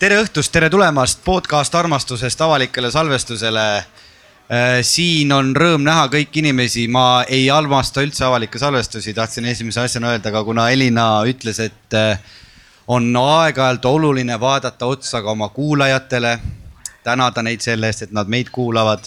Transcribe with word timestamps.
tere 0.00 0.16
õhtust, 0.16 0.48
tere 0.48 0.70
tulemast 0.72 1.18
podcast 1.26 1.74
armastusest 1.76 2.40
avalikele 2.40 2.88
salvestusele. 2.90 3.84
siin 4.82 5.32
on 5.32 5.50
rõõm 5.54 5.84
näha 5.84 6.06
kõiki 6.10 6.40
inimesi, 6.40 6.86
ma 6.88 7.22
ei 7.28 7.50
armasta 7.52 8.00
üldse 8.02 8.24
avalikke 8.24 8.58
salvestusi, 8.58 9.12
tahtsin 9.14 9.44
esimese 9.44 9.80
asjana 9.80 10.14
öelda, 10.14 10.30
aga 10.32 10.42
kuna 10.44 10.70
Elina 10.70 11.04
ütles, 11.28 11.60
et 11.60 11.96
on 12.88 13.10
aeg-ajalt 13.16 13.84
oluline 13.84 14.40
vaadata 14.40 14.86
otsa 14.86 15.20
ka 15.22 15.30
oma 15.30 15.48
kuulajatele, 15.48 16.38
tänada 17.04 17.42
neid 17.42 17.60
selle 17.60 17.92
eest, 17.92 18.08
et 18.08 18.12
nad 18.12 18.28
meid 18.28 18.48
kuulavad. 18.50 19.04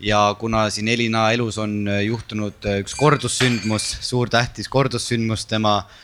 Ja 0.00 0.34
kuna 0.38 0.66
siin 0.70 0.88
Elina 0.88 1.30
elus 1.30 1.58
on 1.58 1.86
juhtunud 2.02 2.66
üks 2.80 2.98
kordussündmus, 2.98 3.86
suur 4.00 4.28
tähtis 4.28 4.68
kordussündmus 4.68 5.46
tema 5.46 5.76
äh, 5.78 6.02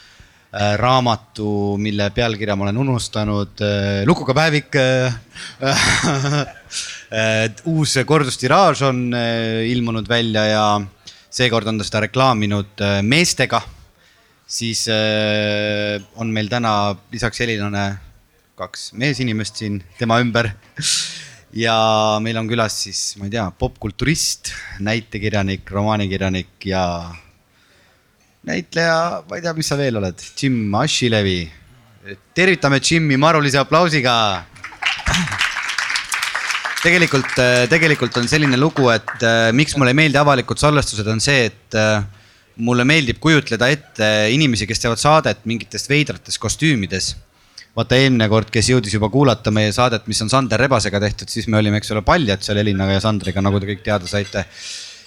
raamatu, 0.50 1.76
mille 1.78 2.08
pealkirja 2.10 2.56
ma 2.58 2.64
olen 2.66 2.80
unustanud 2.82 3.60
äh,, 3.62 4.02
Lukuga 4.06 4.34
päevik 4.34 4.74
äh, 4.74 5.14
uus 7.70 7.94
kordustiraaž 8.06 8.82
on 8.88 9.14
äh, 9.14 9.62
ilmunud 9.70 10.08
välja 10.10 10.44
ja 10.50 10.64
seekord 11.30 11.70
on 11.70 11.78
ta 11.78 11.86
seda 11.86 12.02
reklaaminud 12.08 12.82
äh, 12.82 12.98
meestega 13.06 13.62
siis 14.50 14.86
äh, 14.90 16.02
on 16.18 16.32
meil 16.34 16.50
täna 16.50 16.96
lisaks 17.12 17.40
Elinale 17.44 17.84
kaks 18.58 18.90
meesinimest 18.98 19.62
siin 19.62 19.78
tema 19.98 20.18
ümber. 20.20 20.50
ja 21.54 22.18
meil 22.22 22.38
on 22.38 22.50
külas 22.50 22.76
siis, 22.84 23.00
ma 23.18 23.26
ei 23.26 23.32
tea, 23.32 23.46
popkulturist, 23.58 24.52
näitekirjanik, 24.86 25.70
romaanikirjanik 25.70 26.66
ja 26.66 26.82
näitleja, 28.50 29.00
ma 29.28 29.38
ei 29.38 29.44
tea, 29.46 29.56
mis 29.56 29.70
sa 29.70 29.78
veel 29.80 29.98
oled, 30.00 30.28
Jim 30.36 30.74
Ashilevi. 30.74 31.40
tervitame 32.34 32.80
Jimmi 32.80 33.18
marulise 33.20 33.60
aplausiga 33.60 34.14
tegelikult, 36.84 37.36
tegelikult 37.70 38.16
on 38.20 38.28
selline 38.30 38.56
lugu, 38.60 38.88
et 38.92 39.24
äh, 39.26 39.50
miks 39.56 39.76
mulle 39.76 39.92
ei 39.92 39.98
meeldi 40.00 40.20
avalikud 40.20 40.60
salvestused, 40.60 41.08
on 41.12 41.20
see, 41.22 41.50
et 41.50 41.76
äh, 41.78 42.02
mulle 42.60 42.84
meeldib 42.88 43.20
kujutleda 43.22 43.68
ette 43.72 44.10
inimesi, 44.34 44.68
kes 44.68 44.82
teevad 44.82 45.00
saadet 45.00 45.44
mingites 45.48 45.88
veidrates 45.90 46.38
kostüümides. 46.40 47.14
vaata 47.76 47.94
eelmine 47.94 48.26
kord, 48.28 48.48
kes 48.50 48.66
jõudis 48.72 48.96
juba 48.96 49.08
kuulata 49.12 49.52
meie 49.54 49.70
saadet, 49.72 50.08
mis 50.10 50.18
on 50.24 50.30
Sander 50.32 50.58
Rebasega 50.58 51.00
tehtud, 51.00 51.30
siis 51.30 51.46
me 51.46 51.60
olime, 51.60 51.78
eks 51.78 51.92
ole, 51.94 52.02
paljad 52.02 52.42
seal 52.42 52.58
Elinaga 52.58 52.96
ja 52.96 53.02
Sandriga, 53.04 53.40
nagu 53.44 53.60
te 53.60 53.68
kõik 53.68 53.84
teada 53.86 54.10
saite. 54.10 54.42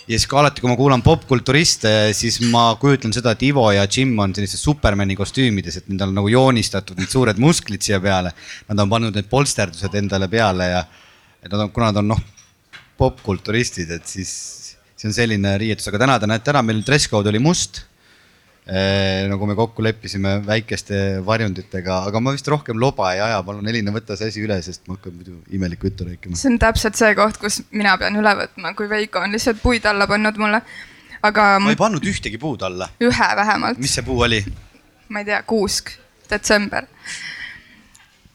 Ja 0.08 0.18
siis 0.18 0.28
ka 0.28 0.40
alati, 0.42 0.62
kui 0.62 0.72
ma 0.72 0.76
kuulan 0.80 1.04
popkulturiste, 1.06 1.92
siis 2.18 2.42
ma 2.52 2.66
kujutlen 2.80 3.14
seda, 3.16 3.34
et 3.34 3.46
Ivo 3.48 3.66
ja 3.72 3.86
Jim 3.88 4.12
on 4.20 4.34
sellistes 4.36 4.64
Supermani 4.66 5.16
kostüümides, 5.20 5.80
et 5.80 5.88
nendel 5.92 6.12
on 6.12 6.20
nagu 6.20 6.32
joonistatud 6.32 7.00
need 7.00 7.12
suured 7.12 7.40
musklid 7.42 7.84
siia 7.86 8.02
peale. 8.04 8.34
Nad 8.70 8.84
on 8.84 8.92
pannud 8.92 9.16
need 9.16 9.30
polsterdused 9.32 9.96
endale 10.00 10.28
peale 10.32 10.70
ja, 10.74 10.84
ja 11.40 11.54
nad 11.54 11.66
on, 11.66 11.72
kuna 11.76 11.92
nad 11.92 12.02
on 12.04 12.12
noh, 12.14 12.22
popkulturistid, 13.00 13.96
et 13.96 14.08
siis 14.10 14.34
see 15.00 15.10
on 15.10 15.16
selline 15.16 15.56
riietus, 15.60 15.88
aga 15.90 16.04
täna 16.04 16.20
te 16.20 16.30
näete 16.30 16.54
ära, 16.54 16.62
meil 16.66 16.84
dress 16.86 17.10
code 17.12 17.32
oli 17.32 17.42
must. 17.44 17.84
Nagu 18.64 19.48
me 19.48 19.56
kokku 19.60 19.84
leppisime 19.84 20.38
väikeste 20.48 21.20
varjunditega, 21.26 21.98
aga 22.08 22.22
ma 22.24 22.32
vist 22.32 22.48
rohkem 22.48 22.80
loba 22.80 23.10
ei 23.12 23.20
aja, 23.20 23.42
palun 23.44 23.68
Elina, 23.68 23.92
võta 23.92 24.16
see 24.16 24.32
asi 24.32 24.44
üle, 24.44 24.56
sest 24.64 24.88
ma 24.88 24.96
hakkan 24.96 25.18
muidu 25.18 25.36
imelikku 25.52 25.90
juttu 25.90 26.08
rääkima. 26.08 26.40
see 26.40 26.54
on 26.54 26.60
täpselt 26.62 26.96
see 26.96 27.12
koht, 27.20 27.42
kus 27.42 27.60
mina 27.76 27.98
pean 28.00 28.16
üle 28.20 28.36
võtma, 28.40 28.72
kui 28.80 28.88
Veiko 28.88 29.20
on 29.20 29.36
lihtsalt 29.36 29.60
puid 29.64 29.84
alla 29.90 30.08
pannud 30.08 30.40
mulle. 30.40 30.64
aga. 31.22 31.50
ma 31.60 31.76
ei 31.76 31.80
pannud 31.80 32.08
ühtegi 32.08 32.40
puud 32.40 32.64
alla. 32.64 32.88
ühe 33.04 33.30
vähemalt. 33.42 33.84
mis 33.84 34.00
see 34.00 34.08
puu 34.08 34.24
oli? 34.24 34.40
ma 35.10 35.26
ei 35.26 35.28
tea, 35.28 35.44
kuusk, 35.44 35.92
detsember. 36.32 36.88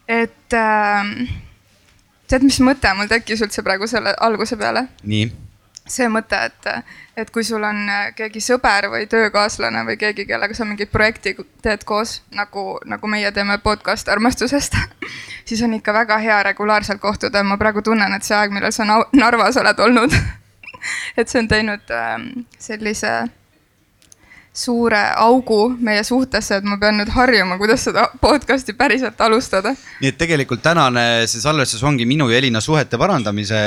et 0.04 0.60
äh, 0.60 1.12
tead, 2.28 2.44
mis 2.44 2.60
mõte 2.60 2.92
mul 3.00 3.08
tekkis 3.08 3.48
üldse 3.48 3.64
praegu 3.64 3.88
selle 3.88 4.12
alguse 4.28 4.60
peale? 4.60 4.90
nii 5.08 5.47
see 5.88 6.08
mõte, 6.12 6.38
et, 6.50 6.68
et 7.16 7.30
kui 7.30 7.44
sul 7.44 7.64
on 7.64 7.80
keegi 8.16 8.40
sõber 8.44 8.90
või 8.92 9.06
töökaaslane 9.10 9.84
või 9.88 9.96
keegi, 10.00 10.26
kellega 10.28 10.54
sa 10.54 10.66
mingit 10.68 10.92
projekti 10.92 11.34
teed 11.62 11.84
koos, 11.88 12.22
nagu, 12.34 12.78
nagu 12.84 13.10
meie 13.10 13.32
teeme 13.32 13.58
podcast 13.64 14.08
armastusest 14.08 14.76
siis 15.48 15.62
on 15.62 15.74
ikka 15.74 15.92
väga 15.92 16.18
hea 16.18 16.42
regulaarselt 16.42 17.00
kohtuda. 17.00 17.42
ma 17.42 17.56
praegu 17.56 17.82
tunnen, 17.82 18.12
et 18.14 18.24
see 18.24 18.36
aeg, 18.36 18.52
millal 18.52 18.72
sa 18.72 18.84
Narvas 19.12 19.56
oled 19.56 19.78
olnud 19.78 20.14
et 21.18 21.28
see 21.28 21.42
on 21.42 21.48
teinud 21.48 21.94
ähm, 21.94 22.30
sellise 22.58 23.12
suure 24.58 25.00
augu 25.22 25.60
meie 25.84 26.02
suhtesse, 26.06 26.58
et 26.58 26.66
ma 26.66 26.78
pean 26.80 26.98
nüüd 26.98 27.10
harjuma, 27.14 27.58
kuidas 27.60 27.84
seda 27.86 28.08
podcast'i 28.20 28.74
päriselt 28.78 29.20
alustada. 29.22 29.74
nii 30.02 30.10
et 30.12 30.18
tegelikult 30.18 30.62
tänane 30.64 31.04
see 31.30 31.42
salvestus 31.42 31.82
ongi 31.86 32.06
minu 32.08 32.28
ja 32.32 32.40
Elina 32.40 32.60
suhete 32.64 32.98
parandamise 32.98 33.60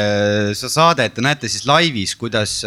saade, 0.59 1.07
et 1.07 1.15
te 1.15 1.23
näete 1.23 1.49
siis 1.51 1.65
laivis, 1.69 2.15
kuidas, 2.19 2.59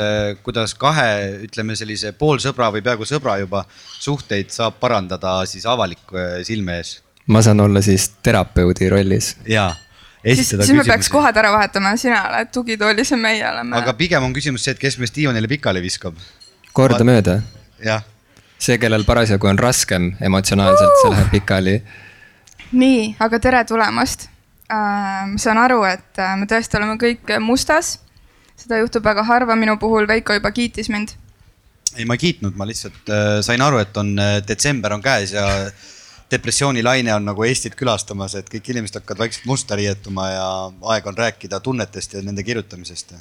kuidas 0.47 0.77
kahe, 0.81 1.09
ütleme 1.49 1.77
sellise 1.79 2.15
poolsõbra 2.19 2.71
või 2.75 2.85
peaaegu 2.87 3.09
sõbra 3.09 3.37
juba 3.43 3.65
suhteid 4.01 4.53
saab 4.55 4.81
parandada 4.81 5.43
siis 5.51 5.67
avaliku 5.69 6.21
silme 6.47 6.81
ees. 6.81 6.99
ma 7.27 7.43
saan 7.45 7.61
olla 7.61 7.83
siis 7.85 8.09
terapeudi 8.23 8.89
rollis. 8.93 9.35
jaa 9.49 9.73
siis, 10.25 10.49
siis 10.49 10.73
me 10.73 10.87
peaks 10.87 11.13
kohad 11.13 11.37
ära 11.37 11.53
vahetama, 11.53 11.97
sina 12.01 12.23
oled 12.31 12.53
tugitoolis 12.55 13.13
ja 13.13 13.21
meie 13.21 13.45
oleme. 13.51 13.77
aga 13.77 13.93
pigem 13.99 14.25
on 14.25 14.33
küsimus 14.37 14.65
see, 14.65 14.73
et 14.73 14.81
kes 14.81 14.99
meist 15.03 15.17
diivanile 15.17 15.51
pikali 15.51 15.85
viskab. 15.85 16.17
kordamööda. 16.73 17.41
jah 17.85 18.14
see, 18.65 18.79
kellel 18.81 19.05
parasjagu 19.05 19.49
on 19.51 19.59
raskem 19.61 20.13
emotsionaalselt, 20.25 21.01
see 21.03 21.13
läheb 21.13 21.33
pikali. 21.35 21.75
nii, 22.75 23.03
aga 23.23 23.41
tere 23.43 23.65
tulemast 23.69 24.29
äh,. 24.73 25.27
ma 25.31 25.41
saan 25.41 25.61
aru, 25.61 25.83
et 25.89 26.23
äh, 26.23 26.35
me 26.41 26.49
tõesti 26.51 26.81
oleme 26.81 26.97
kõik 27.01 27.35
mustas. 27.45 27.99
seda 28.57 28.79
juhtub 28.81 29.05
väga 29.05 29.25
harva, 29.27 29.57
minu 29.59 29.77
puhul 29.79 30.07
Veiko 30.09 30.37
juba 30.37 30.51
kiitis 30.55 30.89
mind. 30.89 31.17
ei, 31.97 32.05
ma 32.05 32.17
ei 32.17 32.25
kiitnud, 32.25 32.57
ma 32.57 32.67
lihtsalt 32.69 33.13
äh, 33.13 33.41
sain 33.45 33.63
aru, 33.63 33.83
et 33.83 33.97
on 34.01 34.17
äh, 34.19 34.39
detsember 34.49 34.97
on 34.97 35.03
käes 35.03 35.37
ja 35.37 35.47
depressioonilaine 36.31 37.13
on 37.15 37.29
nagu 37.29 37.45
Eestit 37.45 37.77
külastamas, 37.79 38.35
et 38.39 38.49
kõik 38.51 38.73
inimesed 38.73 38.97
hakkavad 39.01 39.27
vaikselt 39.27 39.47
musta 39.47 39.77
riietuma 39.77 40.31
ja 40.33 40.49
aeg 40.95 41.07
on 41.07 41.19
rääkida 41.19 41.61
tunnetest 41.61 42.17
ja 42.17 42.25
nende 42.25 42.43
kirjutamisest 42.43 43.13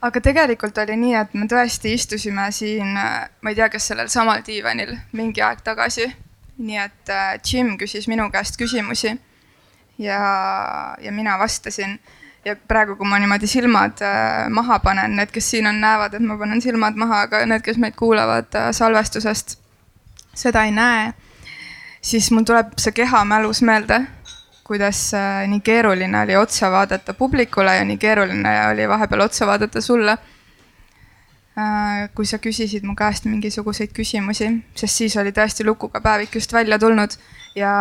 aga 0.00 0.20
tegelikult 0.22 0.78
oli 0.78 0.96
nii, 0.98 1.14
et 1.18 1.34
me 1.34 1.48
tõesti 1.50 1.92
istusime 1.96 2.48
siin, 2.54 2.94
ma 2.94 3.50
ei 3.50 3.58
tea, 3.58 3.68
kas 3.72 3.90
sellel 3.90 4.10
samal 4.12 4.44
diivanil 4.46 4.94
mingi 5.18 5.42
aeg 5.42 5.62
tagasi. 5.66 6.06
nii 6.58 6.78
et 6.82 7.10
äh, 7.14 7.38
Jim 7.46 7.76
küsis 7.78 8.08
minu 8.10 8.30
käest 8.34 8.56
küsimusi 8.58 9.12
ja, 9.98 10.18
ja 11.00 11.12
mina 11.12 11.38
vastasin. 11.38 12.00
ja 12.44 12.56
praegu, 12.56 12.96
kui 12.96 13.06
ma 13.06 13.18
niimoodi 13.18 13.46
silmad 13.46 14.02
äh, 14.02 14.48
maha 14.48 14.78
panen, 14.78 15.16
need, 15.16 15.30
kes 15.30 15.50
siin 15.50 15.66
on, 15.66 15.80
näevad, 15.80 16.14
et 16.14 16.22
ma 16.22 16.38
panen 16.38 16.62
silmad 16.62 16.96
maha, 16.96 17.20
aga 17.26 17.44
need, 17.46 17.62
kes 17.62 17.78
meid 17.78 17.94
kuulavad 17.98 18.54
äh, 18.54 18.70
salvestusest, 18.72 19.58
seda 20.34 20.64
ei 20.64 20.70
näe. 20.70 21.12
siis 22.00 22.30
mul 22.30 22.46
tuleb 22.46 22.78
see 22.78 22.92
keha 22.92 23.24
mälus 23.24 23.62
meelde 23.62 24.00
kuidas 24.68 25.14
äh, 25.14 25.46
nii 25.48 25.60
keeruline 25.64 26.20
oli 26.22 26.36
otsa 26.36 26.70
vaadata 26.70 27.14
publikule 27.14 27.76
ja 27.76 27.84
nii 27.84 27.96
keeruline 27.98 28.50
oli 28.68 28.88
vahepeal 28.88 29.24
otsa 29.24 29.46
vaadata 29.46 29.80
sulle. 29.80 30.18
Äh, 31.58 32.10
kui 32.14 32.26
sa 32.28 32.38
küsisid 32.38 32.84
mu 32.84 32.94
käest 32.94 33.24
mingisuguseid 33.24 33.94
küsimusi, 33.96 34.50
sest 34.76 35.00
siis 35.00 35.16
oli 35.16 35.32
tõesti 35.34 35.64
lukuga 35.66 36.02
päevik 36.04 36.36
just 36.36 36.52
välja 36.52 36.78
tulnud 36.78 37.16
ja 37.56 37.72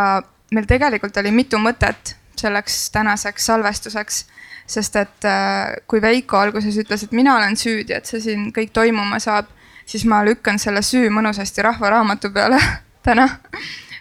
meil 0.55 0.65
tegelikult 0.65 1.19
oli 1.19 1.33
mitu 1.35 1.59
mõtet 1.61 2.15
selleks 2.39 2.87
tänaseks 2.95 3.45
salvestuseks. 3.51 4.25
sest 4.67 4.95
et 4.95 5.25
äh, 5.25 5.75
kui 5.87 6.01
Veiko 6.01 6.37
alguses 6.37 6.75
ütles, 6.77 7.03
et 7.03 7.11
mina 7.11 7.35
olen 7.37 7.55
süüdi, 7.55 7.93
et 7.93 8.05
see 8.05 8.19
siin 8.19 8.49
kõik 8.55 8.73
toimuma 8.75 9.19
saab, 9.19 9.47
siis 9.85 10.03
ma 10.05 10.23
lükkan 10.25 10.59
selle 10.59 10.81
süü 10.83 11.07
mõnusasti 11.09 11.63
Rahva 11.63 11.89
Raamatu 11.89 12.31
peale 12.35 12.59
täna 13.07 13.29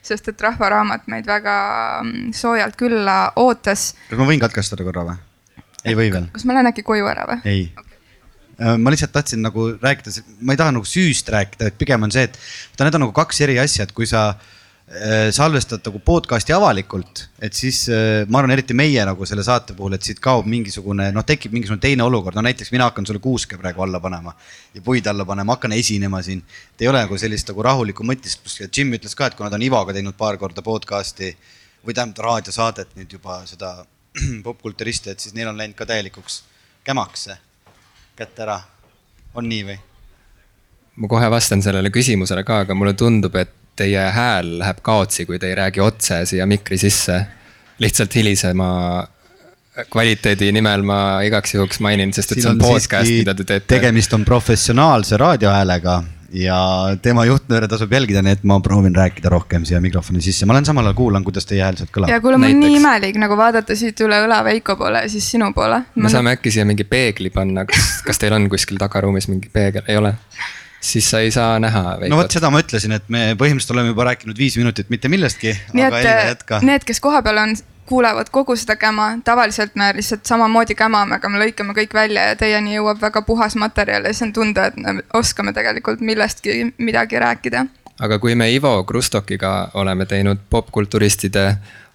sest 0.07 0.31
et 0.33 0.47
Rahvaraamat 0.47 1.09
meid 1.13 1.29
väga 1.29 1.57
mm, 2.03 2.31
soojalt 2.37 2.79
külla 2.81 3.19
ootas. 3.43 3.93
kas 4.11 4.21
ma 4.21 4.29
võin 4.29 4.43
katkestada 4.43 4.87
korra 4.87 5.07
või? 5.11 5.19
ei 5.85 5.99
või 5.99 6.13
veel? 6.15 6.31
kas 6.35 6.47
ma 6.49 6.57
lähen 6.57 6.73
äkki 6.73 6.87
koju 6.87 7.11
ära 7.13 7.29
või? 7.31 7.43
ei 7.45 7.69
okay. 7.75 7.85
Äh, 8.57 8.77
ma 8.81 8.93
lihtsalt 8.93 9.13
tahtsin 9.13 9.43
nagu 9.45 9.73
rääkida, 9.83 10.15
ma 10.41 10.55
ei 10.55 10.61
taha 10.61 10.73
nagu 10.73 10.89
süüst 10.89 11.29
rääkida, 11.29 11.69
et 11.69 11.77
pigem 11.77 12.07
on 12.07 12.15
see, 12.15 12.25
et 12.25 12.39
need 12.81 12.97
on 12.97 13.05
nagu 13.05 13.17
kaks 13.17 13.43
eri 13.45 13.59
asja, 13.61 13.85
et 13.85 13.93
kui 13.93 14.09
sa 14.09 14.31
Äh, 14.33 14.56
salvestad 15.35 15.83
nagu 15.83 15.99
podcast'i 15.99 16.55
avalikult, 16.55 17.25
et 17.43 17.55
siis 17.59 17.81
äh, 17.91 18.21
ma 18.31 18.39
arvan, 18.39 18.53
eriti 18.55 18.75
meie 18.79 19.03
nagu 19.09 19.27
selle 19.27 19.43
saate 19.43 19.75
puhul, 19.75 19.97
et 19.97 20.07
siit 20.07 20.21
kaob 20.23 20.47
mingisugune 20.47 21.09
noh, 21.15 21.25
tekib 21.27 21.57
mingisugune 21.57 21.83
teine 21.83 22.05
olukord, 22.07 22.39
no 22.39 22.45
näiteks 22.47 22.71
mina 22.71 22.87
hakkan 22.87 23.09
sulle 23.09 23.19
kuuske 23.23 23.59
praegu 23.59 23.83
alla 23.83 23.99
panema 24.01 24.31
ja 24.75 24.85
puid 24.87 25.11
alla 25.11 25.27
panema, 25.27 25.57
hakkan 25.59 25.75
esinema 25.75 26.23
siin. 26.23 26.45
ei 26.81 26.89
ole 26.89 27.03
nagu 27.03 27.19
sellist 27.19 27.51
nagu 27.51 27.67
rahulikku 27.67 28.07
mõtisklust 28.07 28.63
ja 28.63 28.71
Jim 28.71 28.95
ütles 28.95 29.19
ka, 29.19 29.27
et 29.27 29.35
kuna 29.35 29.51
ta 29.51 29.59
on 29.59 29.67
Ivoga 29.67 29.97
teinud 29.97 30.15
paar 30.15 30.39
korda 30.39 30.63
podcast'i 30.63 31.33
või 31.83 31.95
tähendab 31.95 32.23
raadiosaadet 32.29 32.95
nüüd 32.95 33.19
juba 33.19 33.41
seda 33.51 33.75
popkulturisti, 34.47 35.11
et 35.11 35.21
siis 35.21 35.35
neil 35.35 35.51
on 35.51 35.59
läinud 35.59 35.75
ka 35.75 35.91
täielikuks 35.91 36.45
kämaks 36.87 37.27
see 37.27 37.39
kätte 38.17 38.47
ära. 38.47 38.61
on 39.35 39.51
nii 39.51 39.67
või? 39.67 39.79
ma 40.97 41.09
kohe 41.11 41.31
vastan 41.31 41.63
sellele 41.63 41.91
küsimusele 41.91 42.47
ka, 42.47 42.63
aga 42.63 42.75
mulle 42.79 42.95
tundub, 42.95 43.35
et 43.35 43.66
teie 43.77 44.07
hääl 44.13 44.57
läheb 44.61 44.81
kaotsi, 44.83 45.27
kui 45.27 45.39
te 45.39 45.51
ei 45.51 45.59
räägi 45.59 45.83
otse 45.85 46.25
siia 46.27 46.47
mikri 46.47 46.79
sisse. 46.79 47.25
lihtsalt 47.79 48.15
hilisema 48.15 48.69
kvaliteedi 49.93 50.49
nimel 50.57 50.83
ma 50.83 51.21
igaks 51.27 51.55
juhuks 51.55 51.81
mainin, 51.85 52.13
sest 52.17 52.33
et 52.33 52.41
see 52.41 52.51
on 52.51 52.61
podcast, 52.61 53.11
mida 53.11 53.35
te 53.37 53.45
teete. 53.45 53.67
tegemist 53.75 54.13
on 54.17 54.25
professionaalse 54.25 55.19
raadiohäälega 55.21 56.03
ja 56.37 56.59
tema 57.03 57.25
juhtnööre 57.29 57.69
tasub 57.69 57.93
jälgida, 57.93 58.23
nii 58.25 58.37
et 58.39 58.45
ma 58.49 58.59
proovin 58.65 58.97
rääkida 58.97 59.31
rohkem 59.33 59.65
siia 59.69 59.81
mikrofoni 59.85 60.25
sisse, 60.25 60.49
ma 60.49 60.57
olen 60.57 60.67
samal 60.69 60.89
ajal 60.89 60.97
kuulan, 60.99 61.25
kuidas 61.27 61.47
teie 61.49 61.63
hääl 61.65 61.77
sealt 61.79 61.93
kõlab. 61.95 62.11
ja 62.11 62.21
kuule, 62.25 62.41
mul 62.41 62.55
on 62.57 62.63
nii 62.65 62.79
imelik 62.81 63.21
nagu 63.21 63.39
vaadata 63.39 63.77
siit 63.79 64.01
üle 64.05 64.19
õla 64.25 64.43
Veiko 64.47 64.77
poole 64.81 65.05
ja 65.05 65.13
siis 65.13 65.29
sinu 65.37 65.53
poole. 65.57 65.83
me 65.95 66.13
saame 66.13 66.37
äkki 66.37 66.53
siia 66.55 66.67
mingi 66.69 66.89
peegli 66.89 67.31
panna, 67.35 67.67
kas, 67.69 68.01
kas 68.07 68.23
teil 68.23 68.37
on 68.37 68.49
kuskil 68.53 68.81
tagaruumis 68.81 69.29
mingi 69.33 69.53
peegel, 69.53 69.85
ei 69.89 70.01
ole? 70.01 70.17
Siis 70.81 71.11
sa 71.11 71.21
ei 71.21 71.31
saa 71.31 71.59
näha 71.63 71.97
no 72.09 72.19
vot 72.21 72.33
seda 72.33 72.51
ma 72.53 72.61
ütlesin, 72.63 72.93
et 72.97 73.09
me 73.09 73.33
põhimõtteliselt 73.39 73.75
oleme 73.77 73.95
juba 73.95 74.11
rääkinud 74.11 74.39
viis 74.39 74.57
minutit 74.61 74.91
mitte 74.93 75.09
millestki, 75.13 75.55
nii 75.73 75.89
et 75.89 76.05
jätka. 76.05 76.61
need, 76.67 76.85
kes 76.87 77.01
kohapeal 77.01 77.43
on, 77.43 77.57
kuulevad 77.87 78.31
kogu 78.35 78.57
seda 78.57 78.77
käma, 78.77 79.09
tavaliselt 79.25 79.75
me 79.75 79.93
lihtsalt 79.97 80.27
samamoodi 80.27 80.75
kämame, 80.75 81.17
aga 81.21 81.31
me 81.31 81.41
lõikame 81.41 81.75
kõik 81.77 81.95
välja 81.95 82.29
ja 82.31 82.37
teieni 82.37 82.75
jõuab 82.75 83.01
väga 83.03 83.23
puhas 83.23 83.57
materjal 83.57 84.05
ja 84.05 84.13
siis 84.15 84.27
on 84.27 84.33
tunda, 84.37 84.67
et 84.71 84.77
me 84.77 85.01
oskame 85.15 85.55
tegelikult 85.57 86.01
millestki 86.01 86.73
midagi 86.79 87.19
rääkida. 87.23 87.67
aga 88.01 88.19
kui 88.19 88.35
me 88.35 88.51
Ivo 88.53 88.85
Krustokiga 88.85 89.71
oleme 89.75 90.07
teinud 90.07 90.39
popkulturistide 90.51 91.47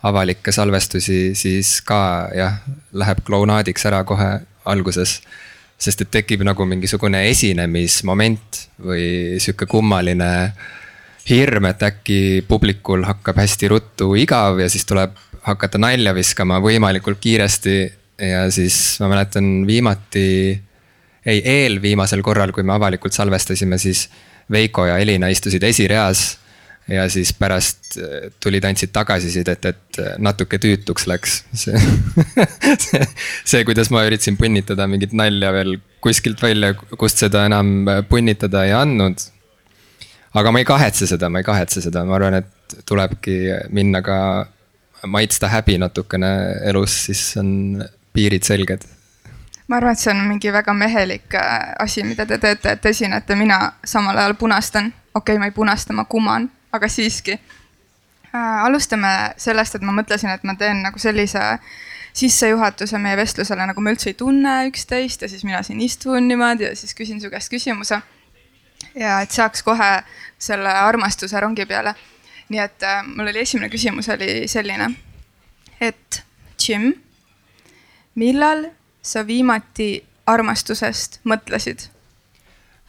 avalikke 0.04 0.52
salvestusi, 0.52 1.36
siis 1.36 1.82
ka 1.86 2.30
jah, 2.36 2.62
läheb 2.94 3.22
klounaadiks 3.26 3.86
ära 3.86 4.04
kohe 4.04 4.40
alguses. 4.66 5.22
Sest 5.82 6.06
et 6.06 6.12
tekib 6.14 6.44
nagu 6.46 6.66
mingisugune 6.70 7.24
esinemismoment 7.32 8.62
või 8.86 9.40
sihuke 9.42 9.66
kummaline 9.70 10.30
hirm, 11.30 11.68
et 11.70 11.84
äkki 11.86 12.20
publikul 12.48 13.06
hakkab 13.06 13.40
hästi 13.42 13.70
ruttu 13.72 14.12
igav 14.18 14.60
ja 14.62 14.70
siis 14.70 14.86
tuleb 14.90 15.18
hakata 15.46 15.82
nalja 15.82 16.14
viskama 16.18 16.60
võimalikult 16.62 17.22
kiiresti. 17.22 17.78
ja 18.22 18.46
siis 18.52 19.00
ma 19.02 19.08
mäletan 19.10 19.66
viimati, 19.66 20.62
ei 21.26 21.42
eelviimasel 21.42 22.22
korral, 22.22 22.52
kui 22.52 22.64
me 22.64 22.74
avalikult 22.74 23.14
salvestasime, 23.14 23.78
siis 23.78 24.10
Veiko 24.52 24.86
ja 24.86 24.98
Elina 24.98 25.30
istusid 25.32 25.64
esireas. 25.64 26.38
Ja 26.88 27.10
siis 27.10 27.34
pärast 27.34 27.98
äh, 27.98 28.32
tulid, 28.44 28.66
andsid 28.66 28.92
tagasisidet, 28.94 29.66
et 29.66 30.00
äh, 30.00 30.14
natuke 30.18 30.60
tüütuks 30.62 31.08
läks. 31.08 31.42
See 31.54 31.78
see, 32.86 33.04
see, 33.46 33.64
kuidas 33.68 33.92
ma 33.94 34.04
üritasin 34.08 34.38
punnitada 34.40 34.88
mingit 34.90 35.14
nalja 35.14 35.54
veel 35.54 35.78
kuskilt 36.02 36.42
välja, 36.42 36.74
kust 36.98 37.22
seda 37.22 37.46
enam 37.50 37.88
äh, 37.88 38.02
punnitada 38.08 38.66
ei 38.68 38.74
andnud. 38.78 39.28
Aga 40.34 40.52
ma 40.52 40.62
ei 40.62 40.68
kahetse 40.68 41.08
seda, 41.10 41.30
ma 41.30 41.42
ei 41.42 41.48
kahetse 41.48 41.84
seda, 41.84 42.06
ma 42.08 42.16
arvan, 42.16 42.40
et 42.40 42.78
tulebki 42.88 43.38
minna 43.76 44.00
ka 44.02 44.18
maitsta 45.12 45.50
häbi 45.52 45.76
natukene 45.82 46.30
elus, 46.70 46.96
siis 47.10 47.26
on 47.42 47.82
piirid 48.14 48.48
selged. 48.48 48.86
ma 49.68 49.78
arvan, 49.80 49.92
et 49.92 50.00
see 50.00 50.14
on 50.14 50.24
mingi 50.30 50.54
väga 50.54 50.74
mehelik 50.76 51.36
asi, 51.80 52.04
mida 52.08 52.26
te 52.26 52.40
teete, 52.40 52.78
et 52.78 52.86
esinete, 52.86 53.36
mina 53.36 53.74
samal 53.84 54.18
ajal 54.18 54.38
punastan. 54.40 54.94
okei 55.14 55.36
okay,, 55.36 55.40
ma 55.40 55.52
ei 55.52 55.56
punasta, 55.56 55.94
ma 55.94 56.06
kuman, 56.06 56.48
aga 56.72 56.88
siiski 56.88 57.38
äh,. 58.36 58.64
alustame 58.66 59.34
sellest, 59.38 59.76
et 59.76 59.82
ma 59.82 59.96
mõtlesin, 59.96 60.32
et 60.34 60.44
ma 60.44 60.56
teen 60.56 60.84
nagu 60.86 61.00
sellise 61.00 61.60
sissejuhatuse 62.14 63.00
meie 63.00 63.18
vestlusele, 63.18 63.66
nagu 63.68 63.82
me 63.82 63.94
üldse 63.96 64.12
ei 64.12 64.18
tunne 64.20 64.56
üksteist 64.68 65.22
ja 65.24 65.30
siis 65.32 65.46
mina 65.48 65.62
siin 65.64 65.82
istun 65.82 66.28
niimoodi 66.28 66.68
ja 66.68 66.76
siis 66.76 66.96
küsin 66.96 67.22
su 67.22 67.30
käest 67.32 67.52
küsimuse. 67.52 68.02
ja 68.96 69.22
et 69.22 69.32
saaks 69.32 69.64
kohe 69.64 69.92
selle 70.40 70.70
armastuse 70.70 71.40
rongi 71.40 71.66
peale. 71.66 71.96
nii 72.50 72.60
et 72.60 72.84
äh, 72.84 73.04
mul 73.08 73.32
oli 73.32 73.40
esimene 73.40 73.70
küsimus 73.70 74.10
oli 74.10 74.48
selline, 74.48 74.92
et 75.82 76.24
Jim, 76.60 76.94
millal 78.16 78.66
sa 79.02 79.28
viimati 79.28 80.04
armastusest 80.28 81.22
mõtlesid? 81.24 81.88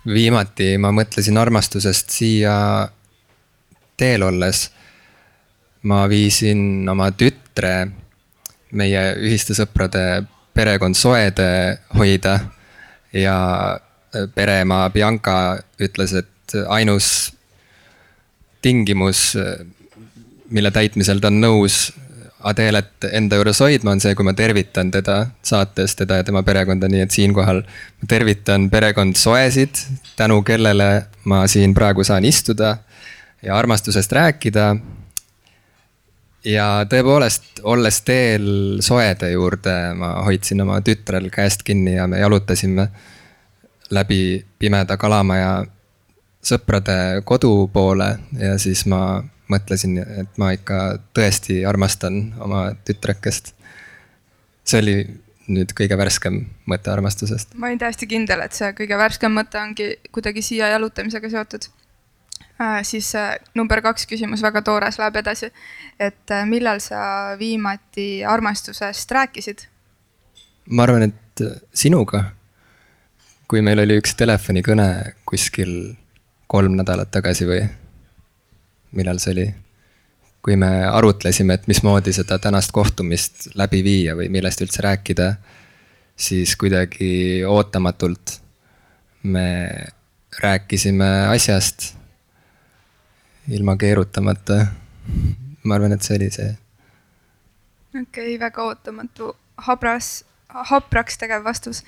viimati 0.06 0.75
ma 0.82 0.90
mõtlesin 0.90 1.38
armastusest 1.38 2.11
siia 2.11 2.55
teel 3.97 4.23
olles. 4.23 4.71
ma 5.83 6.05
viisin 6.09 6.89
oma 6.89 7.09
tütre 7.11 7.91
meie 8.71 9.00
ühiste 9.19 9.55
sõprade 9.55 10.23
perekond 10.55 10.94
Soede 10.94 11.79
hoida 11.99 12.37
ja 13.12 13.37
pereema 14.35 14.85
Bianca 14.94 15.59
ütles, 15.81 16.15
et 16.15 16.55
ainus 16.69 17.33
tingimus, 18.62 19.33
mille 20.50 20.71
täitmisel 20.71 21.21
ta 21.21 21.33
on 21.33 21.41
nõus 21.43 21.88
Adelet 22.43 23.06
enda 23.15 23.38
juures 23.38 23.61
hoidma, 23.62 23.93
on 23.95 24.00
see, 24.03 24.17
kui 24.19 24.27
ma 24.27 24.33
tervitan 24.35 24.88
teda 24.91 25.29
saates, 25.47 25.95
teda 25.95 26.17
ja 26.19 26.25
tema 26.27 26.41
perekonda, 26.43 26.88
nii 26.91 27.05
et 27.05 27.15
siinkohal 27.15 27.61
ma 27.62 28.09
tervitan 28.11 28.67
perekond 28.71 29.15
Soesid, 29.19 29.79
tänu 30.19 30.41
kellele 30.43 30.88
ma 31.31 31.45
siin 31.47 31.75
praegu 31.75 32.03
saan 32.06 32.27
istuda 32.27 32.81
ja 33.43 33.56
armastusest 33.56 34.12
rääkida. 34.12 34.77
ja 36.44 36.87
tõepoolest, 36.91 37.61
olles 37.62 38.00
teel 38.03 38.81
Soede 38.83 39.31
juurde, 39.31 39.94
ma 39.94 40.15
hoidsin 40.27 40.61
oma 40.61 40.81
tütrel 40.81 41.31
käest 41.31 41.62
kinni 41.62 41.94
ja 41.94 42.06
me 42.06 42.19
jalutasime 42.19 42.89
läbi 43.91 44.44
pimeda 44.59 44.97
kalamaja 44.97 45.65
sõprade 46.43 47.23
kodu 47.25 47.69
poole 47.73 48.17
ja 48.39 48.56
siis 48.59 48.87
ma 48.91 49.23
mõtlesin, 49.53 49.99
et 50.03 50.38
ma 50.41 50.53
ikka 50.56 50.79
tõesti 51.15 51.62
armastan 51.69 52.33
oma 52.41 52.73
tütrekest. 52.87 53.55
see 54.65 54.79
oli 54.79 54.97
nüüd 55.53 55.73
kõige 55.77 55.99
värskem 55.99 56.41
mõte 56.71 56.91
armastusest. 56.91 57.55
ma 57.55 57.69
olin 57.69 57.79
täiesti 57.79 58.06
kindel, 58.06 58.41
et 58.41 58.56
see 58.56 58.73
kõige 58.79 58.99
värskem 58.99 59.35
mõte 59.35 59.61
ongi 59.61 59.88
kuidagi 60.11 60.43
siia 60.43 60.73
jalutamisega 60.75 61.31
seotud. 61.31 61.69
Siis 62.82 63.14
äh, 63.14 63.37
number 63.54 63.82
kaks 63.82 64.06
küsimus, 64.06 64.42
väga 64.42 64.62
toores, 64.62 64.99
läheb 64.99 65.16
edasi. 65.22 65.50
et 66.00 66.30
äh, 66.30 66.46
millal 66.46 66.80
sa 66.80 67.37
viimati 67.38 68.25
armastusest 68.25 69.11
rääkisid? 69.11 69.66
ma 70.70 70.82
arvan, 70.82 71.02
et 71.02 71.44
sinuga. 71.75 72.25
kui 73.49 73.62
meil 73.62 73.82
oli 73.82 73.99
üks 74.00 74.14
telefonikõne 74.16 75.14
kuskil 75.28 75.96
kolm 76.46 76.76
nädalat 76.76 77.11
tagasi 77.11 77.49
või 77.49 77.62
millal 78.92 79.18
see 79.22 79.32
oli? 79.32 79.49
kui 80.42 80.56
me 80.58 80.70
arutlesime, 80.90 81.54
et 81.54 81.66
mismoodi 81.70 82.12
seda 82.12 82.38
tänast 82.42 82.72
kohtumist 82.75 83.52
läbi 83.54 83.82
viia 83.87 84.16
või 84.18 84.26
millest 84.28 84.61
üldse 84.64 84.82
rääkida, 84.82 85.28
siis 86.18 86.56
kuidagi 86.58 87.44
ootamatult 87.46 88.40
me 89.22 89.46
rääkisime 90.42 91.11
asjast 91.30 91.92
ilma 93.49 93.76
keerutamata. 93.76 94.66
ma 95.64 95.75
arvan, 95.75 95.92
et 95.92 96.02
see 96.02 96.16
oli 96.16 96.30
see. 96.30 96.52
okei 97.94 98.02
okay,, 98.02 98.38
väga 98.40 98.62
ootamatu, 98.62 99.34
habras, 99.68 100.25
hapraks 100.49 101.18
tegev 101.18 101.44
vastus. 101.44 101.84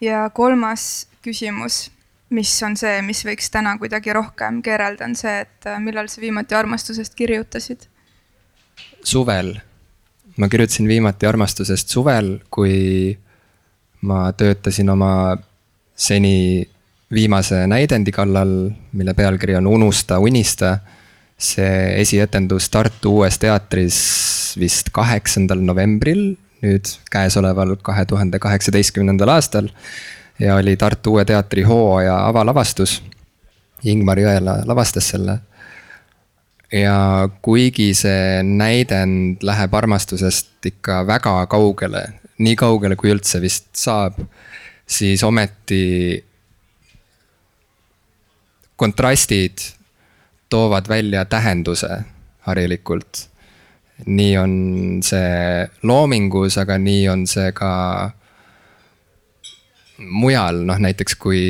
ja 0.00 0.30
kolmas 0.30 1.08
küsimus 1.22 1.88
mis 2.30 2.50
on 2.62 2.76
see, 2.76 3.00
mis 3.04 3.22
võiks 3.24 3.48
täna 3.52 3.74
kuidagi 3.80 4.12
rohkem 4.16 4.60
keerelda, 4.64 5.06
on 5.08 5.16
see, 5.18 5.44
et 5.44 5.68
äh, 5.68 5.78
millal 5.82 6.10
sa 6.12 6.20
viimati 6.20 6.56
armastusest 6.58 7.16
kirjutasid? 7.18 7.88
suvel. 9.04 9.56
ma 10.36 10.48
kirjutasin 10.48 10.88
viimati 10.88 11.26
armastusest 11.26 11.88
suvel, 11.88 12.38
kui 12.50 13.16
ma 14.06 14.28
töötasin 14.32 14.90
oma 14.90 15.12
seni 15.98 16.68
viimase 17.14 17.66
näidendi 17.66 18.12
kallal, 18.12 18.70
mille 18.92 19.14
pealkiri 19.14 19.56
on 19.56 19.66
Unusta, 19.66 20.18
unista. 20.18 20.78
see 21.38 22.00
esietendus 22.00 22.66
Tartu 22.70 23.12
Uues 23.16 23.38
Teatris 23.38 23.98
vist 24.58 24.88
kaheksandal 24.92 25.60
novembril, 25.62 26.32
nüüd 26.62 26.90
käesoleval 27.14 27.76
kahe 27.82 28.02
tuhande 28.10 28.40
kaheksateistkümnendal 28.42 29.30
aastal 29.30 29.68
ja 30.38 30.56
oli 30.56 30.76
Tartu 30.76 31.12
Uue 31.12 31.24
Teatri 31.24 31.62
hooaja 31.62 32.26
avalavastus. 32.26 33.02
Ingmar 33.84 34.18
Jõela 34.18 34.56
lavastas 34.66 35.08
selle. 35.08 35.38
ja 36.72 37.28
kuigi 37.42 37.94
see 37.94 38.42
näidend 38.42 39.42
läheb 39.42 39.74
armastusest 39.74 40.66
ikka 40.66 41.06
väga 41.06 41.46
kaugele, 41.46 42.02
nii 42.38 42.56
kaugele 42.56 42.96
kui 42.96 43.14
üldse 43.14 43.40
vist 43.40 43.70
saab, 43.78 44.18
siis 44.86 45.22
ometi 45.22 46.24
kontrastid 48.78 49.58
toovad 50.48 50.88
välja 50.88 51.24
tähenduse 51.24 52.04
harilikult. 52.46 53.28
nii 54.06 54.36
on 54.38 54.52
see 55.02 55.66
loomingus, 55.82 56.54
aga 56.62 56.76
nii 56.78 57.08
on 57.10 57.26
see 57.26 57.50
ka 57.52 57.70
mujal, 59.98 60.62
noh 60.62 60.78
näiteks 60.78 61.18
kui 61.18 61.42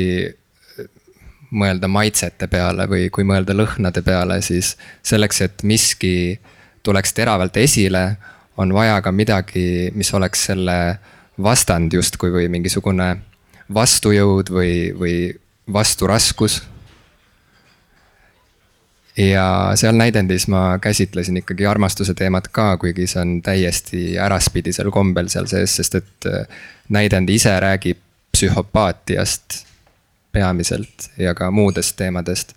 mõelda 1.53 1.85
maitsete 1.89 2.47
peale 2.49 2.87
või 2.89 3.09
kui 3.13 3.25
mõelda 3.25 3.53
lõhnade 3.53 4.01
peale, 4.05 4.39
siis 4.41 4.75
selleks, 5.05 5.41
et 5.45 5.63
miski 5.63 6.39
tuleks 6.83 7.13
teravalt 7.13 7.57
esile, 7.57 8.17
on 8.57 8.73
vaja 8.73 8.99
ka 9.01 9.13
midagi, 9.15 9.91
mis 9.95 10.09
oleks 10.13 10.49
selle 10.49 10.77
vastand 11.39 11.93
justkui 11.93 12.31
või 12.33 12.49
mingisugune 12.51 13.13
vastujõud 13.73 14.49
või, 14.51 14.73
või 14.97 15.15
vasturaskus. 15.73 16.61
Ja 19.19 19.71
seal 19.75 19.97
näidendis 19.99 20.47
ma 20.47 20.79
käsitlesin 20.81 21.37
ikkagi 21.37 21.65
armastuse 21.65 22.13
teemat 22.13 22.47
ka, 22.47 22.77
kuigi 22.77 23.07
see 23.07 23.21
on 23.21 23.41
täiesti 23.43 24.03
äraspidisel 24.19 24.91
kombel 24.91 25.27
seal 25.27 25.49
sees, 25.51 25.75
sest 25.75 25.99
et 25.99 26.29
äh, 26.29 26.61
näidend 26.89 27.29
ise 27.29 27.53
räägib 27.59 27.99
psühhopaatiast 28.31 29.63
peamiselt 30.31 31.09
ja 31.17 31.35
ka 31.35 31.51
muudest 31.51 31.95
teemadest. 31.97 32.53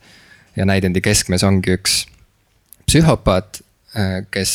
ja 0.57 0.65
näidendi 0.69 1.01
keskmes 1.01 1.45
ongi 1.45 1.73
üks 1.73 2.07
psühhopaat, 2.87 3.63
äh, 3.97 4.27
kes 4.31 4.53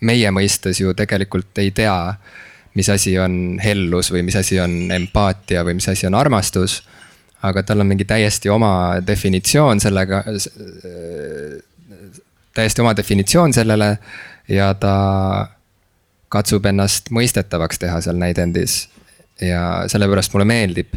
meie 0.00 0.30
mõistes 0.30 0.80
ju 0.80 0.94
tegelikult 0.94 1.58
ei 1.58 1.70
tea, 1.74 2.14
mis 2.78 2.88
asi 2.88 3.16
on 3.18 3.58
hellus 3.64 4.12
või 4.14 4.22
mis 4.22 4.36
asi 4.38 4.60
on 4.60 4.92
empaatia 4.94 5.64
või 5.66 5.80
mis 5.80 5.88
asi 5.88 6.06
on 6.06 6.14
armastus. 6.14 6.82
Aga 7.42 7.62
tal 7.62 7.80
on 7.80 7.86
mingi 7.86 8.04
täiesti 8.04 8.50
oma 8.50 8.98
definitsioon 9.06 9.80
sellega, 9.80 10.24
täiesti 12.54 12.82
oma 12.82 12.96
definitsioon 12.96 13.52
sellele 13.54 13.92
ja 14.48 14.72
ta 14.74 14.94
katsub 16.28 16.66
ennast 16.66 17.12
mõistetavaks 17.14 17.78
teha 17.78 18.00
seal 18.04 18.18
näidendis. 18.20 18.88
ja 19.40 19.84
sellepärast 19.86 20.32
mulle 20.34 20.44
meeldib 20.44 20.94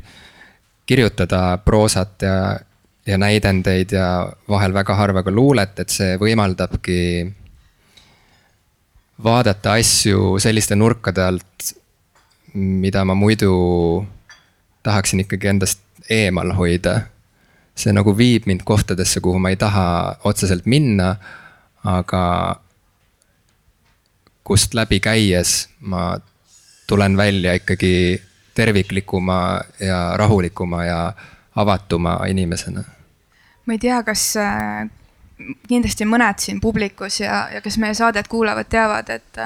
kirjutada 0.86 1.60
proosat 1.66 2.22
ja, 2.26 2.60
ja 3.06 3.18
näidendeid 3.18 3.92
ja 3.94 4.32
vahel 4.50 4.74
väga 4.74 4.96
harva 4.96 5.24
ka 5.24 5.32
luulet, 5.32 5.80
et 5.80 5.94
see 5.94 6.18
võimaldabki 6.18 6.98
vaadata 9.24 9.76
asju 9.78 10.40
selliste 10.42 10.76
nurkade 10.76 11.22
alt, 11.22 11.74
mida 12.54 13.06
ma 13.06 13.14
muidu 13.14 13.54
tahaksin 14.84 15.22
ikkagi 15.24 15.48
endast 15.54 15.86
eemal 16.10 16.54
hoida. 16.58 17.02
see 17.76 17.94
nagu 17.94 18.12
viib 18.18 18.46
mind 18.46 18.62
kohtadesse, 18.68 19.20
kuhu 19.24 19.40
ma 19.40 19.50
ei 19.50 19.56
taha 19.56 20.16
otseselt 20.24 20.66
minna, 20.66 21.16
aga 21.84 22.60
kust 24.44 24.74
läbi 24.74 25.00
käies 25.00 25.70
ma 25.80 26.20
tulen 26.88 27.18
välja 27.18 27.54
ikkagi 27.54 28.22
terviklikuma 28.54 29.62
ja 29.80 30.12
rahulikuma 30.16 30.86
ja 30.86 31.14
avatuma 31.56 32.20
inimesena. 32.28 32.84
ma 33.66 33.74
ei 33.74 33.80
tea, 33.80 34.04
kas 34.04 34.36
äh, 34.38 34.90
kindlasti 35.68 36.06
mõned 36.06 36.40
siin 36.44 36.62
publikus 36.62 37.20
ja, 37.22 37.48
ja 37.54 37.62
kes 37.62 37.78
meie 37.82 37.94
saadet 37.98 38.28
kuulavad, 38.28 38.70
teavad, 38.70 39.10
et, 39.10 39.42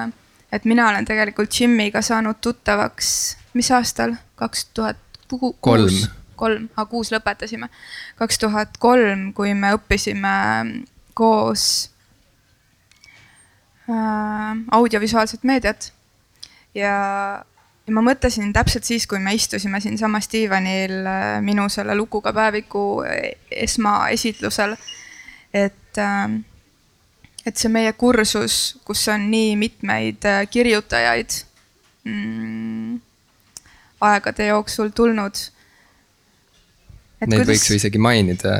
et 0.51 0.65
mina 0.65 0.89
olen 0.89 1.05
tegelikult 1.05 1.59
Jimiga 1.59 2.01
saanud 2.01 2.41
tuttavaks, 2.41 3.09
mis 3.53 3.71
aastal, 3.71 4.15
kaks 4.35 4.65
tuhat 4.73 4.97
kolm, 5.61 5.93
kolm, 6.35 6.69
aga 6.75 6.85
kuus 6.91 7.11
lõpetasime. 7.13 7.69
kaks 8.19 8.39
tuhat 8.39 8.77
kolm, 8.79 9.31
kui 9.33 9.53
me 9.53 9.73
õppisime 9.77 10.35
koos 11.13 11.89
äh, 13.89 14.53
audiovisuaalset 14.71 15.43
meediat 15.43 15.91
ja, 16.75 16.95
ja 17.87 17.95
ma 17.95 18.03
mõtlesin 18.05 18.53
täpselt 18.53 18.83
siis, 18.83 19.07
kui 19.07 19.19
me 19.19 19.35
istusime 19.35 19.81
siinsamas 19.81 20.29
diivanil 20.31 21.01
äh, 21.05 21.39
minu 21.41 21.69
selle 21.69 21.95
lukuga 21.95 22.33
päeviku 22.33 23.03
esmaesitlusel 23.51 24.77
et, 25.55 25.97
ähm, 25.97 26.43
et 27.45 27.57
see 27.57 27.71
meie 27.71 27.93
kursus, 27.95 28.75
kus 28.87 29.05
on 29.11 29.29
nii 29.31 29.55
mitmeid 29.59 30.27
äh, 30.27 30.43
kirjutajaid 30.51 31.39
mm, 32.03 32.97
aegade 34.09 34.49
jooksul 34.51 34.91
tulnud. 34.95 35.45
Neid 37.21 37.31
kuidas... 37.31 37.47
võiks 37.49 37.69
ju 37.69 37.77
isegi 37.79 38.01
mainida. 38.01 38.57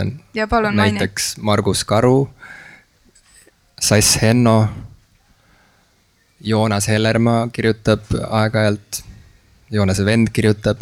palun 0.50 0.76
maini. 0.76 1.00
näiteks 1.00 1.36
Margus 1.44 1.84
Karu, 1.86 2.30
Sass 3.82 4.22
Henno, 4.22 4.70
Joonas 6.42 6.88
Hellermaa 6.88 7.48
kirjutab 7.54 8.08
aeg-ajalt, 8.30 9.02
Joonase 9.72 10.06
vend 10.06 10.32
kirjutab. 10.34 10.82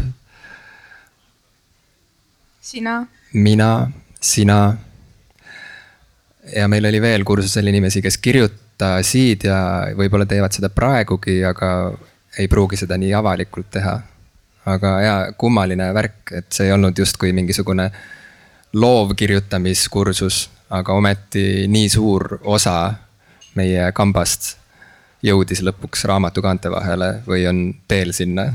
sina. 2.62 3.06
mina, 3.34 3.92
sina 4.22 4.78
ja 6.56 6.68
meil 6.68 6.86
oli 6.86 7.02
veel 7.02 7.24
kursusel 7.24 7.68
inimesi, 7.68 8.02
kes 8.02 8.18
kirjutasid 8.18 9.48
ja 9.48 9.60
võib-olla 9.98 10.28
teevad 10.30 10.56
seda 10.56 10.70
praegugi, 10.74 11.40
aga 11.46 11.70
ei 12.40 12.50
pruugi 12.52 12.80
seda 12.80 12.98
nii 13.00 13.14
avalikult 13.16 13.70
teha. 13.74 14.00
Aga 14.66 14.92
jaa, 15.02 15.22
kummaline 15.38 15.94
värk, 15.94 16.32
et 16.32 16.52
see 16.52 16.68
ei 16.68 16.74
olnud 16.74 16.98
justkui 16.98 17.34
mingisugune 17.34 17.90
loovkirjutamiskursus, 18.74 20.50
aga 20.70 20.94
ometi 20.94 21.68
nii 21.68 21.90
suur 21.90 22.38
osa 22.44 22.94
meie 23.56 23.92
kambast 23.92 24.56
jõudis 25.24 25.62
lõpuks 25.64 26.06
raamatu 26.10 26.42
kaante 26.42 26.72
vahele 26.72 27.16
või 27.28 27.48
on 27.48 27.64
teel 27.88 28.14
sinna. 28.14 28.54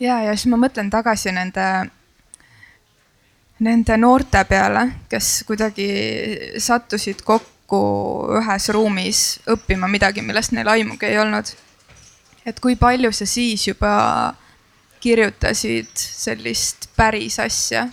ja, 0.00 0.22
ja 0.22 0.36
siis 0.36 0.50
ma 0.52 0.60
mõtlen 0.66 0.90
tagasi 0.90 1.32
nende 1.32 1.66
nende 3.64 3.96
noorte 3.96 4.44
peale, 4.44 4.88
kes 5.08 5.44
kuidagi 5.46 5.88
sattusid 6.58 7.22
kokku 7.24 7.80
ühes 8.38 8.68
ruumis 8.74 9.22
õppima 9.50 9.88
midagi, 9.90 10.22
millest 10.22 10.52
neil 10.52 10.68
aimugi 10.68 11.06
ei 11.06 11.18
olnud. 11.18 11.54
Et 12.46 12.60
kui 12.60 12.76
palju 12.76 13.12
sa 13.12 13.26
siis 13.28 13.68
juba 13.68 14.34
kirjutasid 15.04 15.92
sellist 15.96 16.88
päris 16.96 17.38
asja, 17.42 17.88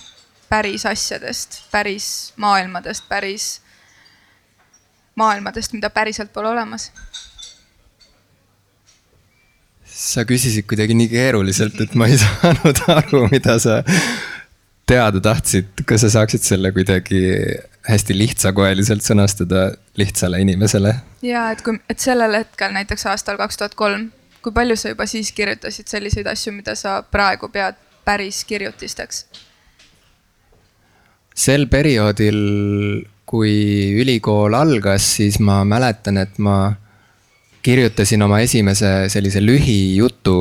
päris 0.50 0.86
asjadest, 0.86 1.62
päris 1.72 2.34
maailmadest, 2.40 3.08
päris 3.10 3.50
maailmadest, 5.16 5.74
mida 5.74 5.90
päriselt 5.90 6.34
pole 6.34 6.50
olemas? 6.50 6.92
sa 10.02 10.24
küsisid 10.26 10.66
kuidagi 10.66 10.96
nii 10.98 11.10
keeruliselt, 11.12 11.76
et 11.84 11.92
ma 12.00 12.08
ei 12.10 12.16
saanud 12.24 12.80
aru, 12.90 13.26
mida 13.30 13.58
sa 13.62 13.82
teada 14.90 15.22
tahtsid, 15.24 15.84
kas 15.88 16.02
sa 16.06 16.10
saaksid 16.16 16.42
selle 16.44 16.72
kuidagi 16.74 17.20
hästi 17.88 18.16
lihtsakoeliselt 18.18 19.06
sõnastada 19.06 19.68
lihtsale 20.00 20.42
inimesele? 20.42 20.96
ja 21.26 21.50
et 21.54 21.62
kui, 21.66 21.78
et 21.90 22.02
sellel 22.02 22.40
hetkel 22.40 22.74
näiteks 22.76 23.06
aastal 23.14 23.38
kaks 23.42 23.62
tuhat 23.62 23.78
kolm, 23.78 24.10
kui 24.42 24.54
palju 24.54 24.76
sa 24.78 24.92
juba 24.94 25.06
siis 25.10 25.32
kirjutasid 25.32 25.88
selliseid 25.88 26.28
asju, 26.28 26.54
mida 26.56 26.76
sa 26.76 27.02
praegu 27.04 27.50
pead 27.54 27.80
päris 28.06 28.44
kirjutisteks? 28.46 29.26
sel 31.42 31.68
perioodil, 31.72 32.40
kui 33.26 33.54
ülikool 34.02 34.54
algas, 34.58 35.06
siis 35.18 35.40
ma 35.40 35.62
mäletan, 35.66 36.20
et 36.20 36.38
ma 36.44 36.74
kirjutasin 37.64 38.22
oma 38.26 38.42
esimese 38.44 39.08
sellise 39.10 39.42
lühijutu, 39.42 40.36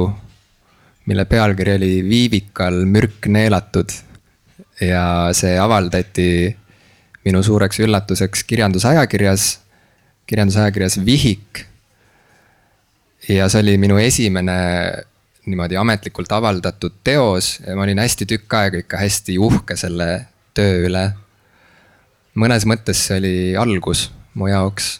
mille 1.07 1.25
pealkiri 1.30 1.76
oli 1.78 1.92
Viivikal 2.09 2.83
mürk 2.90 3.28
neelatud 3.30 3.92
ja 4.80 5.04
see 5.37 5.57
avaldati 5.61 6.26
minu 7.25 7.42
suureks 7.45 7.80
üllatuseks 7.85 8.45
kirjandusajakirjas, 8.49 9.50
kirjandusajakirjas 10.26 11.00
Vihik. 11.04 11.66
Ja 13.30 13.49
see 13.50 13.62
oli 13.62 13.76
minu 13.78 13.99
esimene 14.02 14.56
niimoodi 15.46 15.78
ametlikult 15.80 16.32
avaldatud 16.32 17.00
teos 17.04 17.58
ja 17.64 17.76
ma 17.76 17.87
olin 17.87 18.02
hästi 18.02 18.26
tükk 18.28 18.56
aega 18.58 18.82
ikka 18.82 19.00
hästi 19.00 19.38
uhke 19.40 19.76
selle 19.78 20.08
töö 20.54 20.87
üle. 20.88 21.04
mõnes 22.34 22.66
mõttes 22.68 23.06
see 23.06 23.18
oli 23.18 23.34
algus 23.58 24.08
mu 24.34 24.50
jaoks 24.50 24.92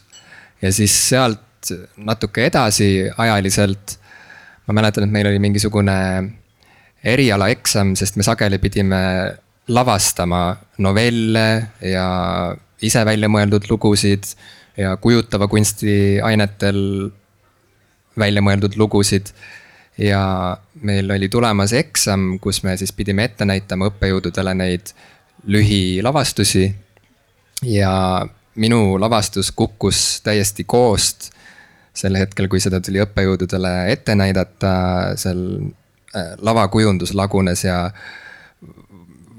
ja 0.61 0.71
siis 0.73 0.95
sealt 1.09 1.71
natuke 1.97 2.45
edasi 2.49 3.09
ajaliselt. 3.17 3.97
ma 4.67 4.73
mäletan, 4.77 5.03
et 5.03 5.11
meil 5.11 5.27
oli 5.27 5.39
mingisugune 5.41 5.97
erialaeksam, 7.03 7.95
sest 7.97 8.15
me 8.15 8.23
sageli 8.23 8.59
pidime 8.61 9.01
lavastama 9.67 10.55
novelle 10.77 11.47
ja 11.81 12.07
ise 12.81 13.05
välja 13.05 13.29
mõeldud 13.29 13.65
lugusid 13.69 14.25
ja 14.77 14.95
kujutava 14.97 15.47
kunsti 15.47 16.21
ainetel 16.23 17.11
välja 18.19 18.41
mõeldud 18.41 18.77
lugusid. 18.77 19.33
ja 19.97 20.57
meil 20.81 21.11
oli 21.11 21.29
tulemas 21.29 21.73
eksam, 21.73 22.39
kus 22.39 22.63
me 22.63 22.77
siis 22.77 22.91
pidime 22.95 23.23
ette 23.27 23.45
näitama 23.45 23.89
õppejõududele 23.91 24.53
neid 24.55 24.93
lühilavastusi. 25.47 26.75
ja 27.61 28.25
minu 28.55 28.99
lavastus 28.99 29.51
kukkus 29.51 30.21
täiesti 30.23 30.63
koost 30.63 31.31
sel 31.93 32.15
hetkel, 32.15 32.47
kui 32.47 32.59
seda 32.63 32.79
tuli 32.83 33.01
õppejõududele 33.03 33.91
ette 33.91 34.15
näidata, 34.15 34.71
seal 35.19 35.41
äh, 36.15 36.33
lavakujundus 36.39 37.13
lagunes 37.13 37.65
ja 37.65 37.91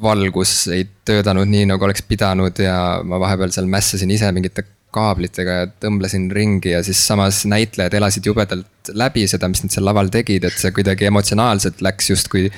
valgus 0.02 0.66
ei 0.72 0.86
töötanud 1.06 1.48
nii, 1.48 1.66
nagu 1.70 1.84
oleks 1.84 2.04
pidanud 2.08 2.58
ja 2.60 2.76
ma 3.06 3.20
vahepeal 3.22 3.54
seal 3.54 3.68
mässasin 3.70 4.10
ise 4.10 4.30
mingite 4.34 4.66
kaablitega 4.92 5.56
ja 5.56 5.70
tõmblesin 5.82 6.28
ringi 6.32 6.74
ja 6.74 6.82
siis 6.84 7.00
samas 7.06 7.42
näitlejad 7.48 7.94
elasid 7.98 8.26
jubedalt 8.28 8.92
läbi 8.98 9.24
seda, 9.30 9.48
mis 9.48 9.64
nad 9.64 9.74
seal 9.74 9.86
laval 9.88 10.10
tegid, 10.12 10.44
et 10.44 10.58
see 10.58 10.74
kuidagi 10.74 11.08
emotsionaalselt 11.08 11.82
läks 11.84 12.12
justkui 12.12 12.50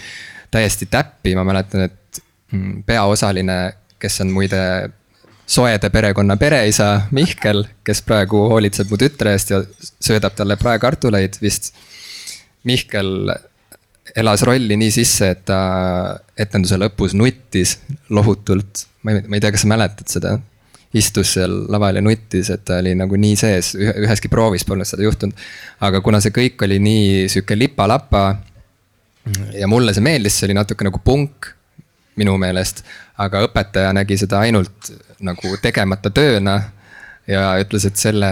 täiesti 0.55 0.88
täppi, 0.91 1.35
ma 1.38 1.47
mäletan, 1.47 1.88
et 1.88 2.21
mm, 2.53 2.85
peaosaline, 2.88 3.59
kes 4.03 4.21
on 4.25 4.35
muide 4.35 4.61
Soede 5.47 5.91
perekonna 5.93 6.38
pereisa 6.41 7.03
Mihkel, 7.12 7.67
kes 7.85 8.00
praegu 8.07 8.47
hoolitseb 8.49 8.88
mu 8.88 8.97
tütre 8.97 9.35
eest 9.37 9.50
ja 9.53 9.59
söödab 10.00 10.33
talle 10.38 10.57
praekartuleid 10.57 11.37
vist. 11.43 11.75
Mihkel 12.64 13.29
elas 14.17 14.45
rolli 14.49 14.79
nii 14.81 14.95
sisse, 14.95 15.29
et 15.35 15.45
ta 15.49 15.59
etenduse 16.41 16.79
lõpus 16.81 17.12
nuttis 17.17 17.76
lohutult. 18.09 18.87
ma 19.05 19.12
ei, 19.12 19.25
ma 19.29 19.37
ei 19.37 19.45
tea, 19.45 19.53
kas 19.53 19.67
sa 19.67 19.71
mäletad 19.75 20.09
seda? 20.09 20.38
Istus 20.95 21.35
seal 21.37 21.55
laval 21.73 21.99
ja 21.99 22.03
nuttis, 22.05 22.51
et 22.55 22.65
ta 22.67 22.79
oli 22.83 22.95
nagu 22.99 23.19
nii 23.19 23.37
sees, 23.39 23.73
üheski 23.79 24.31
proovis 24.31 24.67
polnud 24.67 24.89
seda 24.89 25.07
juhtunud. 25.07 25.35
aga 25.81 26.01
kuna 26.05 26.21
see 26.23 26.35
kõik 26.35 26.63
oli 26.67 26.79
nii 26.83 27.29
sihuke 27.33 27.59
lipa-lapa. 27.59 28.25
ja 29.59 29.67
mulle 29.71 29.95
see 29.95 30.05
meeldis, 30.05 30.39
see 30.39 30.49
oli 30.49 30.59
natuke 30.61 30.87
nagu 30.87 31.01
punk 31.05 31.51
minu 32.17 32.37
meelest. 32.39 32.85
aga 33.19 33.45
õpetaja 33.49 33.93
nägi 33.95 34.19
seda 34.19 34.41
ainult 34.47 34.93
nagu 35.25 35.57
tegemata 35.63 36.11
tööna 36.11 36.61
ja 37.31 37.45
ütles, 37.63 37.87
et 37.89 37.99
selle 38.01 38.31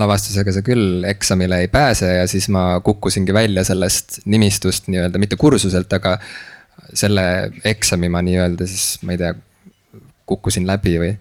lavastusega 0.00 0.54
sa 0.54 0.62
küll 0.66 1.04
eksamile 1.08 1.60
ei 1.62 1.70
pääse 1.72 2.08
ja 2.16 2.26
siis 2.30 2.48
ma 2.52 2.80
kukkusingi 2.84 3.34
välja 3.34 3.64
sellest 3.64 4.20
nimistust 4.24 4.90
nii-öelda, 4.90 5.20
mitte 5.22 5.38
kursuselt, 5.40 5.92
aga 5.92 6.16
selle 6.94 7.24
eksami 7.64 8.10
ma 8.12 8.22
nii-öelda 8.26 8.66
siis, 8.68 8.98
ma 9.06 9.14
ei 9.14 9.20
tea, 9.22 9.34
kukkusin 10.28 10.66
läbi 10.66 10.96
või. 11.00 11.12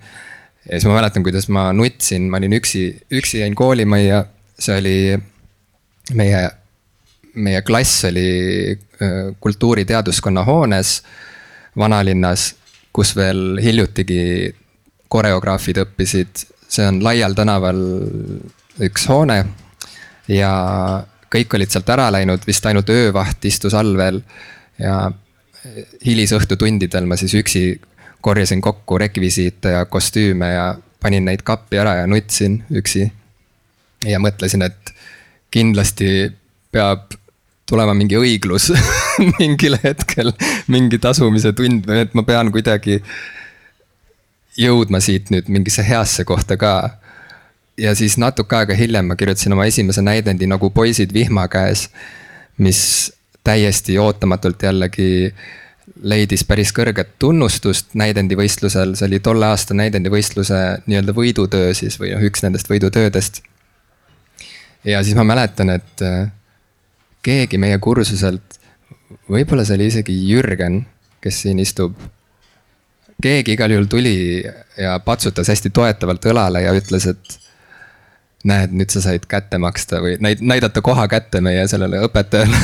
Ja 0.69 0.77
siis 0.77 0.87
ma 0.89 0.97
mäletan, 0.97 1.23
kuidas 1.25 1.49
ma 1.49 1.67
nutsin, 1.73 2.29
ma 2.31 2.39
olin 2.41 2.57
üksi, 2.59 2.87
üksi 3.11 3.43
jäin 3.43 3.55
koolimajja, 3.55 4.23
see 4.59 4.79
oli 4.79 4.97
meie, 6.13 6.41
meie 7.35 7.61
klass 7.61 8.05
oli 8.09 8.79
kultuuriteaduskonna 9.39 10.43
hoones 10.47 11.01
vanalinnas, 11.77 12.53
kus 12.93 13.15
veel 13.17 13.59
hiljutigi 13.63 14.53
koreograafid 15.13 15.81
õppisid 15.83 16.45
see 16.73 16.87
on 16.89 17.01
Laial 17.05 17.35
tänaval 17.37 17.79
üks 18.83 19.05
hoone 19.09 19.39
ja 20.31 20.53
kõik 21.33 21.55
olid 21.57 21.73
sealt 21.73 21.89
ära 21.93 22.09
läinud, 22.13 22.45
vist 22.47 22.65
ainult 22.69 22.89
öövaht 22.93 23.45
istus 23.49 23.75
all 23.77 23.95
veel. 23.97 24.21
ja 24.81 25.11
hilisõhtutundidel 26.03 27.05
ma 27.07 27.15
siis 27.19 27.35
üksi 27.39 27.61
korjasin 28.23 28.61
kokku 28.63 28.97
rekvisiite 28.97 29.75
ja 29.75 29.85
kostüüme 29.85 30.53
ja 30.53 30.67
panin 31.03 31.25
neid 31.27 31.43
kappi 31.43 31.77
ära 31.77 31.97
ja 32.01 32.07
nutsin 32.07 32.61
üksi. 32.71 33.11
ja 34.05 34.19
mõtlesin, 34.19 34.63
et 34.63 34.93
kindlasti 35.51 36.31
peab 36.71 37.13
tulema 37.69 37.93
mingi 37.95 38.17
õiglus 38.19 38.71
mingil 39.39 39.77
hetkel, 39.83 40.31
mingi 40.71 40.99
tasumise 41.03 41.53
tund 41.55 41.87
või 41.87 42.03
et 42.03 42.15
ma 42.15 42.23
pean 42.27 42.51
kuidagi 42.51 42.99
jõudma 44.59 44.99
siit 45.03 45.31
nüüd 45.33 45.49
mingisse 45.51 45.83
heasse 45.87 46.23
kohta 46.27 46.57
ka. 46.57 46.73
ja 47.77 47.95
siis 47.95 48.17
natuke 48.17 48.55
aega 48.55 48.75
hiljem 48.77 49.07
ma 49.11 49.15
kirjutasin 49.19 49.55
oma 49.55 49.65
esimese 49.65 50.01
näidendi 50.01 50.47
nagu 50.47 50.69
Poisid 50.69 51.13
vihma 51.13 51.47
käes. 51.47 51.89
mis 52.57 53.13
täiesti 53.43 53.97
ootamatult 53.99 54.63
jällegi 54.63 55.33
leidis 56.03 56.43
päris 56.47 56.71
kõrget 56.75 57.15
tunnustust 57.19 57.95
näidendivõistlusel, 57.99 58.95
see 58.95 59.07
oli 59.09 59.19
tolle 59.23 59.49
aasta 59.51 59.75
näidendivõistluse 59.77 60.59
nii-öelda 60.87 61.15
võidutöö 61.15 61.73
siis 61.77 61.99
või 61.99 62.13
noh, 62.13 62.23
üks 62.23 62.43
nendest 62.45 62.69
võidutöödest. 62.71 63.41
ja 64.83 65.03
siis 65.03 65.15
ma 65.19 65.27
mäletan, 65.27 65.73
et 65.75 66.03
äh, 66.05 66.31
keegi 67.23 67.59
meie 67.59 67.77
kursuselt, 67.83 68.59
võib-olla 69.29 69.65
see 69.67 69.79
oli 69.79 69.91
isegi 69.91 70.17
Jürgen, 70.27 70.83
kes 71.23 71.43
siin 71.45 71.59
istub. 71.63 71.95
Keegi 73.23 73.53
igal 73.55 73.71
juhul 73.71 73.87
tuli 73.87 74.17
ja 74.77 74.97
patsutas 74.99 75.47
hästi 75.47 75.69
toetavalt 75.71 76.25
õlale 76.27 76.63
ja 76.65 76.73
ütles, 76.75 77.05
et 77.07 77.37
näed, 78.47 78.73
nüüd 78.75 78.91
sa 78.91 78.99
said 79.03 79.23
kätte 79.29 79.57
maksta 79.61 80.01
või 80.03 80.17
näidata 80.19 80.81
koha 80.83 81.05
kätte 81.07 81.39
meie 81.41 81.63
sellele 81.71 82.01
õpetajale 82.03 82.59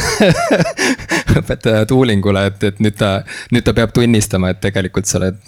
õpetaja 1.38 1.86
Tuulingule, 1.90 2.46
et, 2.52 2.64
et 2.64 2.80
nüüd 2.84 2.98
ta, 3.00 3.20
nüüd 3.54 3.66
ta 3.68 3.74
peab 3.78 3.94
tunnistama, 3.96 4.54
et 4.54 4.62
tegelikult 4.64 5.10
sa 5.10 5.20
oled 5.22 5.40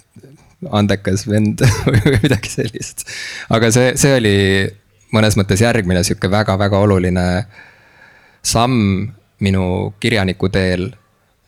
andekas 0.70 1.26
vend 1.26 1.64
või 1.90 2.18
midagi 2.22 2.52
sellist. 2.52 3.06
aga 3.50 3.70
see, 3.74 3.92
see 3.98 4.14
oli 4.18 4.36
mõnes 5.12 5.36
mõttes 5.38 5.62
järgmine 5.62 6.04
sihuke 6.06 6.30
väga-väga 6.30 6.78
oluline 6.86 7.26
samm 8.42 9.08
minu 9.42 9.94
kirjaniku 10.00 10.48
teel. 10.48 10.92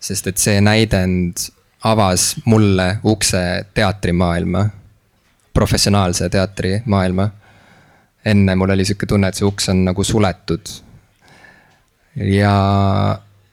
sest 0.04 0.26
et 0.26 0.38
see 0.38 0.60
näidend 0.60 1.46
avas 1.84 2.34
mulle 2.44 2.98
ukse 3.04 3.64
teatrimaailma, 3.74 4.66
professionaalse 5.54 6.28
teatrimaailma. 6.28 7.30
enne 8.24 8.54
mul 8.54 8.70
oli 8.70 8.84
sihuke 8.84 9.06
tunne, 9.06 9.28
et 9.28 9.34
see 9.34 9.46
uks 9.46 9.68
on 9.68 9.84
nagu 9.84 10.04
suletud. 10.04 10.74
ja 12.16 12.54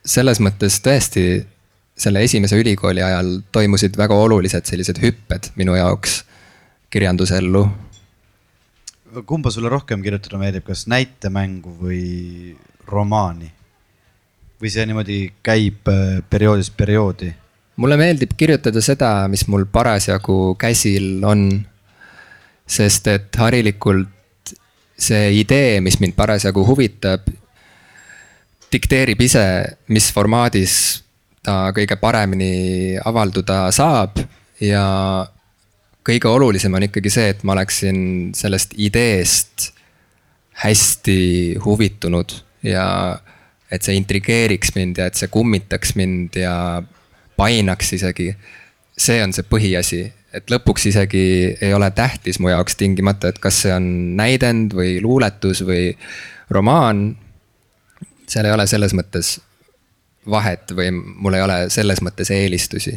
selles 0.05 0.41
mõttes 0.41 0.79
tõesti 0.83 1.25
selle 2.01 2.23
esimese 2.25 2.57
ülikooli 2.57 3.03
ajal 3.05 3.39
toimusid 3.53 3.97
väga 3.97 4.17
olulised 4.17 4.65
sellised 4.65 5.01
hüpped 5.03 5.51
minu 5.55 5.75
jaoks 5.77 6.21
kirjandusellu. 6.89 7.67
kumba 9.25 9.51
sulle 9.51 9.69
rohkem 9.69 10.01
kirjutada 10.01 10.37
meeldib, 10.37 10.63
kas 10.65 10.87
näitemängu 10.87 11.75
või 11.81 12.55
romaani? 12.87 13.51
või 14.61 14.69
see 14.69 14.85
niimoodi 14.85 15.19
käib 15.43 15.89
äh, 15.89 16.21
perioodist 16.29 16.73
perioodi? 16.77 17.33
mulle 17.75 17.97
meeldib 17.97 18.33
kirjutada 18.37 18.81
seda, 18.81 19.27
mis 19.27 19.47
mul 19.47 19.65
parasjagu 19.65 20.55
käsil 20.59 21.23
on. 21.25 21.65
sest 22.67 23.07
et 23.07 23.35
harilikult 23.35 24.53
see 25.01 25.31
idee, 25.41 25.81
mis 25.81 25.97
mind 25.99 26.13
parasjagu 26.15 26.63
huvitab, 26.65 27.25
dikteerib 28.71 29.21
ise, 29.21 29.45
mis 29.91 30.11
formaadis 30.13 30.75
ta 31.43 31.71
kõige 31.75 31.97
paremini 31.99 32.97
avalduda 33.03 33.65
saab 33.73 34.19
ja 34.61 34.85
kõige 36.05 36.29
olulisem 36.29 36.73
on 36.77 36.85
ikkagi 36.87 37.11
see, 37.13 37.29
et 37.33 37.43
ma 37.43 37.55
oleksin 37.55 38.31
sellest 38.37 38.75
ideest 38.77 39.71
hästi 40.61 41.57
huvitunud 41.65 42.33
ja 42.67 42.85
et 43.71 43.85
see 43.85 43.95
intrigeeriks 43.97 44.75
mind 44.75 44.99
ja 44.99 45.07
et 45.09 45.17
see 45.17 45.31
kummitaks 45.31 45.95
mind 45.97 46.35
ja 46.37 46.55
painaks 47.39 47.93
isegi. 47.97 48.33
see 49.01 49.21
on 49.23 49.31
see 49.33 49.45
põhiasi, 49.47 50.01
et 50.35 50.51
lõpuks 50.51 50.83
isegi 50.91 51.23
ei 51.63 51.71
ole 51.73 51.87
tähtis 51.95 52.37
mu 52.39 52.51
jaoks 52.51 52.75
tingimata, 52.77 53.31
et 53.31 53.39
kas 53.41 53.63
see 53.63 53.71
on 53.73 53.85
näidend 54.19 54.75
või 54.77 54.99
luuletus 55.01 55.63
või 55.65 55.95
romaan. 56.53 57.15
Seal 58.31 58.47
ei 58.47 58.53
ole 58.55 58.67
selles 58.67 58.93
mõttes 58.95 59.35
vahet 60.29 60.71
või 60.75 60.91
mul 60.95 61.35
ei 61.35 61.43
ole 61.43 61.57
selles 61.73 61.99
mõttes 62.05 62.31
eelistusi. 62.31 62.95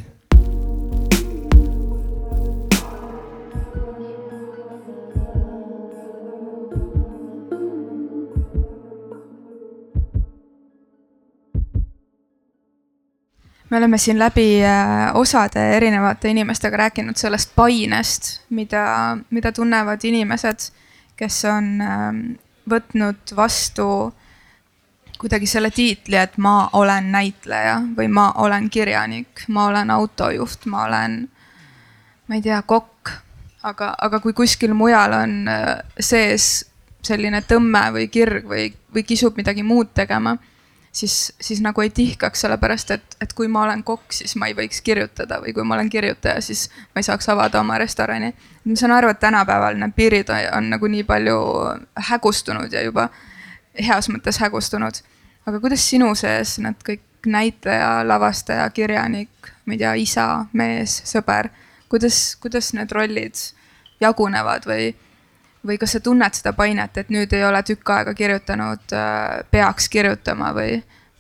Me 13.70 13.79
oleme 13.81 13.99
siin 13.99 14.20
läbi 14.20 14.61
äh, 14.62 15.09
osade 15.18 15.62
erinevate 15.77 16.31
inimestega 16.31 16.77
rääkinud 16.77 17.18
sellest 17.18 17.57
painest, 17.57 18.29
mida, 18.55 19.16
mida 19.35 19.51
tunnevad 19.53 20.05
inimesed, 20.07 20.68
kes 21.18 21.40
on 21.51 21.81
ähm, 21.83 22.20
võtnud 22.70 23.35
vastu 23.35 24.12
kuidagi 25.24 25.48
selle 25.48 25.70
tiitli, 25.72 26.18
et 26.20 26.37
ma 26.38 26.68
olen 26.76 27.08
näitleja 27.12 27.78
või 27.96 28.10
ma 28.12 28.26
olen 28.44 28.68
kirjanik, 28.70 29.46
ma 29.48 29.70
olen 29.70 29.90
autojuht, 29.90 30.66
ma 30.68 30.84
olen, 30.84 31.22
ma 32.28 32.37
ei 32.37 32.44
tea, 32.44 32.60
kokk. 32.62 33.12
aga, 33.64 33.94
aga 34.04 34.20
kui 34.20 34.34
kuskil 34.37 34.74
mujal 34.76 35.16
on 35.16 35.48
äh, 35.48 35.78
sees 35.96 36.66
selline 37.04 37.40
tõmme 37.48 37.87
või 37.94 38.08
kirg 38.12 38.44
või, 38.48 38.66
või 38.92 39.04
kisub 39.08 39.37
midagi 39.40 39.64
muud 39.64 39.94
tegema 39.96 40.37
siis, 40.94 41.32
siis 41.40 41.60
nagu 41.60 41.80
ei 41.80 41.90
tihkaks, 41.90 42.40
sellepärast 42.40 42.90
et, 42.90 43.16
et 43.20 43.32
kui 43.32 43.48
ma 43.48 43.64
olen 43.64 43.82
kokk, 43.84 44.12
siis 44.14 44.37
ma 44.37 44.46
ei 44.46 44.54
võiks 44.56 44.80
kirjutada 44.84 45.40
või 45.42 45.54
kui 45.54 45.64
ma 45.66 45.74
olen 45.78 45.90
kirjutaja, 45.90 46.40
siis 46.44 46.68
ma 46.94 47.02
ei 47.02 47.08
saaks 47.08 47.28
avada 47.28 47.60
oma 47.60 47.78
restorani. 47.78 48.34
ma 48.64 48.76
saan 48.76 48.92
aru, 48.92 49.10
et 49.10 49.20
tänapäeval 49.20 49.78
need 49.80 49.96
piirid 49.96 50.30
on, 50.30 50.44
on 50.58 50.70
nagu 50.76 50.87
nii 50.87 51.04
palju 51.04 51.38
hägustunud 52.10 52.72
ja 52.72 52.84
juba 52.84 53.08
heas 53.74 54.08
mõttes 54.08 54.38
hägustunud. 54.40 55.02
Aga 55.46 55.61
kuidas 55.61 55.85
sinu 55.90 56.14
sees 56.18 56.59
need 56.62 56.80
kõik 56.87 57.26
näitleja, 57.26 58.02
lavastaja, 58.09 58.68
kirjanik, 58.70 59.52
ma 59.64 59.74
ei 59.74 59.80
tea, 59.80 59.94
isa, 60.00 60.26
mees, 60.52 60.98
sõber, 61.09 61.48
kuidas, 61.88 62.37
kuidas 62.40 62.72
need 62.76 62.92
rollid 62.92 63.40
jagunevad 64.00 64.68
või 64.68 64.92
või 65.64 65.78
kas 65.80 65.94
sa 65.96 66.00
tunned 66.04 66.37
seda 66.37 66.52
painet, 66.52 66.98
et 67.00 67.09
nüüd 67.09 67.33
ei 67.33 67.44
ole 67.44 67.62
tükk 67.64 67.90
aega 67.94 68.12
kirjutanud, 68.14 68.94
peaks 69.50 69.88
kirjutama 69.88 70.50
või, 70.52 70.74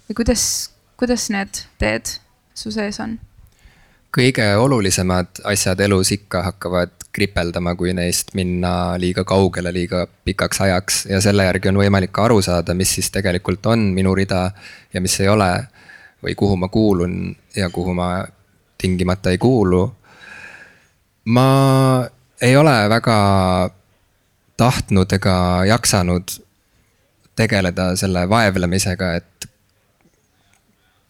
või 0.08 0.16
kuidas, 0.18 0.44
kuidas 1.00 1.30
need 1.32 1.64
teed 1.80 2.18
su 2.54 2.72
sees 2.74 3.00
on? 3.00 3.16
kõige 4.14 4.44
olulisemad 4.56 5.40
asjad 5.50 5.80
elus 5.80 6.12
ikka 6.14 6.44
hakkavad 6.46 6.92
kripeldama, 7.14 7.74
kui 7.78 7.92
neist 7.94 8.34
minna 8.34 8.98
liiga 9.00 9.24
kaugele 9.24 9.72
liiga 9.72 10.04
pikaks 10.26 10.60
ajaks 10.66 11.04
ja 11.10 11.20
selle 11.22 11.46
järgi 11.46 11.70
on 11.70 11.78
võimalik 11.78 12.12
ka 12.14 12.26
aru 12.28 12.40
saada, 12.42 12.74
mis 12.74 12.94
siis 12.98 13.10
tegelikult 13.14 13.66
on 13.70 13.92
minu 13.96 14.14
rida 14.14 14.48
ja 14.94 15.00
mis 15.04 15.20
ei 15.20 15.28
ole. 15.28 15.52
või 16.24 16.32
kuhu 16.34 16.56
ma 16.56 16.68
kuulun 16.72 17.36
ja 17.56 17.68
kuhu 17.70 17.92
ma 17.94 18.24
tingimata 18.78 19.30
ei 19.30 19.38
kuulu. 19.38 19.92
ma 21.24 21.48
ei 22.40 22.56
ole 22.56 22.88
väga 22.88 23.18
tahtnud 24.56 25.12
ega 25.12 25.64
jaksanud 25.66 26.30
tegeleda 27.36 27.96
selle 27.96 28.28
vaevlemisega, 28.28 29.14
et 29.14 29.48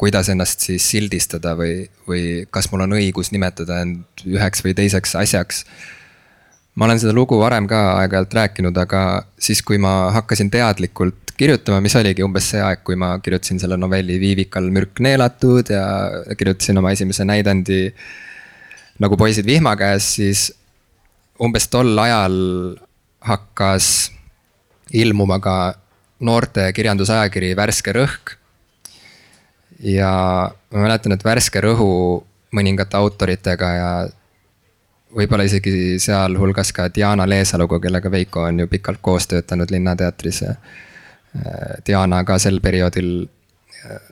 kuidas 0.01 0.29
ennast 0.33 0.65
siis 0.67 0.87
sildistada 0.91 1.55
või, 1.59 1.85
või 2.09 2.23
kas 2.51 2.71
mul 2.73 2.85
on 2.87 2.97
õigus 2.99 3.31
nimetada 3.35 3.81
end 3.85 4.25
üheks 4.27 4.65
või 4.65 4.75
teiseks 4.75 5.15
asjaks. 5.21 5.65
ma 6.75 6.89
olen 6.89 6.99
seda 6.99 7.13
lugu 7.15 7.39
varem 7.39 7.69
ka 7.71 8.01
aeg-ajalt 8.01 8.35
rääkinud, 8.35 8.77
aga 8.77 9.27
siis, 9.39 9.63
kui 9.63 9.79
ma 9.79 10.11
hakkasin 10.17 10.51
teadlikult 10.51 11.35
kirjutama, 11.39 11.81
mis 11.81 11.95
oligi 11.97 12.23
umbes 12.27 12.51
see 12.51 12.63
aeg, 12.63 12.83
kui 12.87 12.97
ma 12.99 13.15
kirjutasin 13.23 13.61
selle 13.63 13.79
novelli 13.79 14.19
Viivikal 14.23 14.67
mürk 14.75 15.01
neelatud 15.03 15.71
ja 15.71 15.87
kirjutasin 16.39 16.79
oma 16.79 16.93
esimese 16.95 17.27
näidendi 17.27 17.89
nagu 19.03 19.17
poisid 19.19 19.47
vihma 19.47 19.75
käes, 19.79 20.15
siis 20.19 20.49
umbes 21.43 21.67
tol 21.71 21.95
ajal 21.99 22.37
hakkas 23.25 24.11
ilmuma 24.95 25.41
ka 25.43 25.75
noorte 26.21 26.69
kirjandusajakiri 26.75 27.55
Värske 27.59 27.95
Rõhk 27.95 28.39
ja 29.83 30.11
ma 30.73 30.85
mäletan, 30.85 31.13
et 31.13 31.25
Värske 31.25 31.61
Rõhu 31.65 31.89
mõningate 32.55 32.97
autoritega 32.97 33.71
ja 33.75 33.91
võib-olla 35.15 35.47
isegi 35.47 35.99
sealhulgas 36.03 36.73
ka 36.75 36.89
Diana 36.95 37.27
Leesaluga, 37.29 37.81
kellega 37.83 38.11
Veiko 38.11 38.47
on 38.49 38.65
ju 38.65 38.71
pikalt 38.71 39.03
koos 39.03 39.29
töötanud 39.31 39.71
Linnateatris. 39.71 40.43
Diana 41.87 42.23
ka 42.25 42.39
sel 42.39 42.61
perioodil 42.63 43.25
äh, 43.25 44.03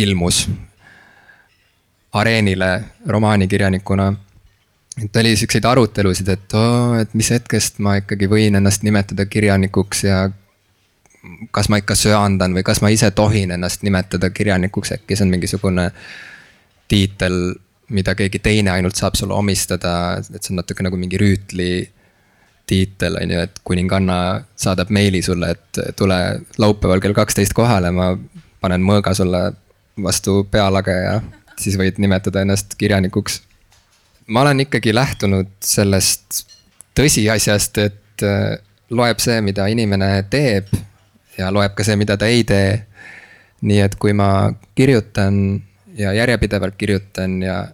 ilmus 0.00 0.46
areenile 2.12 2.84
romaanikirjanikuna. 3.06 4.14
et 5.04 5.16
oli 5.16 5.36
siukseid 5.36 5.64
arutelusid, 5.64 6.28
et 6.28 6.54
oo, 6.54 6.94
et 7.00 7.14
mis 7.14 7.30
hetkest 7.32 7.78
ma 7.78 7.96
ikkagi 8.00 8.28
võin 8.28 8.56
ennast 8.56 8.82
nimetada 8.84 9.24
kirjanikuks 9.26 10.04
ja 10.04 10.26
kas 11.50 11.68
ma 11.70 11.78
ikka 11.78 11.94
söandan 11.98 12.54
või 12.56 12.64
kas 12.66 12.80
ma 12.82 12.90
ise 12.92 13.10
tohin 13.14 13.54
ennast 13.54 13.84
nimetada 13.86 14.30
kirjanikuks, 14.30 14.92
äkki 14.96 15.16
see 15.16 15.26
on 15.26 15.34
mingisugune 15.34 15.88
tiitel, 16.90 17.36
mida 17.94 18.14
keegi 18.18 18.40
teine 18.42 18.72
ainult 18.74 18.98
saab 18.98 19.16
sulle 19.18 19.34
omistada, 19.34 20.18
et 20.18 20.40
see 20.42 20.52
on 20.54 20.60
natuke 20.62 20.84
nagu 20.84 20.98
mingi 20.98 21.20
rüütli 21.20 21.72
tiitel, 22.66 23.18
on 23.22 23.34
ju, 23.34 23.44
et 23.46 23.62
kuninganna 23.64 24.18
saadab 24.58 24.90
meili 24.94 25.22
sulle, 25.22 25.52
et 25.54 25.82
tule 25.98 26.18
laupäeval 26.62 27.02
kell 27.04 27.16
kaksteist 27.16 27.54
kohale, 27.56 27.90
ma 27.94 28.12
panen 28.62 28.84
mõõga 28.86 29.14
sulle 29.18 29.44
vastu 30.02 30.42
pealage 30.50 30.94
ja 30.94 31.16
siis 31.60 31.76
võid 31.78 31.98
nimetada 32.02 32.42
ennast 32.42 32.74
kirjanikuks. 32.80 33.42
ma 34.26 34.40
olen 34.40 34.60
ikkagi 34.64 34.94
lähtunud 34.94 35.50
sellest 35.60 36.46
tõsiasjast, 36.96 37.78
et 37.78 38.24
äh, 38.26 38.56
loeb 38.90 39.20
see, 39.20 39.40
mida 39.40 39.66
inimene 39.66 40.24
teeb 40.30 40.70
ja 41.38 41.50
loeb 41.54 41.74
ka 41.76 41.84
see, 41.86 41.96
mida 42.00 42.16
ta 42.16 42.28
ei 42.30 42.44
tee. 42.44 42.86
nii 43.62 43.78
et 43.78 43.94
kui 43.94 44.10
ma 44.12 44.50
kirjutan 44.74 45.62
ja 45.94 46.12
järjepidevalt 46.12 46.74
kirjutan 46.74 47.36
ja, 47.42 47.68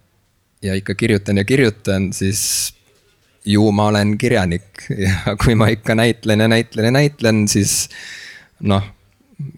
ja 0.63 0.75
ikka 0.77 0.95
kirjutan 0.95 1.41
ja 1.41 1.45
kirjutan, 1.49 2.13
siis 2.13 2.75
ju 3.49 3.71
ma 3.73 3.89
olen 3.89 4.19
kirjanik. 4.19 4.69
Ja 5.07 5.37
kui 5.45 5.55
ma 5.55 5.71
ikka 5.73 5.95
näitlen 5.95 6.41
ja 6.41 6.49
näitlen 6.49 6.85
ja 6.85 6.91
näitlen, 6.91 7.49
siis 7.49 7.89
noh 8.61 8.85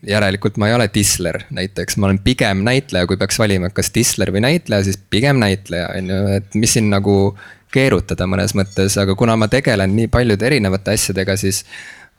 järelikult 0.07 0.59
ma 0.61 0.69
ei 0.69 0.75
ole 0.77 0.91
disler 0.95 1.39
näiteks, 1.51 1.97
ma 1.97 2.11
olen 2.11 2.19
pigem 2.25 2.65
näitleja, 2.67 3.07
kui 3.09 3.17
peaks 3.17 3.39
valima, 3.41 3.71
kas 3.73 3.89
disler 3.95 4.33
või 4.35 4.43
näitleja, 4.45 4.85
siis 4.85 4.99
pigem 5.11 5.41
näitleja, 5.41 5.89
on 5.97 6.11
ju, 6.13 6.19
et 6.37 6.59
mis 6.59 6.75
siin 6.77 6.91
nagu 6.93 7.15
keerutada 7.73 8.27
mõnes 8.29 8.53
mõttes, 8.59 8.99
aga 9.01 9.15
kuna 9.17 9.39
ma 9.41 9.49
tegelen 9.49 9.95
nii 9.97 10.11
paljude 10.13 10.47
erinevate 10.47 10.97
asjadega, 10.99 11.37
siis 11.41 11.63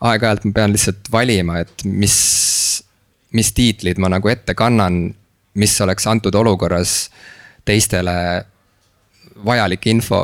aeg-ajalt 0.01 0.47
ma 0.47 0.55
pean 0.55 0.73
lihtsalt 0.73 1.09
valima, 1.13 1.59
et 1.61 1.85
mis, 1.85 2.15
mis 3.37 3.51
tiitlid 3.57 4.01
ma 4.01 4.09
nagu 4.11 4.31
ette 4.31 4.55
kannan, 4.57 5.03
mis 5.61 5.75
oleks 5.83 6.07
antud 6.07 6.35
olukorras 6.35 7.09
teistele 7.67 8.15
vajalik 9.45 9.85
info 9.91 10.23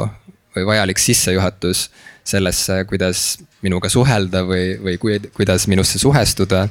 või 0.55 0.65
vajalik 0.65 1.01
sissejuhatus 1.01 1.87
sellesse, 2.27 2.81
kuidas 2.89 3.37
minuga 3.63 3.89
suhelda 3.89 4.43
või, 4.47 4.75
või 4.81 4.97
kui, 5.01 5.19
kuidas 5.35 5.67
minusse 5.67 5.99
suhestuda. 6.01 6.67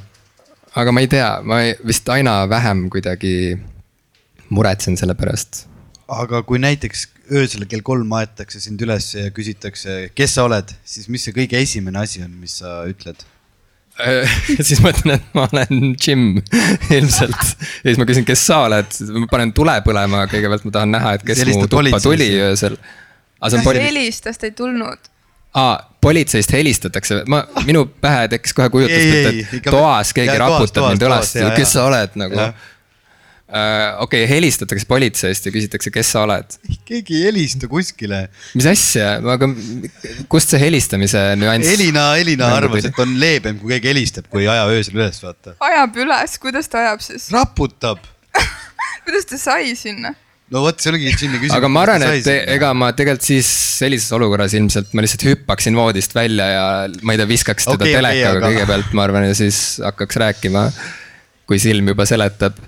aga 0.75 0.91
ma 0.91 1.01
ei 1.01 1.07
tea, 1.07 1.29
ma 1.43 1.61
vist 1.85 2.09
aina 2.09 2.43
vähem 2.49 2.89
kuidagi 2.89 3.57
muretsen 4.49 4.97
selle 4.97 5.15
pärast. 5.15 5.65
Aga 6.07 6.41
kui 6.47 6.59
näiteks 6.61 7.07
öösel 7.35 7.65
kell 7.69 7.83
kolm 7.85 8.11
aetakse 8.15 8.61
sind 8.63 8.81
üles 8.83 9.09
ja 9.15 9.31
küsitakse, 9.35 9.97
kes 10.15 10.37
sa 10.37 10.45
oled, 10.47 10.71
siis 10.87 11.09
mis 11.11 11.25
see 11.27 11.35
kõige 11.35 11.59
esimene 11.59 11.99
asi 12.03 12.23
on, 12.23 12.31
mis 12.39 12.59
sa 12.61 12.79
ütled? 12.89 13.25
siis 14.67 14.77
ma 14.83 14.91
ütlen, 14.93 15.17
et 15.17 15.33
ma 15.33 15.47
olen 15.47 15.91
Jim 15.97 16.37
ilmselt. 16.97 17.33
Ja 17.81 17.89
siis 17.89 17.99
ma 17.99 18.05
küsin, 18.07 18.27
kes 18.27 18.45
sa 18.45 18.61
oled, 18.67 18.97
ma 19.17 19.29
panen 19.31 19.51
tule 19.57 19.73
põlema, 19.85 20.23
kõigepealt 20.31 20.67
ma 20.67 20.73
tahan 20.79 20.95
näha, 20.95 21.13
et 21.17 21.27
kes 21.27 21.43
mu 21.49 21.67
tuppa 21.67 22.01
tuli 22.03 22.29
öösel. 22.45 22.77
kas 23.41 23.69
helistas, 23.81 24.39
ta 24.39 24.49
ei 24.49 24.55
tulnud? 24.57 25.13
aa, 25.57 25.77
politseist 26.03 26.51
helistatakse, 26.53 27.23
ma, 27.31 27.41
minu 27.65 27.87
pähe 27.89 28.27
tekkis 28.29 28.53
kohe 28.53 28.69
kujutlus, 28.69 29.53
et, 29.57 29.63
toas 29.65 30.11
keegi 30.13 30.35
raputab 30.37 30.91
mind 30.91 31.05
õlast, 31.07 31.39
kes 31.57 31.71
sa 31.73 31.87
oled 31.89 32.19
nagu? 32.21 32.37
Ja 32.37 32.51
Äh, 32.51 32.76
okei 33.47 34.25
okay,, 34.25 34.27
helistatakse 34.27 34.87
politseist 34.89 35.45
ja 35.47 35.53
küsitakse, 35.55 35.91
kes 35.93 36.09
sa 36.11 36.25
oled. 36.25 36.57
keegi 36.87 37.21
ei 37.21 37.29
helista 37.29 37.69
kuskile. 37.71 38.25
mis 38.59 38.67
asja, 38.67 39.13
aga 39.23 39.47
kust 40.27 40.51
see 40.51 40.59
helistamise 40.65 41.23
nüanss? 41.39 41.71
Elina, 41.77 42.09
Elina 42.19 42.51
arvas, 42.57 42.89
et 42.91 42.99
on 42.99 43.15
leebem, 43.21 43.61
kui 43.61 43.71
keegi 43.77 43.93
helistab, 43.93 44.27
kui 44.33 44.43
ei 44.43 44.51
aja 44.51 44.67
öösel 44.73 44.99
üles, 44.99 45.23
vaata. 45.23 45.55
ajab 45.71 46.03
üles, 46.03 46.37
kuidas 46.43 46.67
ta 46.71 46.83
ajab 46.83 47.07
siis? 47.07 47.31
raputab 47.31 48.03
kuidas 49.07 49.31
ta 49.31 49.39
sai 49.39 49.71
sinna? 49.79 50.11
no 50.51 50.67
vot, 50.67 50.83
see 50.83 50.91
oligi 50.91 51.15
Jimmy 51.15 51.39
küsimus. 51.39 51.55
aga 51.55 51.71
ma 51.71 51.87
arvan, 51.87 52.07
et 52.11 52.31
ega 52.57 52.75
ma 52.75 52.91
tegelikult 52.95 53.31
siis 53.31 53.47
sellises 53.79 54.11
olukorras 54.19 54.59
ilmselt 54.59 54.91
ma 54.91 55.07
lihtsalt 55.07 55.27
hüppaksin 55.31 55.79
voodist 55.79 56.15
välja 56.15 56.51
ja 56.51 56.63
ma 56.99 57.15
ei 57.15 57.23
tea, 57.23 57.31
viskaks 57.31 57.67
teda 57.67 57.79
okay, 57.79 57.95
telekaga 57.95 58.27
okay, 58.27 58.39
aga... 58.41 58.47
kõigepealt, 58.51 58.95
ma 58.99 59.07
arvan, 59.07 59.31
ja 59.31 59.39
siis 59.39 59.77
hakkaks 59.87 60.19
rääkima. 60.27 60.71
kui 61.47 61.63
silm 61.63 61.87
juba 61.95 62.03
seletab 62.03 62.59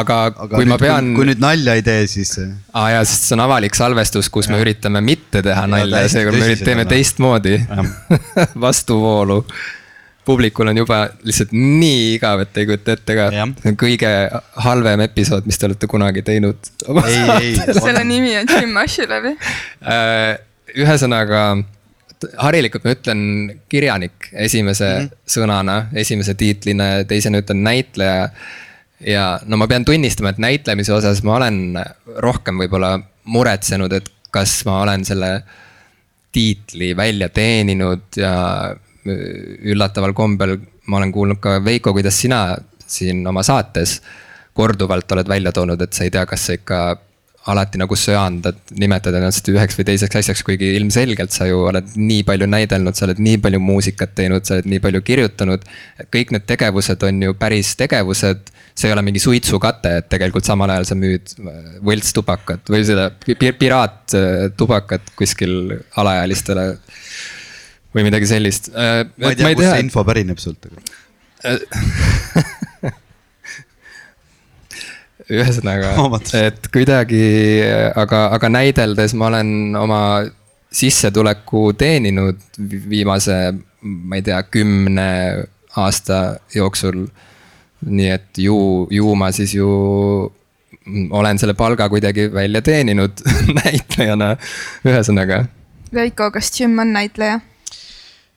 aga, 0.00 0.18
aga 0.32 0.56
kui 0.56 0.64
nüüd, 0.64 0.72
ma 0.72 0.78
pean. 0.80 1.12
kui 1.16 1.28
nüüd 1.28 1.42
nalja 1.42 1.76
ei 1.78 1.84
tee, 1.86 2.08
siis. 2.10 2.34
aa 2.74 2.88
jaa, 2.96 3.04
sest 3.08 3.28
see 3.28 3.36
on 3.36 3.44
avalik 3.44 3.76
salvestus, 3.78 4.30
kus 4.32 4.48
ja. 4.48 4.54
me 4.54 4.64
üritame 4.64 5.02
mitte 5.04 5.42
teha 5.44 5.64
nalja 5.70 6.04
ja 6.04 6.12
seekord 6.12 6.40
me 6.40 6.50
teeme 6.60 6.86
teistmoodi 6.90 7.58
vastuvoolu. 8.66 9.42
publikul 10.24 10.72
on 10.72 10.80
juba 10.80 11.02
lihtsalt 11.26 11.52
nii 11.52 12.14
igav, 12.14 12.46
et 12.46 12.62
ei 12.62 12.70
kujuta 12.70 12.96
ette 12.96 13.18
ka. 13.18 13.28
see 13.34 13.74
on 13.74 13.78
kõige 13.84 14.10
halvem 14.66 15.04
episood, 15.06 15.46
mis 15.46 15.60
te 15.60 15.68
olete 15.68 15.90
kunagi 15.90 16.24
teinud. 16.26 16.72
selle 17.84 18.04
nimi 18.08 18.34
on 18.40 18.50
Jim 18.50 18.76
Ashilevi. 18.80 19.36
Äh, 19.84 20.34
ühesõnaga 20.74 21.46
harilikult 22.40 22.86
ma 22.86 22.94
ütlen 22.94 23.20
kirjanik 23.68 24.30
esimese 24.32 24.86
mm 24.86 25.06
-hmm. 25.06 25.24
sõnana, 25.28 25.76
esimese 25.92 26.34
tiitlina 26.34 26.84
ja 26.84 27.04
teisena 27.04 27.42
ütlen 27.42 27.60
näitleja 27.66 28.30
ja 29.00 29.40
no 29.46 29.58
ma 29.60 29.68
pean 29.70 29.84
tunnistama, 29.84 30.32
et 30.34 30.42
näitlemise 30.42 30.92
osas 30.94 31.22
ma 31.26 31.36
olen 31.38 31.78
rohkem 32.22 32.60
võib-olla 32.62 32.96
muretsenud, 33.24 33.92
et 33.92 34.10
kas 34.34 34.62
ma 34.68 34.80
olen 34.82 35.04
selle 35.06 35.30
tiitli 36.34 36.92
välja 36.96 37.28
teeninud 37.30 38.18
ja 38.18 38.34
üllataval 39.04 40.14
kombel 40.16 40.56
ma 40.90 40.98
olen 40.98 41.12
kuulnud 41.12 41.40
ka 41.40 41.58
Veiko, 41.64 41.92
kuidas 41.92 42.18
sina 42.20 42.56
siin 42.86 43.26
oma 43.26 43.42
saates 43.46 44.00
korduvalt 44.54 45.12
oled 45.12 45.28
välja 45.28 45.52
toonud, 45.52 45.80
et 45.82 45.92
sa 45.92 46.04
ei 46.06 46.12
tea, 46.14 46.24
kas 46.26 46.46
sa 46.46 46.56
ikka 46.58 46.80
alati 47.50 47.78
nagu 47.80 47.96
söandad 47.98 48.56
nimetada 48.80 49.18
ennast 49.20 49.48
üheks 49.52 49.76
või 49.76 49.86
teiseks 49.90 50.16
asjaks, 50.20 50.42
kuigi 50.46 50.70
ilmselgelt 50.78 51.34
sa 51.34 51.48
ju 51.48 51.60
oled 51.68 51.92
nii 51.98 52.22
palju 52.24 52.48
näidelnud, 52.48 52.96
sa 52.96 53.04
oled 53.08 53.20
nii 53.20 53.40
palju 53.44 53.60
muusikat 53.60 54.14
teinud, 54.16 54.46
sa 54.48 54.56
oled 54.56 54.68
nii 54.72 54.80
palju 54.84 55.02
kirjutanud. 55.04 55.66
kõik 56.14 56.32
need 56.32 56.46
tegevused 56.48 57.04
on 57.04 57.22
ju 57.26 57.36
päris 57.36 57.74
tegevused, 57.80 58.50
see 58.74 58.88
ei 58.88 58.96
ole 58.96 59.04
mingi 59.04 59.20
suitsukate, 59.22 59.96
et 60.00 60.08
tegelikult 60.12 60.48
samal 60.48 60.72
ajal 60.72 60.88
sa 60.88 60.98
müüd 60.98 61.36
võltstubakat 61.84 62.72
või 62.72 62.82
seda 62.88 63.10
piraatttubakat 63.60 65.14
kuskil 65.18 65.76
alaealistele 66.00 66.70
või 67.94 68.08
midagi 68.08 68.30
sellist. 68.30 68.72
ma 68.72 69.34
ei 69.34 69.36
tea, 69.36 69.52
kust 69.52 69.68
see 69.68 69.84
info 69.84 70.06
pärineb 70.08 70.40
sult, 70.40 70.70
aga 70.72 71.02
ühesõnaga 75.30 75.94
et 76.46 76.68
kuidagi, 76.72 77.24
aga, 77.96 78.26
aga 78.36 78.48
näideldes 78.52 79.14
ma 79.18 79.30
olen 79.32 79.76
oma 79.78 80.00
sissetuleku 80.74 81.72
teeninud 81.78 82.40
vi- 82.58 82.82
viimase, 82.88 83.54
ma 83.80 84.18
ei 84.18 84.22
tea, 84.26 84.42
kümne 84.42 85.08
aasta 85.76 86.40
jooksul. 86.54 87.06
nii 87.84 88.08
et 88.08 88.38
ju, 88.40 88.86
ju 88.90 89.14
ma 89.14 89.28
siis 89.32 89.52
ju 89.54 89.68
olen 91.10 91.38
selle 91.38 91.54
palga 91.54 91.88
kuidagi 91.88 92.30
välja 92.32 92.62
teeninud 92.64 93.20
näitlejana, 93.60 94.36
ühesõnaga 94.84 95.44
Veiko, 95.94 96.30
kas 96.34 96.48
Jim 96.60 96.78
on 96.78 96.92
näitleja? 96.92 97.40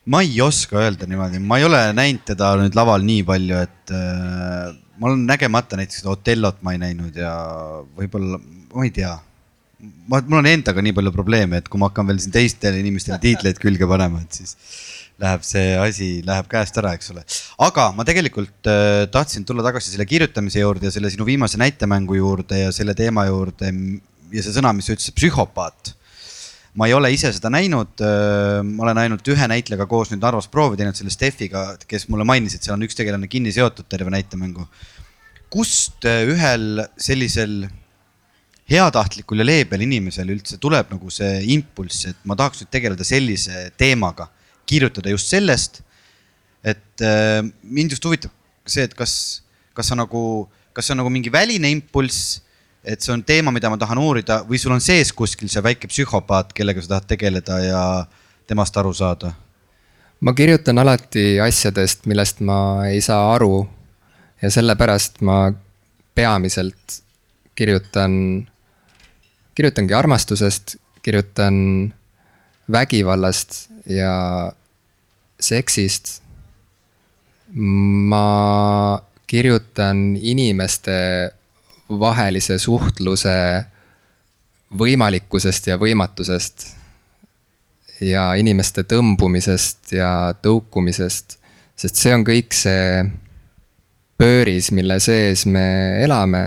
Ma 0.07 0.23
ei 0.23 0.41
oska 0.41 0.79
öelda 0.79 1.07
niimoodi, 1.09 1.39
ma 1.43 1.59
ei 1.59 1.67
ole 1.67 1.79
näinud 1.95 2.25
teda 2.27 2.53
nüüd 2.61 2.75
laval 2.77 3.03
nii 3.05 3.23
palju, 3.27 3.61
et 3.67 3.95
äh, 3.95 4.75
ma 4.97 5.09
olen 5.09 5.25
nägemata 5.27 5.79
näiteks 5.79 6.05
Otellot 6.09 6.61
ma 6.65 6.73
ei 6.75 6.81
näinud 6.81 7.17
ja 7.19 7.31
võib-olla, 7.97 8.39
ma 8.73 8.85
ei 8.87 8.93
tea. 8.95 9.13
ma, 10.07 10.21
mul 10.21 10.39
on 10.39 10.49
endaga 10.49 10.83
nii 10.83 10.95
palju 10.97 11.13
probleeme, 11.15 11.59
et 11.59 11.67
kui 11.69 11.81
ma 11.81 11.91
hakkan 11.91 12.07
veel 12.09 12.21
siin 12.23 12.35
teistele 12.35 12.79
inimestele 12.81 13.19
tiitleid 13.21 13.59
külge 13.61 13.89
panema, 13.89 14.23
et 14.23 14.39
siis 14.39 14.55
läheb 15.21 15.43
see 15.45 15.73
asi, 15.81 16.09
läheb 16.25 16.47
käest 16.49 16.77
ära, 16.79 16.93
eks 16.97 17.11
ole. 17.13 17.25
aga 17.67 17.89
ma 17.97 18.05
tegelikult 18.07 18.71
äh, 18.71 19.05
tahtsin 19.11 19.45
tulla 19.47 19.65
tagasi 19.65 19.91
selle 19.91 20.07
kirjutamise 20.07 20.63
juurde 20.63 20.87
ja 20.87 20.93
selle 20.93 21.11
sinu 21.13 21.27
viimase 21.27 21.59
näitemängu 21.59 22.19
juurde 22.19 22.63
ja 22.63 22.71
selle 22.75 22.95
teema 22.97 23.27
juurde 23.27 23.73
ja 24.31 24.43
see 24.43 24.55
sõna, 24.55 24.71
mis 24.77 24.87
sa 24.87 24.95
ütlesid, 24.95 25.17
psühhopaat 25.17 25.96
ma 26.77 26.85
ei 26.85 26.93
ole 26.93 27.09
ise 27.13 27.31
seda 27.33 27.49
näinud, 27.49 28.03
ma 28.69 28.85
olen 28.85 29.01
ainult 29.01 29.25
ühe 29.33 29.47
näitlejaga 29.49 29.87
koos 29.89 30.11
nüüd 30.11 30.21
Narvas 30.21 30.49
proovi 30.51 30.77
teinud 30.77 30.97
selle 30.97 31.13
Steffiga, 31.13 31.71
kes 31.89 32.05
mulle 32.11 32.27
mainis, 32.27 32.53
et 32.55 32.67
seal 32.67 32.75
on 32.77 32.85
üks 32.85 32.97
tegelane 32.97 33.29
kinni 33.31 33.53
seotud 33.55 33.89
terve 33.89 34.13
näitemängu. 34.13 34.67
kust 35.49 36.03
ühel 36.03 36.83
sellisel 36.99 37.69
heatahtlikul 38.69 39.39
ja 39.39 39.45
leebel 39.47 39.85
inimesel 39.85 40.29
üldse 40.29 40.57
tuleb 40.59 40.91
nagu 40.91 41.09
see 41.09 41.45
impulss, 41.55 42.05
et 42.11 42.17
ma 42.27 42.35
tahaks 42.35 42.61
nüüd 42.61 42.71
tegeleda 42.71 43.07
sellise 43.07 43.69
teemaga, 43.79 44.27
kirjutada 44.67 45.09
just 45.09 45.31
sellest. 45.33 45.81
et 46.63 47.01
mind 47.63 47.93
just 47.95 48.05
huvitab 48.05 48.33
see, 48.67 48.83
et 48.83 48.93
kas, 48.93 49.41
kas 49.73 49.89
sa 49.89 49.95
nagu, 49.95 50.21
kas 50.75 50.85
see 50.85 50.93
on 50.93 51.01
nagu 51.01 51.13
mingi 51.13 51.31
väline 51.33 51.71
impulss 51.71 52.41
et 52.87 53.03
see 53.03 53.11
on 53.11 53.23
teema, 53.27 53.51
mida 53.51 53.69
ma 53.69 53.77
tahan 53.79 53.99
uurida 53.99 54.39
või 54.47 54.59
sul 54.61 54.75
on 54.75 54.83
sees 54.83 55.11
kuskil 55.15 55.51
see 55.51 55.63
väike 55.63 55.89
psühhopaat, 55.91 56.53
kellega 56.55 56.81
sa 56.81 56.95
tahad 56.95 57.09
tegeleda 57.11 57.59
ja 57.63 57.81
temast 58.47 58.77
aru 58.79 58.93
saada? 58.95 59.33
ma 60.21 60.33
kirjutan 60.33 60.79
alati 60.81 61.37
asjadest, 61.43 62.07
millest 62.09 62.39
ma 62.41 62.87
ei 62.89 63.01
saa 63.01 63.33
aru. 63.35 63.67
ja 64.41 64.49
sellepärast 64.53 65.21
ma 65.21 65.51
peamiselt 66.15 67.01
kirjutan, 67.55 68.47
kirjutangi 69.55 69.93
armastusest, 69.93 70.75
kirjutan 71.01 71.93
vägivallast 72.71 73.69
ja 73.85 74.51
seksist. 75.39 76.21
ma 77.53 79.01
kirjutan 79.27 80.17
inimeste 80.21 81.33
vahelise 81.89 82.57
suhtluse 82.59 83.35
võimalikkusest 84.77 85.67
ja 85.67 85.77
võimatusest 85.79 86.67
ja 88.03 88.33
inimeste 88.37 88.83
tõmbumisest 88.83 89.93
ja 89.95 90.33
tõukumisest, 90.41 91.37
sest 91.75 92.01
see 92.01 92.13
on 92.13 92.25
kõik 92.27 92.53
see 92.53 93.05
pööris, 94.17 94.71
mille 94.71 94.99
sees 94.99 95.45
me 95.45 96.03
elame 96.03 96.43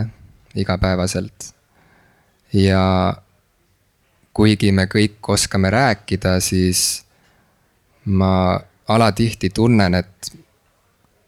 igapäevaselt. 0.55 1.55
ja 2.53 3.15
kuigi 4.35 4.73
me 4.73 4.87
kõik 4.91 5.29
oskame 5.29 5.71
rääkida, 5.71 6.41
siis 6.41 7.05
ma 8.05 8.61
alatihti 8.89 9.51
tunnen, 9.55 9.95
et 9.95 10.33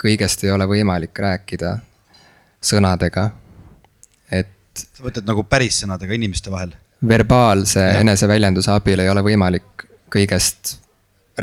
kõigest 0.03 0.43
ei 0.45 0.51
ole 0.51 0.67
võimalik 0.67 1.19
rääkida 1.19 1.77
sõnadega. 2.63 3.31
Et 4.33 4.51
sa 4.79 5.05
mõtled 5.05 5.29
nagu 5.29 5.45
päris 5.45 5.83
sõnadega 5.83 6.17
inimeste 6.17 6.53
vahel? 6.53 6.75
verbaalse 7.09 7.83
eneseväljenduse 7.99 8.71
abil 8.71 9.01
ei 9.03 9.11
ole 9.11 9.25
võimalik 9.27 9.87
kõigest 10.13 10.77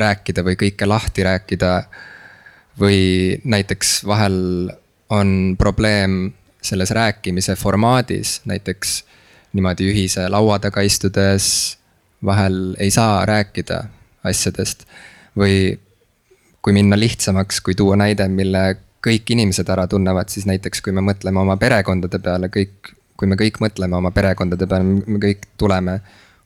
rääkida 0.00 0.44
või 0.46 0.56
kõike 0.56 0.88
lahti 0.88 1.26
rääkida. 1.26 1.72
või 2.80 3.36
näiteks 3.44 4.04
vahel 4.06 4.70
on 5.10 5.56
probleem 5.58 6.32
selles 6.62 6.90
rääkimise 6.90 7.56
formaadis, 7.56 8.40
näiteks 8.44 9.04
niimoodi 9.52 9.90
ühise 9.90 10.28
laua 10.28 10.58
taga 10.58 10.80
istudes 10.80 11.76
vahel 12.24 12.76
ei 12.78 12.90
saa 12.90 13.26
rääkida 13.26 13.82
asjadest 14.24 14.86
või 15.36 15.78
kui 16.62 16.72
minna 16.72 16.98
lihtsamaks, 16.98 17.60
kui 17.60 17.74
tuua 17.74 17.96
näide, 17.96 18.28
mille 18.28 18.76
kõik 19.04 19.32
inimesed 19.32 19.68
ära 19.72 19.86
tunnevad, 19.88 20.28
siis 20.28 20.46
näiteks 20.48 20.82
kui 20.84 20.92
me 20.92 21.04
mõtleme 21.04 21.40
oma 21.40 21.56
perekondade 21.60 22.20
peale, 22.22 22.50
kõik, 22.52 22.92
kui 23.16 23.28
me 23.28 23.38
kõik 23.40 23.60
mõtleme 23.60 23.96
oma 23.96 24.12
perekondade 24.12 24.66
peale, 24.68 24.84
me 25.06 25.20
kõik 25.22 25.46
tuleme 25.56 26.00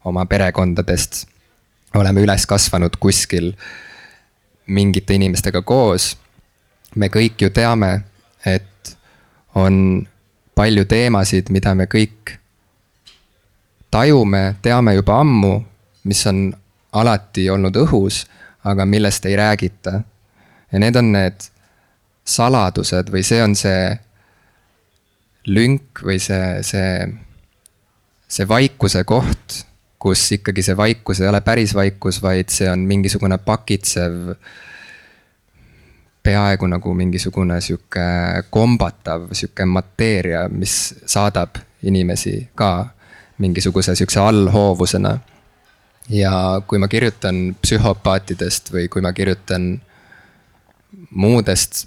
oma 0.04 0.26
perekondadest. 0.26 1.26
oleme 1.94 2.20
üles 2.20 2.46
kasvanud 2.46 2.96
kuskil 3.00 3.52
mingite 4.66 5.14
inimestega 5.14 5.62
koos. 5.62 6.16
me 6.94 7.08
kõik 7.08 7.34
ju 7.38 7.50
teame, 7.50 8.04
et 8.46 8.96
on 9.54 10.06
palju 10.54 10.84
teemasid, 10.84 11.50
mida 11.50 11.74
me 11.74 11.84
kõik 11.84 12.38
tajume, 13.90 14.56
teame 14.62 14.94
juba 14.94 15.20
ammu, 15.20 15.64
mis 16.04 16.26
on 16.26 16.54
alati 16.92 17.50
olnud 17.50 17.76
õhus, 17.76 18.24
aga 18.64 18.86
millest 18.86 19.26
ei 19.26 19.36
räägita. 19.36 20.02
ja 20.72 20.78
need 20.78 20.96
on 20.96 21.12
need 21.12 21.53
saladused 22.24 23.12
või 23.12 23.22
see 23.26 23.42
on 23.44 23.54
see 23.58 23.92
lünk 25.46 26.00
või 26.04 26.18
see, 26.22 26.62
see, 26.64 27.08
see 28.28 28.48
vaikuse 28.48 29.04
koht, 29.04 29.60
kus 30.00 30.22
ikkagi 30.38 30.64
see 30.64 30.76
vaikus 30.76 31.20
ei 31.20 31.28
ole 31.28 31.40
päris 31.44 31.74
vaikus, 31.76 32.22
vaid 32.24 32.52
see 32.52 32.68
on 32.70 32.87
mingisugune 32.88 33.38
pakitsev, 33.44 34.34
peaaegu 36.24 36.68
nagu 36.72 36.94
mingisugune 36.96 37.60
sihuke 37.60 38.08
kombatav 38.50 39.28
sihuke 39.37 39.66
mateeria, 39.68 40.46
mis 40.48 40.94
saadab 41.04 41.60
inimesi 41.84 42.48
ka 42.56 42.88
mingisuguse 43.38 43.94
sihukese 43.94 44.20
allhoovusena. 44.20 45.18
ja 46.08 46.62
kui 46.66 46.78
ma 46.78 46.88
kirjutan 46.88 47.56
psühhopaatidest 47.62 48.72
või 48.72 48.88
kui 48.92 49.00
ma 49.00 49.12
kirjutan 49.12 49.80
muudest 51.10 51.87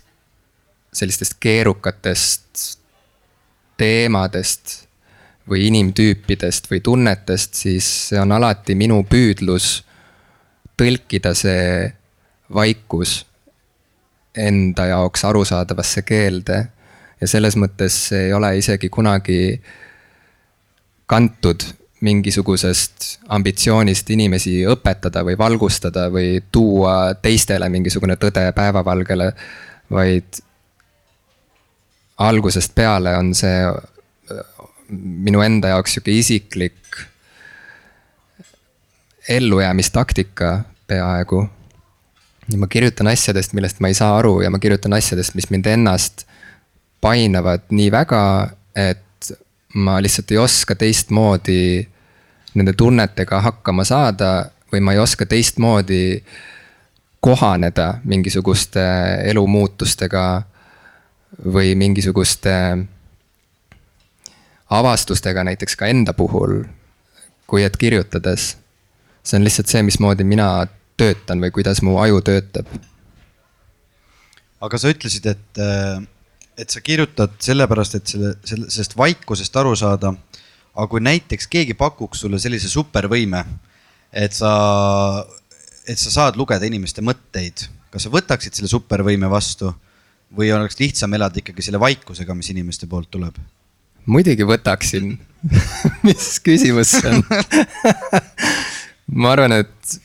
sellistest 0.97 1.37
keerukatest 1.39 2.77
teemadest 3.77 4.87
või 5.49 5.67
inimtüüpidest 5.69 6.67
või 6.71 6.81
tunnetest, 6.83 7.55
siis 7.55 7.87
see 8.09 8.19
on 8.19 8.33
alati 8.35 8.75
minu 8.75 8.99
püüdlus 9.07 9.83
tõlkida 10.77 11.33
see 11.37 11.87
vaikus 12.53 13.21
enda 14.37 14.85
jaoks 14.91 15.25
arusaadavasse 15.25 16.01
keelde. 16.01 16.67
ja 17.21 17.27
selles 17.27 17.55
mõttes 17.57 17.95
ei 18.13 18.33
ole 18.33 18.57
isegi 18.57 18.89
kunagi 18.89 19.61
kantud 21.09 21.63
mingisugusest 22.05 23.07
ambitsioonist 23.33 24.09
inimesi 24.13 24.59
õpetada 24.69 25.23
või 25.25 25.37
valgustada 25.37 26.11
või 26.13 26.43
tuua 26.51 27.15
teistele 27.21 27.69
mingisugune 27.73 28.19
tõde 28.21 28.51
päevavalgele, 28.53 29.31
vaid 29.89 30.43
algusest 32.17 32.75
peale 32.75 33.17
on 33.17 33.33
see 33.35 33.61
äh, 33.65 34.41
minu 34.89 35.41
enda 35.41 35.75
jaoks 35.75 35.97
sihuke 35.97 36.11
isiklik 36.11 37.01
ellujäämistaktika 39.29 40.61
peaaegu. 40.87 41.49
ma 42.57 42.67
kirjutan 42.67 43.07
asjadest, 43.07 43.53
millest 43.53 43.79
ma 43.79 43.87
ei 43.87 43.93
saa 43.93 44.17
aru 44.17 44.41
ja 44.41 44.49
ma 44.49 44.59
kirjutan 44.59 44.93
asjadest, 44.93 45.35
mis 45.35 45.49
mind 45.49 45.65
ennast 45.65 46.23
painavad 47.01 47.65
nii 47.69 47.91
väga, 47.91 48.49
et 48.75 49.31
ma 49.73 50.01
lihtsalt 50.01 50.31
ei 50.31 50.37
oska 50.37 50.75
teistmoodi 50.75 51.87
nende 52.55 52.73
tunnetega 52.73 53.41
hakkama 53.41 53.83
saada 53.83 54.49
või 54.71 54.81
ma 54.81 54.95
ei 54.95 54.99
oska 54.99 55.25
teistmoodi 55.25 56.23
kohaneda 57.19 57.97
mingisuguste 58.03 58.85
elumuutustega 59.27 60.23
või 61.35 61.75
mingisuguste 61.75 62.53
avastustega 64.69 65.43
näiteks 65.47 65.75
ka 65.79 65.87
enda 65.91 66.13
puhul, 66.13 66.63
kui 67.47 67.63
et 67.63 67.77
kirjutades. 67.77 68.57
see 69.23 69.37
on 69.37 69.43
lihtsalt 69.43 69.67
see, 69.67 69.83
mismoodi 69.83 70.23
mina 70.23 70.67
töötan 70.97 71.41
või 71.43 71.51
kuidas 71.51 71.81
mu 71.83 71.97
aju 71.99 72.21
töötab. 72.21 72.67
aga 74.61 74.77
sa 74.77 74.89
ütlesid, 74.89 75.25
et, 75.25 75.61
et 76.57 76.69
sa 76.69 76.81
kirjutad 76.81 77.35
sellepärast, 77.39 77.95
et 77.95 78.07
selle, 78.07 78.35
selle, 78.45 78.69
sellest 78.69 78.97
vaikusest 78.97 79.55
aru 79.55 79.75
saada. 79.75 80.13
aga 80.75 80.87
kui 80.87 81.01
näiteks 81.01 81.47
keegi 81.47 81.73
pakuks 81.73 82.19
sulle 82.19 82.39
sellise 82.39 82.69
supervõime, 82.69 83.45
et 84.11 84.33
sa, 84.33 85.25
et 85.87 85.99
sa 85.99 86.11
saad 86.11 86.35
lugeda 86.35 86.65
inimeste 86.65 87.01
mõtteid, 87.01 87.67
kas 87.91 88.03
sa 88.03 88.09
võtaksid 88.09 88.53
selle 88.53 88.69
supervõime 88.69 89.29
vastu 89.29 89.73
või 90.35 90.51
oleks 90.51 90.79
lihtsam 90.79 91.13
elada 91.13 91.39
ikkagi 91.39 91.63
selle 91.63 91.79
vaikusega, 91.79 92.35
mis 92.35 92.49
inimeste 92.55 92.87
poolt 92.87 93.11
tuleb? 93.11 93.37
muidugi 94.07 94.45
võtaksin 94.47 95.17
mis 96.07 96.27
küsimus 96.43 96.93
see 96.95 97.11
on 97.11 97.23
ma 99.21 99.31
arvan, 99.35 99.59
et 99.61 99.97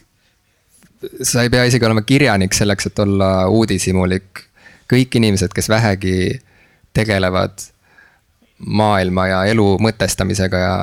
sa 1.23 1.43
ei 1.43 1.51
pea 1.51 1.65
isegi 1.67 1.87
olema 1.87 2.05
kirjanik 2.07 2.55
selleks, 2.55 2.87
et 2.87 2.99
olla 3.03 3.49
uudishimulik. 3.51 4.47
kõik 4.93 5.17
inimesed, 5.17 5.53
kes 5.55 5.69
vähegi 5.73 6.41
tegelevad 6.93 7.63
maailma 8.59 9.27
ja 9.27 9.45
elu 9.51 9.67
mõtestamisega 9.83 10.59
ja, 10.61 10.75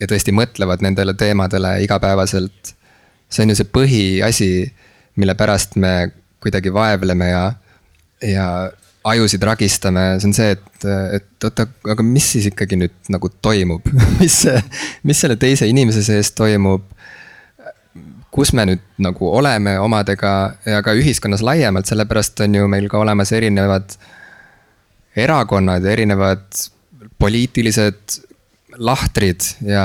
ja 0.00 0.06
tõesti 0.06 0.34
mõtlevad 0.36 0.84
nendele 0.84 1.14
teemadele 1.14 1.80
igapäevaselt. 1.84 2.74
see 3.30 3.42
on 3.42 3.54
ju 3.54 3.56
see 3.56 3.72
põhiasi, 3.72 4.50
mille 5.16 5.34
pärast 5.34 5.76
me 5.76 6.12
kuidagi 6.40 6.72
vaevleme 6.72 7.30
ja, 7.30 7.44
ja 8.22 8.46
ajusid 9.04 9.42
ragistame, 9.42 10.04
see 10.20 10.28
on 10.28 10.34
see, 10.36 10.54
et, 10.56 10.86
et 11.16 11.46
oota, 11.48 11.66
aga 11.94 12.04
mis 12.04 12.26
siis 12.34 12.50
ikkagi 12.50 12.76
nüüd 12.80 13.12
nagu 13.12 13.30
toimub 13.42 13.86
mis 14.20 14.42
see, 14.44 14.60
mis 15.08 15.20
selle 15.22 15.38
teise 15.40 15.68
inimese 15.70 16.04
sees 16.06 16.34
toimub? 16.36 16.84
kus 18.30 18.52
me 18.54 18.62
nüüd 18.68 18.82
nagu 19.02 19.26
oleme 19.34 19.72
omadega 19.82 20.32
ja 20.68 20.84
ka 20.86 20.92
ühiskonnas 20.94 21.42
laiemalt, 21.42 21.88
sellepärast 21.90 22.44
on 22.44 22.60
ju 22.60 22.68
meil 22.70 22.86
ka 22.92 23.00
olemas 23.02 23.32
erinevad 23.34 23.96
erakonnad 25.18 25.82
ja 25.82 25.90
erinevad 25.96 26.44
poliitilised 27.18 28.20
lahtrid 28.78 29.42
ja 29.66 29.84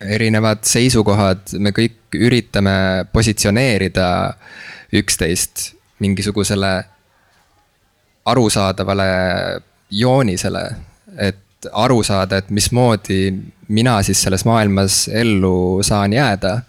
erinevad 0.00 0.66
seisukohad, 0.68 1.56
me 1.58 1.72
kõik 1.76 2.18
üritame 2.20 3.06
positsioneerida 3.12 4.06
üksteist 5.00 5.70
mingisugusele 6.00 6.74
arusaadavale 8.24 9.04
joonisele, 9.90 10.64
et 11.18 11.66
aru 11.72 12.02
saada, 12.02 12.40
et 12.40 12.50
mismoodi 12.50 13.32
mina 13.68 14.02
siis 14.02 14.22
selles 14.22 14.44
maailmas 14.44 15.08
ellu 15.08 15.82
saan 15.82 16.12
jääda. 16.12 16.60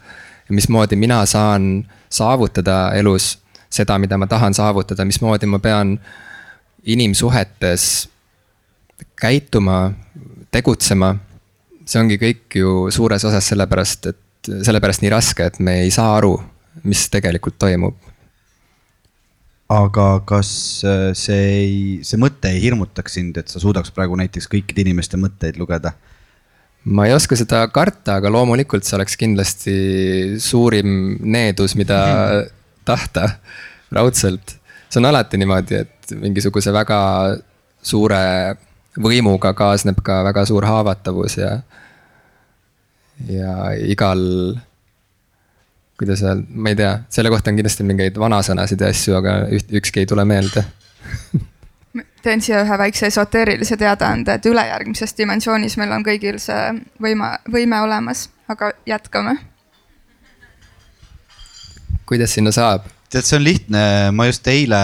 mismoodi 0.50 0.96
mina 0.96 1.26
saan 1.26 1.88
saavutada 2.10 2.92
elus 2.94 3.40
seda, 3.70 4.00
mida 4.00 4.18
ma 4.18 4.28
tahan 4.28 4.54
saavutada, 4.54 5.06
mismoodi 5.06 5.46
ma 5.46 5.60
pean 5.60 6.00
inimsuhetes 6.84 8.10
käituma, 9.16 9.92
tegutsema. 10.52 11.16
see 11.86 12.00
ongi 12.00 12.18
kõik 12.18 12.56
ju 12.56 12.92
suures 12.92 13.26
osas 13.26 13.48
sellepärast, 13.48 14.06
et 14.06 14.50
sellepärast 14.64 15.02
nii 15.02 15.10
raske, 15.12 15.46
et 15.46 15.60
me 15.60 15.82
ei 15.82 15.92
saa 15.92 16.16
aru, 16.18 16.36
mis 16.84 17.10
tegelikult 17.10 17.58
toimub 17.60 18.11
aga 19.72 20.08
kas 20.28 20.52
äh, 20.88 21.12
see 21.18 21.44
ei, 21.56 21.76
see 22.06 22.20
mõte 22.20 22.52
ei 22.52 22.62
hirmutaks 22.64 23.18
sind, 23.18 23.38
et 23.40 23.52
sa 23.52 23.62
suudaks 23.62 23.94
praegu 23.96 24.18
näiteks 24.20 24.50
kõikide 24.52 24.84
inimeste 24.86 25.20
mõtteid 25.22 25.60
lugeda? 25.62 25.96
ma 26.82 27.06
ei 27.06 27.14
oska 27.14 27.38
seda 27.38 27.62
karta, 27.70 28.18
aga 28.18 28.32
loomulikult 28.34 28.88
see 28.88 28.96
oleks 28.98 29.18
kindlasti 29.22 29.76
suurim 30.42 31.20
needus, 31.22 31.76
mida 31.78 32.00
tahta, 32.88 33.28
raudselt. 33.94 34.56
see 34.90 35.02
on 35.02 35.10
alati 35.12 35.38
niimoodi, 35.38 35.84
et 35.86 36.16
mingisuguse 36.18 36.74
väga 36.74 37.02
suure 37.86 38.24
võimuga 39.02 39.54
kaasneb 39.56 40.02
ka 40.04 40.24
väga 40.26 40.44
suur 40.50 40.66
haavatavus 40.68 41.38
ja, 41.40 41.54
ja 43.30 43.54
igal 43.86 44.26
kuidas 46.02 46.26
öelda, 46.26 46.44
ma 46.50 46.74
ei 46.74 46.80
tea, 46.80 46.92
selle 47.14 47.32
kohta 47.34 47.54
on 47.54 47.62
kindlasti 47.62 47.86
mingeid 47.88 48.20
vanasõnasid 48.22 48.82
ja 48.82 48.92
asju, 48.92 49.16
aga 49.22 49.38
üht, 49.54 49.72
ükski 49.82 50.04
ei 50.04 50.10
tule 50.10 50.26
meelde 50.28 50.66
teen 52.24 52.42
siia 52.42 52.62
ühe 52.66 52.78
väikse 52.78 53.10
esoteerilise 53.12 53.78
teadaande, 53.80 54.38
et 54.38 54.46
ülejärgmises 54.46 55.16
dimensioonis 55.18 55.78
meil 55.82 55.94
on 55.96 56.06
kõigil 56.06 56.40
see 56.42 56.72
võime, 57.02 57.34
võime 57.52 57.82
olemas, 57.86 58.28
aga 58.52 58.72
jätkame. 58.88 59.38
kuidas 62.06 62.34
sinna 62.36 62.52
saab? 62.52 62.88
tead, 63.12 63.28
see 63.28 63.38
on 63.40 63.44
lihtne, 63.44 63.84
ma 64.16 64.28
just 64.30 64.48
eile 64.48 64.82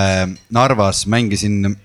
Narvas 0.54 1.06
mängisin 1.08 1.76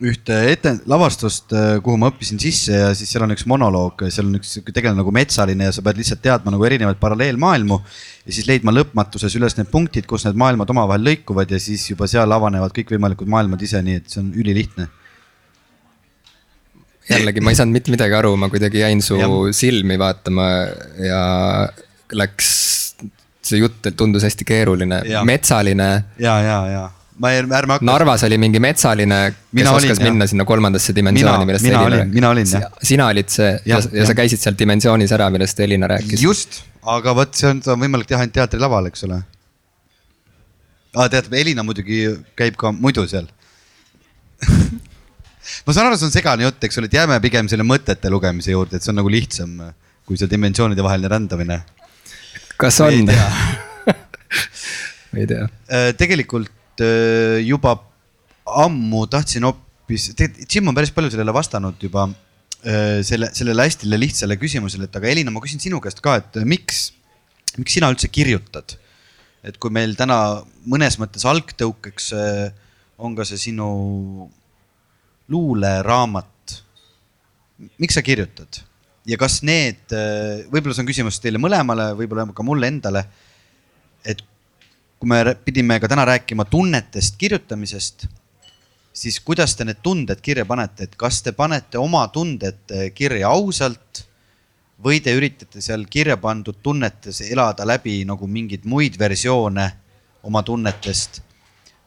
ühte 0.00 0.36
ette, 0.48 0.72
lavastust, 0.88 1.52
äh, 1.52 1.74
kuhu 1.84 1.98
ma 2.00 2.08
õppisin 2.10 2.40
sisse 2.40 2.76
ja 2.76 2.90
siis 2.96 3.10
seal 3.12 3.24
on 3.26 3.34
üks 3.34 3.44
monoloog, 3.50 4.06
seal 4.08 4.28
on 4.30 4.38
üks 4.38 4.54
tegelane 4.70 4.96
nagu 5.02 5.12
metsaline 5.12 5.66
ja 5.68 5.74
sa 5.76 5.84
pead 5.84 5.98
lihtsalt 6.00 6.22
teadma 6.24 6.54
nagu 6.54 6.64
erinevaid 6.64 7.00
paralleelmaailmu. 7.02 7.80
ja 8.24 8.32
siis 8.32 8.48
leidma 8.48 8.72
lõpmatuses 8.72 9.34
üles 9.36 9.56
need 9.58 9.68
punktid, 9.72 10.06
kus 10.08 10.24
need 10.24 10.38
maailmad 10.40 10.70
omavahel 10.72 11.04
lõikuvad 11.04 11.52
ja 11.52 11.60
siis 11.60 11.84
juba 11.90 12.08
seal 12.10 12.32
avanevad 12.32 12.72
kõikvõimalikud 12.76 13.28
maailmad 13.28 13.60
ise, 13.64 13.82
nii 13.84 14.00
et 14.00 14.08
see 14.08 14.22
on 14.22 14.30
ülilihtne. 14.40 14.88
jällegi, 17.10 17.42
ma 17.44 17.52
ei 17.52 17.58
saanud 17.58 17.76
mitte 17.76 17.92
midagi 17.92 18.16
aru, 18.16 18.36
ma 18.40 18.48
kuidagi 18.48 18.80
jäin 18.80 19.02
su 19.04 19.18
ja. 19.20 19.28
silmi 19.56 19.98
vaatama 20.00 20.46
ja 21.04 21.20
läks, 22.16 22.48
see 23.44 23.60
jutt 23.60 23.92
tundus 23.96 24.24
hästi 24.24 24.48
keeruline, 24.48 25.02
metsaline. 25.28 25.90
ja, 26.22 26.38
ja, 26.46 26.62
ja 26.72 26.86
ma 27.20 27.32
ei, 27.34 27.42
ärme 27.42 27.76
hakka. 27.76 27.86
Narvas 27.86 28.24
oli 28.26 28.38
mingi 28.40 28.60
metsaline, 28.62 29.18
kes 29.32 29.56
mina 29.58 29.72
oskas 29.76 29.98
olin, 29.98 30.06
minna 30.08 30.24
jah. 30.24 30.32
sinna 30.32 30.46
kolmandasse 30.48 30.94
dimensiooni, 30.96 31.48
millest 31.48 31.66
mina 31.66 31.80
Elina 31.82 31.88
olin, 31.90 32.12
mina 32.14 32.30
olin 32.32 32.52
jah. 32.54 32.68
sina 32.90 33.08
olid 33.12 33.32
see 33.32 33.50
ja, 33.50 33.76
ja, 33.76 33.80
ja 34.00 34.06
sa 34.08 34.16
käisid 34.16 34.40
seal 34.40 34.56
dimensioonis 34.58 35.12
ära, 35.16 35.28
millest 35.34 35.60
Elina 35.60 35.90
rääkis. 35.90 36.22
just, 36.24 36.62
aga 36.96 37.14
vot 37.18 37.36
see 37.36 37.50
on, 37.50 37.60
seda 37.64 37.76
on 37.76 37.82
võimalik 37.84 38.08
teha 38.08 38.22
ainult 38.24 38.36
teatrilaval, 38.38 38.88
eks 38.88 39.04
ole. 39.08 39.18
aa, 40.96 41.10
tead, 41.12 41.28
Elina 41.42 41.64
muidugi 41.66 42.06
käib 42.40 42.56
ka 42.60 42.72
muidu 42.76 43.04
seal 43.10 43.28
ma 45.66 45.74
saan 45.76 45.90
aru, 45.90 45.98
see 46.00 46.08
on 46.08 46.14
segane 46.14 46.46
jutt, 46.46 46.64
eks 46.64 46.80
ole, 46.80 46.88
et 46.88 46.96
jääme 46.96 47.18
pigem 47.20 47.50
selle 47.52 47.66
mõtete 47.68 48.12
lugemise 48.12 48.54
juurde, 48.54 48.80
et 48.80 48.86
see 48.86 48.94
on 48.94 49.00
nagu 49.02 49.12
lihtsam 49.12 49.58
kui 50.08 50.18
see 50.18 50.30
dimensioonide 50.30 50.82
vaheline 50.82 51.10
rändamine. 51.12 51.60
kas 52.58 52.80
on? 52.82 53.12
ma 55.12 55.20
ei 55.20 55.28
tea. 55.28 55.44
Äh, 55.68 55.92
tegelikult 56.00 56.48
Äh, 56.78 57.40
juba 57.44 57.74
ammu 58.46 59.04
tahtsin 59.10 59.44
hoopis, 59.46 60.10
tegelikult 60.16 60.54
Jim 60.54 60.70
on 60.70 60.76
päris 60.76 60.92
palju 60.94 61.12
sellele 61.12 61.34
vastanud 61.34 61.80
juba. 61.82 62.06
Äh, 62.60 63.00
selle, 63.06 63.30
sellele 63.36 63.66
hästi 63.66 63.88
lihtsale 63.88 64.36
küsimusele, 64.40 64.88
et 64.88 64.96
aga 64.96 65.08
Elina, 65.08 65.32
ma 65.32 65.42
küsin 65.44 65.62
sinu 65.62 65.80
käest 65.80 66.02
ka, 66.04 66.18
et 66.20 66.40
miks, 66.44 66.90
miks 67.56 67.78
sina 67.78 67.90
üldse 67.92 68.12
kirjutad? 68.12 68.76
et 69.40 69.56
kui 69.56 69.72
meil 69.72 69.94
täna 69.96 70.42
mõnes 70.68 70.98
mõttes 71.00 71.22
algtõukeks 71.24 72.10
äh, 72.12 72.50
on 73.00 73.14
ka 73.16 73.24
see 73.24 73.40
sinu 73.40 73.68
luuleraamat. 75.32 76.58
miks 77.80 77.96
sa 77.96 78.02
kirjutad 78.04 78.60
ja 79.08 79.16
kas 79.16 79.38
need, 79.40 79.80
võib-olla 80.52 80.76
see 80.76 80.84
on 80.84 80.90
küsimus 80.90 81.22
teile 81.24 81.40
mõlemale, 81.40 81.88
võib-olla 81.96 82.26
ka 82.36 82.44
mulle 82.44 82.68
endale. 82.68 83.06
et 84.04 84.20
kui 85.00 85.08
me 85.08 85.34
pidime 85.44 85.78
ka 85.80 85.88
täna 85.88 86.04
rääkima 86.04 86.44
tunnetest 86.44 87.16
kirjutamisest, 87.16 88.04
siis 88.92 89.16
kuidas 89.24 89.54
te 89.56 89.64
need 89.64 89.80
tunded 89.82 90.20
kirja 90.20 90.44
panete, 90.44 90.84
et 90.84 90.96
kas 91.00 91.22
te 91.24 91.32
panete 91.32 91.80
oma 91.80 92.02
tunded 92.12 92.74
kirja 92.94 93.30
ausalt 93.32 94.02
või 94.84 95.00
te 95.00 95.14
üritate 95.16 95.62
seal 95.64 95.86
kirja 95.88 96.18
pandud 96.20 96.60
tunnetes 96.62 97.22
elada 97.30 97.64
läbi 97.64 98.02
nagu 98.04 98.28
mingeid 98.28 98.68
muid 98.68 98.98
versioone 99.00 99.70
oma 100.22 100.44
tunnetest? 100.44 101.22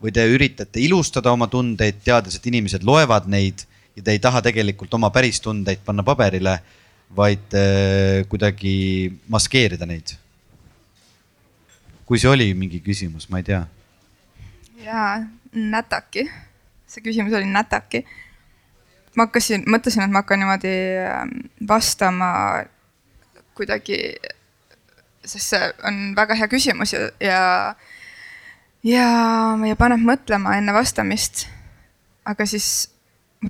Või 0.01 0.11
te 0.11 0.25
üritate 0.27 0.81
ilustada 0.83 1.31
oma 1.31 1.45
tundeid, 1.47 2.01
teades, 2.03 2.35
et 2.35 2.49
inimesed 2.49 2.83
loevad 2.83 3.29
neid 3.29 3.61
ja 3.95 4.01
te 4.03 4.17
ei 4.17 4.19
taha 4.19 4.41
tegelikult 4.43 4.97
oma 4.97 5.13
päris 5.13 5.37
tundeid 5.39 5.85
panna 5.85 6.03
paberile, 6.03 6.57
vaid 7.13 7.53
äh, 7.53 8.25
kuidagi 8.27 8.73
maskeerida 9.29 9.85
neid 9.85 10.17
kui 12.13 12.19
see 12.21 12.29
oli 12.29 12.51
mingi 12.53 12.77
küsimus, 12.85 13.23
ma 13.33 13.39
ei 13.41 13.45
tea. 13.47 13.63
jaa, 14.85 15.23
nätaki. 15.53 16.27
see 16.85 17.01
küsimus 17.01 17.33
oli 17.33 17.47
nätaki. 17.49 18.03
ma 19.17 19.25
hakkasin, 19.25 19.63
mõtlesin, 19.65 20.03
et 20.05 20.11
ma 20.13 20.21
hakkan 20.21 20.43
niimoodi 20.43 20.73
ähm, 21.01 21.31
vastama 21.67 22.27
kuidagi, 23.57 23.97
sest 25.25 25.55
see 25.55 25.71
on 25.89 25.97
väga 26.13 26.37
hea 26.37 26.49
küsimus 26.51 26.93
ja, 26.93 26.99
ja, 27.17 27.39
ja, 28.85 29.07
ja 29.65 29.79
paneb 29.79 30.05
mõtlema 30.05 30.53
enne 30.59 30.75
vastamist. 30.77 31.47
aga 32.29 32.45
siis 32.45 32.91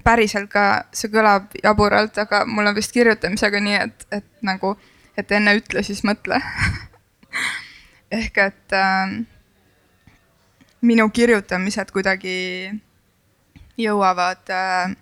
päriselt 0.07 0.47
ka, 0.55 0.85
see 0.95 1.11
kõlab 1.11 1.51
jaburalt, 1.59 2.15
aga 2.15 2.45
mul 2.47 2.71
on 2.71 2.79
vist 2.79 2.95
kirjutamisega 2.95 3.59
nii, 3.59 3.75
et, 3.89 4.07
et 4.21 4.31
nagu, 4.39 4.77
et 5.19 5.35
enne 5.35 5.57
ütle, 5.59 5.83
siis 5.83 6.05
mõtle 6.07 6.39
ehk 8.13 8.37
et 8.37 8.75
äh, 8.77 9.13
minu 10.81 11.07
kirjutamised 11.09 11.91
kuidagi 11.91 12.35
jõuavad 13.79 14.51
äh,, 14.53 14.93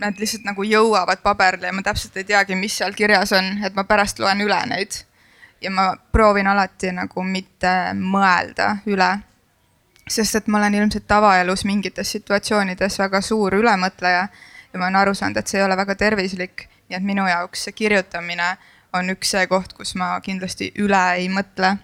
nad 0.00 0.18
lihtsalt 0.18 0.46
nagu 0.48 0.64
jõuavad 0.64 1.22
paberile 1.22 1.68
ja 1.68 1.76
ma 1.76 1.84
täpselt 1.84 2.16
ei 2.16 2.26
teagi, 2.26 2.56
mis 2.56 2.78
seal 2.80 2.96
kirjas 2.96 3.34
on, 3.36 3.52
et 3.64 3.76
ma 3.76 3.84
pärast 3.84 4.18
loen 4.22 4.40
üle 4.40 4.60
neid. 4.70 5.04
ja 5.60 5.70
ma 5.70 5.90
proovin 6.12 6.46
alati 6.48 6.88
nagu 6.96 7.22
mitte 7.22 7.92
mõelda 7.94 8.78
üle. 8.86 9.10
sest 10.08 10.34
et 10.34 10.46
ma 10.48 10.58
olen 10.58 10.74
ilmselt 10.74 11.06
tavaelus 11.06 11.64
mingites 11.64 12.10
situatsioonides 12.10 12.98
väga 12.98 13.20
suur 13.20 13.54
ülemõtleja 13.54 14.28
ja 14.72 14.78
ma 14.78 14.86
olen 14.86 14.96
aru 14.96 15.14
saanud, 15.14 15.36
et 15.36 15.46
see 15.46 15.60
ei 15.60 15.64
ole 15.64 15.76
väga 15.76 15.94
tervislik, 15.94 16.68
nii 16.88 16.96
et 16.96 17.04
minu 17.04 17.26
jaoks 17.28 17.64
see 17.64 17.72
kirjutamine 17.72 18.56
on 18.92 19.10
üks 19.14 19.30
see 19.36 19.46
koht, 19.46 19.72
kus 19.72 19.94
ma 19.94 20.16
kindlasti 20.24 20.72
üle 20.78 21.04
ei 21.16 21.28
mõtle 21.28 21.76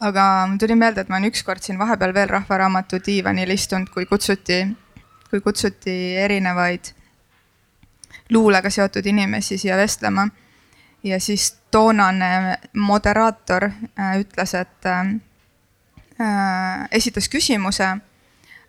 aga 0.00 0.46
mul 0.46 0.58
tuli 0.58 0.74
meelde, 0.74 1.02
et 1.02 1.08
ma 1.08 1.18
olen 1.18 1.30
ükskord 1.32 1.62
siin 1.62 1.78
vahepeal 1.78 2.14
veel 2.14 2.30
Rahvaraamatu 2.30 3.00
diivanil 3.04 3.50
istunud, 3.50 3.90
kui 3.90 4.06
kutsuti, 4.06 4.62
kui 5.30 5.40
kutsuti 5.40 5.94
erinevaid 6.22 6.92
luulega 8.30 8.70
seotud 8.70 9.06
inimesi 9.06 9.58
siia 9.58 9.76
vestlema. 9.76 10.28
ja 11.04 11.20
siis 11.20 11.56
toonane 11.70 12.58
moderaator 12.74 13.64
äh, 13.64 14.18
ütles, 14.20 14.54
et 14.54 14.86
äh, 14.86 15.14
äh, 16.20 16.88
esitas 16.90 17.28
küsimuse, 17.28 17.86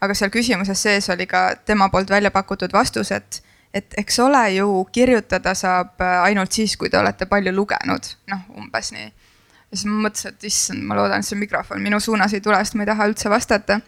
aga 0.02 0.14
seal 0.14 0.30
küsimuses 0.30 0.82
sees 0.82 1.10
oli 1.10 1.26
ka 1.26 1.56
tema 1.66 1.90
poolt 1.90 2.10
välja 2.10 2.32
pakutud 2.32 2.74
vastus, 2.74 3.12
et 3.12 3.44
et 3.74 3.94
eks 3.98 4.20
ole 4.20 4.44
ju, 4.56 4.86
kirjutada 4.92 5.54
saab 5.54 6.02
äh, 6.02 6.22
ainult 6.30 6.52
siis, 6.52 6.78
kui 6.78 6.90
te 6.90 6.98
olete 6.98 7.26
palju 7.30 7.54
lugenud, 7.56 8.14
noh, 8.32 8.46
umbes 8.58 8.94
nii 8.96 9.10
ja 9.72 9.78
siis 9.78 9.86
ma 9.86 10.08
mõtlesin, 10.08 10.34
et 10.34 10.44
issand, 10.50 10.84
ma 10.84 10.98
loodan, 10.98 11.22
et 11.22 11.28
see 11.28 11.38
mikrofon 11.38 11.82
minu 11.84 12.00
suunas 12.02 12.34
ei 12.34 12.42
tule, 12.42 12.58
sest 12.64 12.78
ma 12.78 12.86
ei 12.86 12.90
taha 12.90 13.08
üldse 13.10 13.30
vastata. 13.30 13.80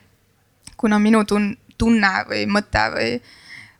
kuna 0.77 0.97
minu 0.99 1.21
tun-, 1.29 1.57
tunne 1.77 2.11
või 2.29 2.45
mõte 2.49 2.83
või, 2.93 3.09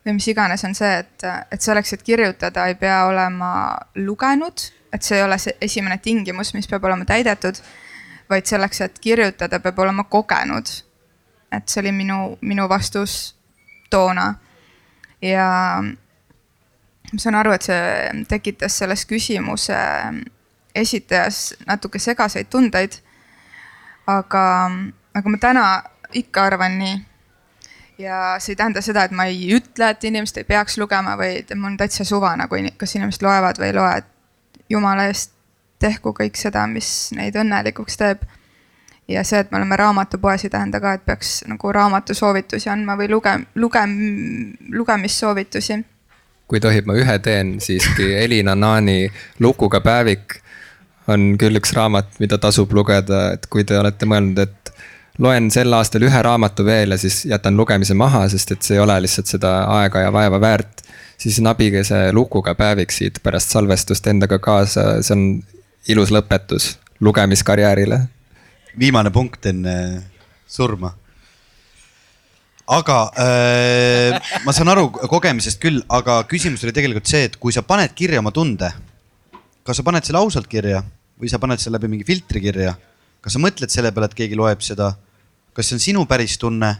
või 0.06 0.14
mis 0.18 0.28
iganes 0.30 0.64
on 0.66 0.76
see, 0.78 0.99
et, 1.02 1.26
et 1.52 1.62
selleks, 1.62 1.93
et 1.93 2.04
kirjutada, 2.06 2.68
ei 2.70 2.76
pea 2.76 3.06
olema 3.06 3.78
lugenud, 3.95 4.66
et 4.93 5.02
see 5.02 5.18
ei 5.18 5.24
ole 5.26 5.38
see 5.41 5.56
esimene 5.62 5.97
tingimus, 5.97 6.54
mis 6.54 6.70
peab 6.70 6.86
olema 6.89 7.06
täidetud. 7.06 7.62
vaid 8.30 8.45
selleks, 8.47 8.82
et 8.82 8.99
kirjutada, 8.99 9.60
peab 9.60 9.80
olema 9.80 10.04
kogenud. 10.04 10.70
et 11.52 11.70
see 11.70 11.82
oli 11.82 11.91
minu, 11.91 12.38
minu 12.41 12.70
vastus 12.70 13.36
toona. 13.89 14.36
Ja 15.22 15.47
ma 17.11 17.19
saan 17.19 17.36
aru, 17.36 17.53
et 17.55 17.67
see 17.67 18.26
tekitas 18.30 18.78
selles 18.82 19.05
küsimuse 19.09 19.78
esitajas 20.76 21.53
natuke 21.67 21.99
segaseid 21.99 22.49
tundeid. 22.49 22.99
aga, 24.07 24.43
aga 25.13 25.30
ma 25.30 25.38
täna 25.38 25.65
ikka 26.13 26.43
arvan 26.43 26.78
nii. 26.80 26.95
ja 27.97 28.36
see 28.39 28.53
ei 28.53 28.55
tähenda 28.55 28.82
seda, 28.82 29.03
et 29.03 29.11
ma 29.11 29.28
ei 29.30 29.51
ütle, 29.55 29.89
et 29.89 30.03
inimesed 30.03 30.41
ei 30.41 30.47
peaks 30.47 30.78
lugema 30.78 31.17
või 31.19 31.41
et 31.43 31.53
mul 31.55 31.74
on 31.74 31.78
täitsa 31.78 32.05
suva 32.07 32.34
nagu, 32.36 32.57
kas 32.78 32.95
inimesed 32.95 33.22
loevad 33.22 33.61
või 33.61 33.69
ei 33.69 33.78
loe, 33.78 33.91
et 33.97 34.65
jumala 34.69 35.05
eest 35.11 35.36
tehku 35.82 36.13
kõik 36.17 36.38
seda, 36.38 36.65
mis 36.67 37.11
neid 37.17 37.36
õnnelikuks 37.36 37.97
teeb. 37.97 38.24
Ja 39.14 39.24
see, 39.28 39.39
et 39.43 39.51
me 39.51 39.59
oleme 39.59 39.78
raamatupoes, 39.78 40.45
ei 40.45 40.53
tähenda 40.53 40.80
ka, 40.80 40.93
et 40.97 41.05
peaks 41.05 41.41
nagu 41.47 41.72
raamatusoovitusi 41.74 42.70
andma 42.70 42.97
või 42.99 43.09
luge-, 43.12 43.39
luge-, 43.55 43.88
lugemissoovitusi 44.72 45.84
kui 46.51 46.59
tohib, 46.59 46.88
ma 46.89 46.97
ühe 46.99 47.14
teen 47.24 47.55
siiski, 47.64 48.12
Elina 48.24 48.55
Naani 48.59 49.05
lukuga 49.39 49.80
päevik 49.84 50.41
on 51.12 51.36
küll 51.39 51.57
üks 51.59 51.72
raamat, 51.76 52.18
mida 52.20 52.38
tasub 52.41 52.74
lugeda, 52.76 53.30
et 53.36 53.47
kui 53.51 53.64
te 53.68 53.78
olete 53.80 54.07
mõelnud, 54.09 54.41
et 54.43 54.74
loen 55.24 55.49
sel 55.53 55.74
aastal 55.76 56.05
ühe 56.07 56.22
raamatu 56.24 56.66
veel 56.68 56.95
ja 56.95 56.99
siis 56.99 57.24
jätan 57.30 57.57
lugemise 57.57 57.95
maha, 57.97 58.26
sest 58.32 58.55
et 58.55 58.68
see 58.68 58.78
ei 58.78 58.84
ole 58.84 58.99
lihtsalt 59.05 59.32
seda 59.32 59.53
aega 59.80 60.05
ja 60.07 60.14
vaeva 60.14 60.41
väärt. 60.41 60.84
siis 61.22 61.38
nabige 61.39 61.84
see 61.86 62.12
lukuga 62.12 62.55
päevik 62.57 62.91
siit 62.91 63.20
pärast 63.24 63.51
salvestust 63.53 64.07
endaga 64.07 64.39
kaasa, 64.41 65.03
see 65.05 65.14
on 65.14 65.26
ilus 65.88 66.12
lõpetus 66.12 66.78
lugemiskarjäärile. 66.99 67.99
Viimane 68.80 69.11
punkt 69.11 69.45
enne 69.51 69.76
surma 70.47 70.91
aga 72.72 72.97
äh, 73.19 74.19
ma 74.45 74.53
saan 74.55 74.72
aru 74.72 74.88
kogemisest 74.91 75.59
küll, 75.61 75.82
aga 75.89 76.22
küsimus 76.30 76.63
oli 76.63 76.76
tegelikult 76.76 77.09
see, 77.09 77.26
et 77.28 77.36
kui 77.41 77.51
sa 77.51 77.65
paned 77.67 77.93
kirja 77.97 78.22
oma 78.24 78.32
tunde 78.36 78.69
kas 79.65 79.80
sa 79.80 79.86
paned 79.86 80.05
selle 80.07 80.22
ausalt 80.22 80.49
kirja 80.51 80.82
või 81.22 81.30
sa 81.30 81.39
paned 81.41 81.61
selle 81.61 81.78
läbi 81.78 81.91
mingi 81.91 82.07
filtri 82.07 82.41
kirja? 82.43 82.76
kas 83.22 83.36
sa 83.36 83.41
mõtled 83.41 83.69
selle 83.69 83.91
peale, 83.93 84.09
et 84.09 84.17
keegi 84.17 84.38
loeb 84.38 84.63
seda? 84.65 84.93
kas 85.53 85.67
see 85.67 85.78
on 85.78 85.84
sinu 85.84 86.05
päris 86.09 86.38
tunne 86.41 86.72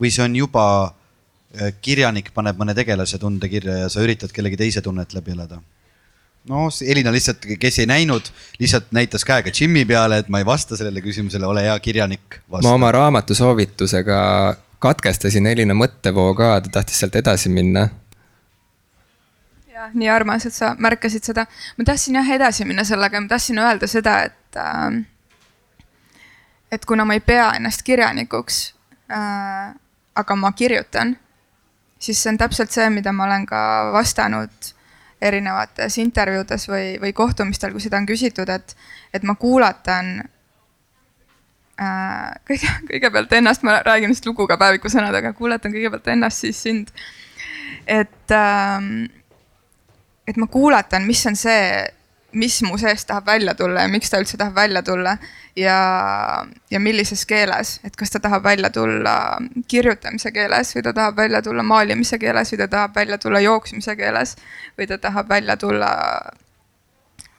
või 0.00 0.10
see 0.12 0.24
on 0.26 0.36
juba 0.36 0.66
äh, 0.86 1.72
kirjanik 1.80 2.32
paneb 2.34 2.58
mõne 2.60 2.74
tegelase 2.76 3.20
tunde 3.22 3.48
kirja 3.52 3.84
ja 3.84 3.88
sa 3.92 4.04
üritad 4.04 4.34
kellegi 4.34 4.58
teise 4.60 4.82
tunnet 4.84 5.14
läbi 5.16 5.36
elada? 5.36 5.60
No 6.48 6.68
Elina 6.86 7.12
lihtsalt, 7.12 7.46
kes 7.58 7.78
ei 7.82 7.86
näinud, 7.90 8.30
lihtsalt 8.58 8.92
näitas 8.96 9.24
käega 9.24 9.50
Jimmy 9.60 9.84
peale, 9.84 10.22
et 10.22 10.28
ma 10.28 10.42
ei 10.42 10.46
vasta 10.46 10.76
sellele 10.76 11.02
küsimusele, 11.04 11.46
ole 11.46 11.66
hea 11.66 11.78
kirjanik. 11.80 12.40
ma 12.50 12.72
oma 12.72 12.92
raamatu 12.92 13.34
soovitusega 13.34 14.18
katkestasin 14.78 15.46
Elina 15.46 15.74
mõttevoo 15.74 16.34
ka, 16.38 16.56
ta 16.60 16.78
tahtis 16.78 17.00
sealt 17.02 17.16
edasi 17.18 17.50
minna 17.52 17.88
jah, 19.76 19.90
nii 19.94 20.08
armas, 20.10 20.46
et 20.46 20.54
sa 20.54 20.74
märkasid 20.78 21.24
seda. 21.24 21.46
ma 21.76 21.84
tahtsin 21.84 22.18
jah 22.20 22.30
edasi 22.36 22.64
minna 22.64 22.84
sellega, 22.84 23.20
ma 23.20 23.28
tahtsin 23.28 23.58
öelda 23.58 23.90
seda, 23.90 24.20
et 24.30 24.60
äh,. 24.60 25.02
et 26.72 26.84
kuna 26.84 27.04
ma 27.04 27.14
ei 27.14 27.20
pea 27.20 27.52
ennast 27.58 27.82
kirjanikuks 27.82 28.74
äh,, 29.10 29.74
aga 30.14 30.36
ma 30.36 30.52
kirjutan, 30.52 31.16
siis 31.98 32.22
see 32.22 32.32
on 32.32 32.38
täpselt 32.38 32.72
see, 32.72 32.88
mida 32.90 33.12
ma 33.12 33.26
olen 33.28 33.46
ka 33.46 33.60
vastanud 33.92 34.72
erinevates 35.22 35.98
intervjuudes 35.98 36.68
või, 36.68 36.96
või 37.00 37.12
kohtumistel, 37.16 37.72
kui 37.72 37.80
seda 37.80 38.00
on 38.00 38.08
küsitud, 38.08 38.50
et, 38.52 38.76
et 39.16 39.24
ma 39.24 39.34
kuulatan 39.40 40.18
äh, 41.80 42.32
kõige, 42.48 42.72
kõigepealt 42.90 43.32
ennast, 43.38 43.64
ma 43.66 43.80
räägin 43.86 44.12
vist 44.12 44.26
luguga 44.28 44.58
päeviku 44.60 44.92
sõnadega, 44.92 45.32
kuulatan 45.38 45.72
kõigepealt 45.72 46.12
ennast, 46.12 46.44
siis 46.44 46.62
sind. 46.68 46.92
et 47.86 48.34
ähm, 48.34 49.06
et 50.26 50.36
ma 50.36 50.48
kuulatan, 50.50 51.06
mis 51.06 51.22
on 51.26 51.36
see, 51.38 51.86
mis 52.36 52.58
mu 52.62 52.76
seest 52.78 53.08
tahab 53.08 53.26
välja 53.26 53.54
tulla 53.56 53.86
ja 53.86 53.88
miks 53.88 54.10
ta 54.12 54.20
üldse 54.20 54.36
tahab 54.36 54.54
välja 54.54 54.82
tulla. 54.82 55.16
ja, 55.56 55.76
ja 56.70 56.80
millises 56.80 57.24
keeles, 57.26 57.80
et 57.84 57.96
kas 57.96 58.10
ta 58.12 58.20
tahab 58.20 58.44
välja 58.44 58.70
tulla 58.70 59.38
kirjutamise 59.68 60.32
keeles 60.32 60.74
või 60.76 60.82
ta 60.84 60.92
tahab 60.92 61.16
välja 61.16 61.42
tulla 61.42 61.62
maalimise 61.62 62.18
keeles 62.18 62.52
või 62.52 62.58
ta 62.58 62.68
tahab 62.68 62.96
välja 62.96 63.18
tulla 63.18 63.40
jooksmise 63.40 63.96
keeles. 63.96 64.36
või 64.78 64.86
ta 64.86 64.98
tahab 64.98 65.28
välja 65.28 65.56
tulla, 65.56 65.90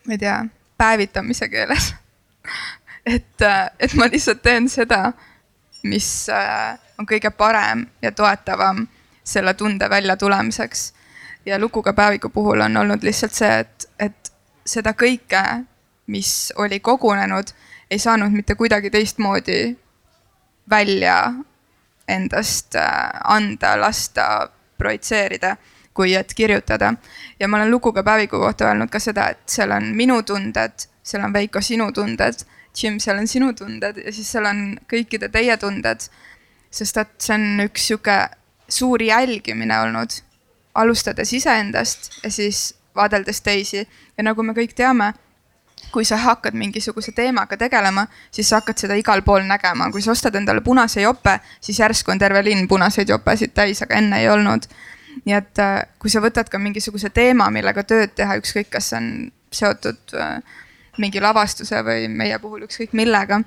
ma 0.07 0.13
ei 0.13 0.17
tea, 0.17 0.45
päevitamise 0.77 1.49
keeles 1.49 1.93
et, 3.15 3.47
et 3.79 3.93
ma 3.93 4.09
lihtsalt 4.11 4.41
teen 4.41 4.69
seda, 4.69 5.11
mis 5.83 6.29
äh, 6.33 6.77
on 6.97 7.05
kõige 7.05 7.29
parem 7.29 7.85
ja 8.01 8.11
toetavam 8.11 8.87
selle 9.23 9.53
tunde 9.53 9.89
väljatulemiseks 9.89 10.93
ja 11.45 11.59
lukuga 11.59 11.93
päeviku 11.93 12.29
puhul 12.29 12.65
on 12.65 12.77
olnud 12.77 13.03
lihtsalt 13.03 13.33
see, 13.33 13.59
et, 13.59 13.89
et 13.99 14.33
seda 14.67 14.93
kõike, 14.97 15.43
mis 16.11 16.51
oli 16.59 16.79
kogunenud, 16.79 17.51
ei 17.91 17.99
saanud 17.99 18.31
mitte 18.35 18.55
kuidagi 18.55 18.91
teistmoodi 18.91 19.77
välja 20.69 21.33
endast 22.07 22.75
äh, 22.75 23.09
anda, 23.23 23.75
lasta, 23.79 24.49
projitseerida, 24.77 25.55
kui 25.93 26.13
et 26.15 26.33
kirjutada. 26.33 26.93
ja 27.39 27.47
ma 27.47 27.57
olen 27.57 27.71
lukuga 27.71 28.03
päeviku 28.03 28.39
kohta 28.39 28.67
öelnud 28.67 28.89
ka 28.89 28.99
seda, 28.99 29.29
et 29.33 29.49
seal 29.49 29.71
on 29.71 29.89
minu 29.95 30.21
tunded, 30.23 30.87
seal 31.03 31.23
on 31.23 31.33
Veiko 31.33 31.61
sinu 31.61 31.91
tunded, 31.91 32.45
Jim, 32.77 32.99
seal 32.99 33.17
on 33.17 33.27
sinu 33.27 33.53
tunded 33.53 33.97
ja 34.05 34.11
siis 34.13 34.29
seal 34.31 34.45
on 34.45 34.77
kõikide 34.91 35.31
teie 35.33 35.57
tunded. 35.57 36.09
sest 36.71 36.97
et 36.97 37.13
see 37.23 37.33
on 37.33 37.63
üks 37.63 37.87
sihuke 37.87 38.15
suur 38.69 39.01
jälgimine 39.01 39.79
olnud 39.79 40.11
alustades 40.75 41.31
iseendast 41.33 42.11
ja 42.23 42.31
siis 42.31 42.75
vaadeldes 42.97 43.41
teisi. 43.41 43.85
Ja 44.17 44.25
nagu 44.25 44.43
me 44.43 44.55
kõik 44.57 44.75
teame, 44.75 45.13
kui 45.91 46.05
sa 46.05 46.17
hakkad 46.17 46.57
mingisuguse 46.57 47.13
teemaga 47.15 47.57
tegelema, 47.57 48.07
siis 48.31 48.49
sa 48.49 48.61
hakkad 48.61 48.81
seda 48.81 48.97
igal 48.99 49.21
pool 49.25 49.45
nägema, 49.47 49.91
kui 49.91 50.01
sa 50.01 50.11
ostad 50.11 50.35
endale 50.35 50.61
punase 50.65 51.01
jope, 51.01 51.37
siis 51.61 51.79
järsku 51.79 52.11
on 52.11 52.19
terve 52.19 52.43
linn 52.43 52.67
punaseid 52.67 53.09
jopesid 53.09 53.53
täis, 53.55 53.81
aga 53.85 54.01
enne 54.01 54.21
ei 54.21 54.29
olnud. 54.29 54.69
nii 55.25 55.33
et 55.33 55.59
äh, 55.59 55.79
kui 55.99 56.11
sa 56.13 56.21
võtad 56.21 56.49
ka 56.49 56.59
mingisuguse 56.61 57.09
teema, 57.09 57.49
millega 57.49 57.81
tööd 57.83 58.11
teha, 58.15 58.35
ükskõik, 58.37 58.69
kas 58.69 58.91
see 58.91 58.99
on 58.99 59.07
seotud 59.51 60.13
äh, 60.13 60.41
mingi 61.01 61.21
lavastuse 61.21 61.81
või 61.85 62.05
meie 62.09 62.37
puhul 62.39 62.67
ükskõik 62.67 62.93
millega 62.93 63.41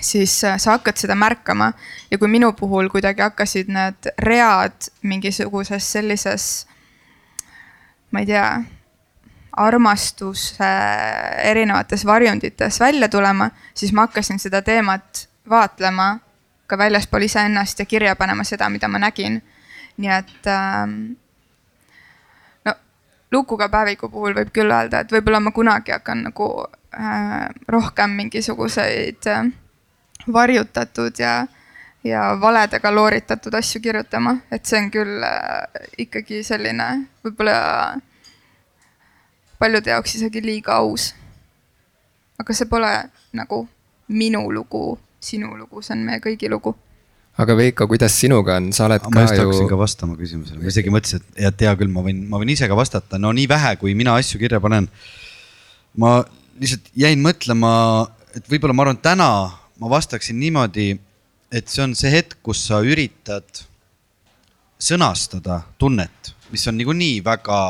siis 0.00 0.44
äh, 0.44 0.58
sa 0.58 0.70
hakkad 0.70 0.96
seda 0.96 1.14
märkama. 1.14 1.72
Ja 2.10 2.18
kui 2.18 2.28
minu 2.28 2.52
puhul 2.52 2.88
kuidagi 2.88 3.22
hakkasid 3.22 3.70
need 3.72 4.10
read 4.18 4.90
mingisuguses 5.02 5.92
sellises, 5.92 6.66
ma 8.10 8.20
ei 8.20 8.26
tea, 8.26 8.46
armastuse 9.56 10.64
erinevates 11.42 12.06
varjundites 12.06 12.80
välja 12.80 13.08
tulema, 13.08 13.50
siis 13.74 13.92
ma 13.92 14.06
hakkasin 14.06 14.38
seda 14.38 14.62
teemat 14.62 15.28
vaatlema 15.50 16.18
ka 16.66 16.78
väljaspool 16.78 17.26
iseennast 17.26 17.78
ja 17.78 17.84
kirja 17.86 18.16
panema 18.16 18.44
seda, 18.44 18.68
mida 18.68 18.88
ma 18.88 18.98
nägin. 18.98 19.42
nii 20.00 20.10
et 20.10 20.46
ähm, 20.48 20.92
no 22.64 22.74
lukuga 23.32 23.68
päeviku 23.68 24.08
puhul 24.08 24.32
võib 24.34 24.52
küll 24.54 24.72
öelda, 24.72 25.00
et 25.00 25.12
võib-olla 25.12 25.40
ma 25.40 25.50
kunagi 25.52 25.92
hakkan 25.92 26.22
nagu 26.30 26.46
äh, 26.94 27.50
rohkem 27.68 28.14
mingisuguseid 28.16 29.26
äh, 29.28 29.50
varjutatud 30.32 31.18
ja, 31.18 31.46
ja 32.04 32.36
valedega 32.40 32.94
looritatud 32.94 33.54
asju 33.54 33.80
kirjutama, 33.80 34.36
et 34.52 34.66
see 34.66 34.80
on 34.80 34.90
küll 34.92 35.24
äh, 35.26 35.88
ikkagi 36.06 36.42
selline 36.46 36.88
võib-olla 37.24 37.56
paljude 39.60 39.92
jaoks 39.92 40.14
isegi 40.16 40.42
liiga 40.44 40.80
aus. 40.80 41.14
aga 42.40 42.56
see 42.56 42.68
pole 42.68 42.92
nagu 43.36 43.66
minu 44.08 44.46
lugu, 44.50 44.98
sinu 45.20 45.52
lugu, 45.56 45.82
see 45.82 45.94
on 45.98 46.06
meie 46.08 46.22
kõigi 46.24 46.48
lugu 46.50 46.74
aga 47.40 47.56
Veiko, 47.56 47.86
kuidas 47.88 48.16
sinuga 48.16 48.56
on, 48.60 48.70
sa 48.76 48.86
oled 48.88 49.04
ma 49.06 49.12
ka 49.14 49.24
just 49.24 49.38
hakkasin 49.38 49.64
ju 49.64 49.70
ka 49.70 49.78
vastama 49.80 50.16
küsimusele, 50.18 50.60
ma 50.60 50.72
isegi 50.72 50.92
mõtlesin, 50.92 51.22
et, 51.22 51.44
et 51.50 51.64
hea 51.64 51.74
küll, 51.78 51.92
ma 51.92 52.02
võin, 52.04 52.24
ma 52.28 52.40
võin 52.40 52.52
ise 52.52 52.68
ka 52.68 52.76
vastata, 52.76 53.20
no 53.22 53.32
nii 53.36 53.46
vähe, 53.50 53.74
kui 53.80 53.94
mina 53.98 54.16
asju 54.20 54.40
kirja 54.40 54.60
panen. 54.60 54.88
ma 56.00 56.20
lihtsalt 56.60 56.90
jäin 56.96 57.22
mõtlema, 57.24 57.72
et 58.36 58.44
võib-olla 58.50 58.76
ma 58.76 58.84
arvan, 58.86 59.00
täna 59.00 59.30
ma 59.80 59.92
vastaksin 59.92 60.38
niimoodi, 60.40 60.92
et 61.52 61.68
see 61.68 61.82
on 61.82 61.94
see 61.98 62.12
hetk, 62.12 62.38
kus 62.42 62.62
sa 62.68 62.80
üritad 62.86 63.64
sõnastada 64.80 65.62
tunnet, 65.78 66.34
mis 66.50 66.66
on 66.70 66.78
niikuinii 66.78 67.20
väga 67.24 67.60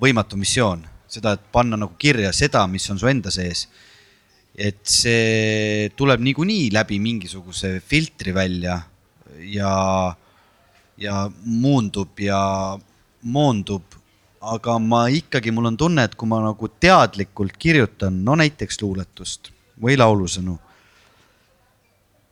võimatu 0.00 0.38
missioon, 0.40 0.84
seda, 1.10 1.34
et 1.36 1.46
panna 1.52 1.76
nagu 1.80 1.96
kirja 1.98 2.32
seda, 2.32 2.66
mis 2.70 2.86
on 2.92 3.00
su 3.00 3.08
enda 3.10 3.32
sees 3.34 3.66
et 4.60 4.80
see 4.84 5.90
tuleb 5.96 6.22
niikuinii 6.24 6.70
läbi 6.74 6.98
mingisuguse 7.02 7.78
filtri 7.80 8.34
välja 8.34 8.80
ja, 9.46 9.74
ja 10.98 11.30
muundub 11.44 12.20
ja 12.20 12.40
moondub. 13.22 13.82
aga 14.40 14.78
ma 14.80 15.02
ikkagi, 15.12 15.50
mul 15.52 15.66
on 15.68 15.76
tunne, 15.76 16.06
et 16.08 16.14
kui 16.16 16.28
ma 16.28 16.38
nagu 16.40 16.68
teadlikult 16.80 17.58
kirjutan, 17.60 18.22
no 18.24 18.32
näiteks 18.40 18.78
luuletust 18.80 19.50
või 19.76 19.98
laulusõnu. 20.00 20.54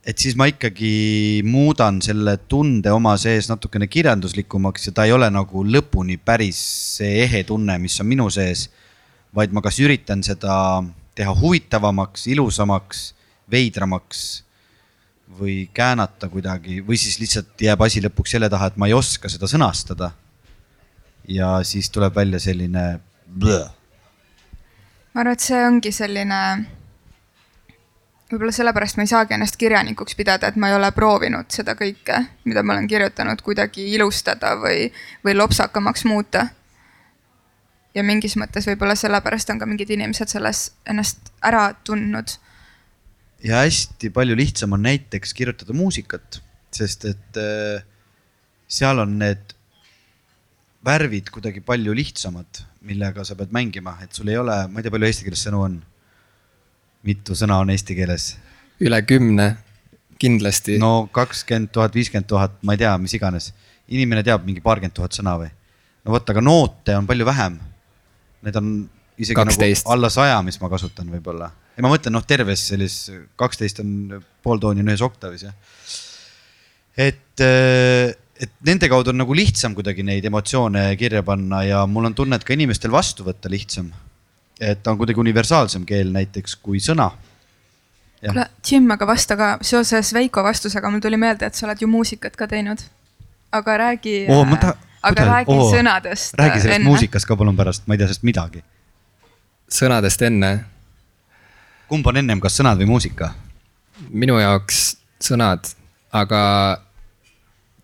Et 0.09 0.17
siis 0.17 0.39
ma 0.41 0.47
ikkagi 0.49 1.43
muudan 1.45 1.99
selle 2.05 2.39
tunde 2.49 2.93
oma 2.95 3.13
sees 3.21 3.51
natukene 3.51 3.91
kirjanduslikumaks 3.93 4.89
ja 4.89 4.95
ta 4.97 5.05
ei 5.05 5.13
ole 5.13 5.29
nagu 5.29 5.65
lõpuni 5.69 6.17
päris 6.17 6.61
see 6.97 7.19
ehe 7.27 7.43
tunne, 7.45 7.77
mis 7.83 7.99
on 8.01 8.09
minu 8.09 8.31
sees. 8.33 8.69
vaid 9.37 9.53
ma 9.53 9.61
kas 9.61 9.77
üritan 9.85 10.23
seda 10.25 10.81
teha 11.15 11.35
huvitavamaks, 11.37 12.25
ilusamaks, 12.33 13.03
veidramaks 13.53 14.23
või 15.39 15.69
käänata 15.75 16.31
kuidagi 16.33 16.81
või 16.87 16.97
siis 16.97 17.19
lihtsalt 17.21 17.61
jääb 17.61 17.85
asi 17.85 18.01
lõpuks 18.01 18.33
selle 18.33 18.49
taha, 18.49 18.71
et 18.71 18.81
ma 18.81 18.89
ei 18.89 18.97
oska 18.97 19.29
seda 19.29 19.47
sõnastada. 19.51 20.13
ja 21.29 21.61
siis 21.65 21.91
tuleb 21.91 22.15
välja 22.17 22.41
selline. 22.41 23.01
ma 25.13 25.21
arvan, 25.21 25.33
et 25.33 25.41
see 25.41 25.67
ongi 25.67 25.93
selline, 25.93 26.41
võib-olla 28.31 28.53
sellepärast 28.53 28.99
ma 28.99 29.07
ei 29.07 29.11
saagi 29.11 29.35
ennast 29.35 29.57
kirjanikuks 29.61 30.17
pidada, 30.19 30.49
et 30.49 30.57
ma 30.57 30.69
ei 30.69 30.77
ole 30.77 30.91
proovinud 30.93 31.49
seda 31.53 31.75
kõike, 31.79 32.21
mida 32.45 32.63
ma 32.63 32.75
olen 32.77 32.89
kirjutanud, 32.89 33.43
kuidagi 33.45 33.87
ilustada 33.95 34.55
või, 34.61 34.91
või 35.25 35.37
lopsakamaks 35.39 36.05
muuta. 36.05 36.49
ja 37.95 38.03
mingis 38.05 38.37
mõttes 38.37 38.67
võib-olla 38.69 38.95
sellepärast 38.95 39.51
on 39.51 39.59
ka 39.59 39.67
mingid 39.67 39.91
inimesed 39.91 40.29
selles 40.29 40.71
ennast 40.87 41.33
ära 41.43 41.73
tundnud 41.85 42.37
ja 43.45 43.63
hästi 43.63 44.11
palju 44.15 44.37
lihtsam 44.37 44.75
on 44.75 44.83
näiteks 44.83 45.35
kirjutada 45.35 45.75
muusikat, 45.77 46.41
sest 46.75 47.07
et 47.09 47.39
äh, 47.39 47.85
seal 48.69 48.99
on 49.03 49.19
need 49.21 49.55
värvid 50.85 51.31
kuidagi 51.35 51.63
palju 51.65 51.95
lihtsamad, 51.97 52.63
millega 52.87 53.25
sa 53.27 53.37
pead 53.39 53.55
mängima, 53.55 53.97
et 54.03 54.15
sul 54.15 54.31
ei 54.31 54.39
ole, 54.41 54.57
ma 54.69 54.81
ei 54.81 54.87
tea, 54.87 54.95
palju 54.95 55.11
eesti 55.11 55.27
keeles 55.27 55.45
sõnu 55.47 55.63
on. 55.65 55.79
Mitu 57.07 57.37
sõna 57.39 57.61
on 57.63 57.71
eesti 57.75 57.97
keeles? 57.99 58.35
üle 58.81 59.01
kümne, 59.03 59.57
kindlasti. 60.19 60.79
no 60.83 61.09
kakskümmend 61.13 61.73
tuhat, 61.75 61.95
viiskümmend 61.95 62.29
tuhat, 62.31 62.59
ma 62.63 62.75
ei 62.75 62.83
tea, 62.85 62.97
mis 62.99 63.15
iganes. 63.15 63.53
inimene 63.89 64.23
teab 64.27 64.45
mingi 64.47 64.63
paarkümmend 64.65 64.97
tuhat 64.97 65.17
sõna 65.19 65.39
või? 65.41 65.51
no 66.05 66.15
vot, 66.15 66.31
aga 66.31 66.45
noote 66.45 66.97
on 66.97 67.09
palju 67.09 67.27
vähem. 67.29 67.59
Need 68.47 68.57
on 68.61 68.71
isegi 69.19 69.37
12. 69.37 69.65
nagu 69.67 69.93
alla 69.95 70.11
saja, 70.13 70.39
mis 70.47 70.61
ma 70.63 70.71
kasutan 70.73 71.11
võib-olla. 71.13 71.51
ja 71.77 71.85
ma 71.85 71.93
mõtlen, 71.93 72.15
noh, 72.15 72.25
terves 72.27 72.69
sellises 72.71 73.27
kaksteist 73.39 73.83
on 73.83 74.21
pooltooni 74.43 74.83
on 74.83 74.93
ühes 74.93 75.03
oktavis 75.05 75.45
jah. 75.47 75.55
et, 76.97 77.45
et 77.45 78.53
nende 78.67 78.91
kaudu 78.91 79.13
on 79.13 79.21
nagu 79.23 79.37
lihtsam 79.37 79.75
kuidagi 79.79 80.07
neid 80.07 80.27
emotsioone 80.27 80.91
kirja 80.99 81.23
panna 81.27 81.63
ja 81.67 81.85
mul 81.87 82.11
on 82.11 82.17
tunne, 82.19 82.39
et 82.39 82.47
ka 82.47 82.55
inimestel 82.57 82.95
vastu 82.95 83.27
võtta 83.27 83.51
lihtsam. 83.51 83.93
Et 84.61 84.83
ta 84.83 84.91
on 84.91 84.99
kuidagi 84.99 85.21
universaalsem 85.21 85.85
keel 85.87 86.13
näiteks 86.13 86.57
kui 86.63 86.79
sõna. 86.83 87.11
Kuule, 88.21 88.47
Jim, 88.71 88.91
aga 88.91 89.07
vasta 89.07 89.37
ka 89.39 89.59
seoses 89.63 90.11
Veiko 90.15 90.43
vastusega, 90.43 90.91
mul 90.91 91.01
tuli 91.01 91.17
meelde, 91.17 91.47
et 91.47 91.55
sa 91.55 91.67
oled 91.69 91.79
ju 91.81 91.87
muusikat 91.89 92.37
ka 92.37 92.47
teinud. 92.51 92.79
aga 93.53 93.77
räägi 93.79 94.27
ma 94.29 94.57
ta- 94.57 94.77
aga 95.03 95.23
kuidas- 95.23 95.29
räägi 95.29 95.51
oo, 95.55 95.71
sõnadest. 95.73 96.35
räägi 96.39 96.61
sellest 96.61 96.75
enne. 96.75 96.85
muusikast 96.89 97.27
ka 97.27 97.37
palun 97.37 97.57
pärast, 97.57 97.87
ma 97.87 97.95
ei 97.95 97.99
tea 97.99 98.07
sellest 98.07 98.23
midagi. 98.23 98.63
sõnadest 99.71 100.23
enne, 100.27 100.65
kumb 101.89 102.07
on 102.07 102.17
ennem, 102.17 102.41
kas 102.41 102.59
sõnad 102.61 102.77
või 102.79 102.87
muusika? 102.87 103.35
minu 104.11 104.39
jaoks 104.39 104.97
sõnad, 105.21 105.75
aga 106.13 106.83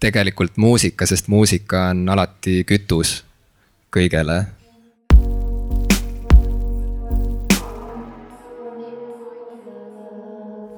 tegelikult 0.01 0.57
muusika, 0.57 1.07
sest 1.07 1.29
muusika 1.29 1.89
on 1.91 2.09
alati 2.09 2.65
kütus 2.65 3.23
kõigele. 3.95 4.47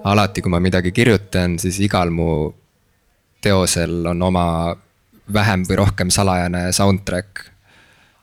Alati, 0.07 0.43
kui 0.43 0.53
ma 0.53 0.61
midagi 0.63 0.93
kirjutan, 0.95 1.59
siis 1.59 1.81
igal 1.85 2.13
mu 2.15 2.53
teosel 3.43 4.07
on 4.13 4.23
oma 4.23 4.47
vähem 5.33 5.67
või 5.67 5.83
rohkem 5.83 6.11
salajane 6.11 6.71
soundtrack. 6.73 7.45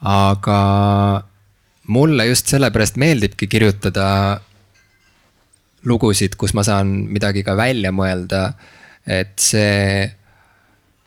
aga 0.04 0.60
mulle 1.88 2.26
just 2.28 2.48
sellepärast 2.52 2.98
meeldibki 3.00 3.48
kirjutada 3.48 4.40
lugusid, 5.88 6.36
kus 6.40 6.54
ma 6.54 6.64
saan 6.64 7.08
midagi 7.12 7.44
ka 7.44 7.56
välja 7.56 7.92
mõelda. 7.92 8.54
et 9.08 9.36
see 9.36 10.08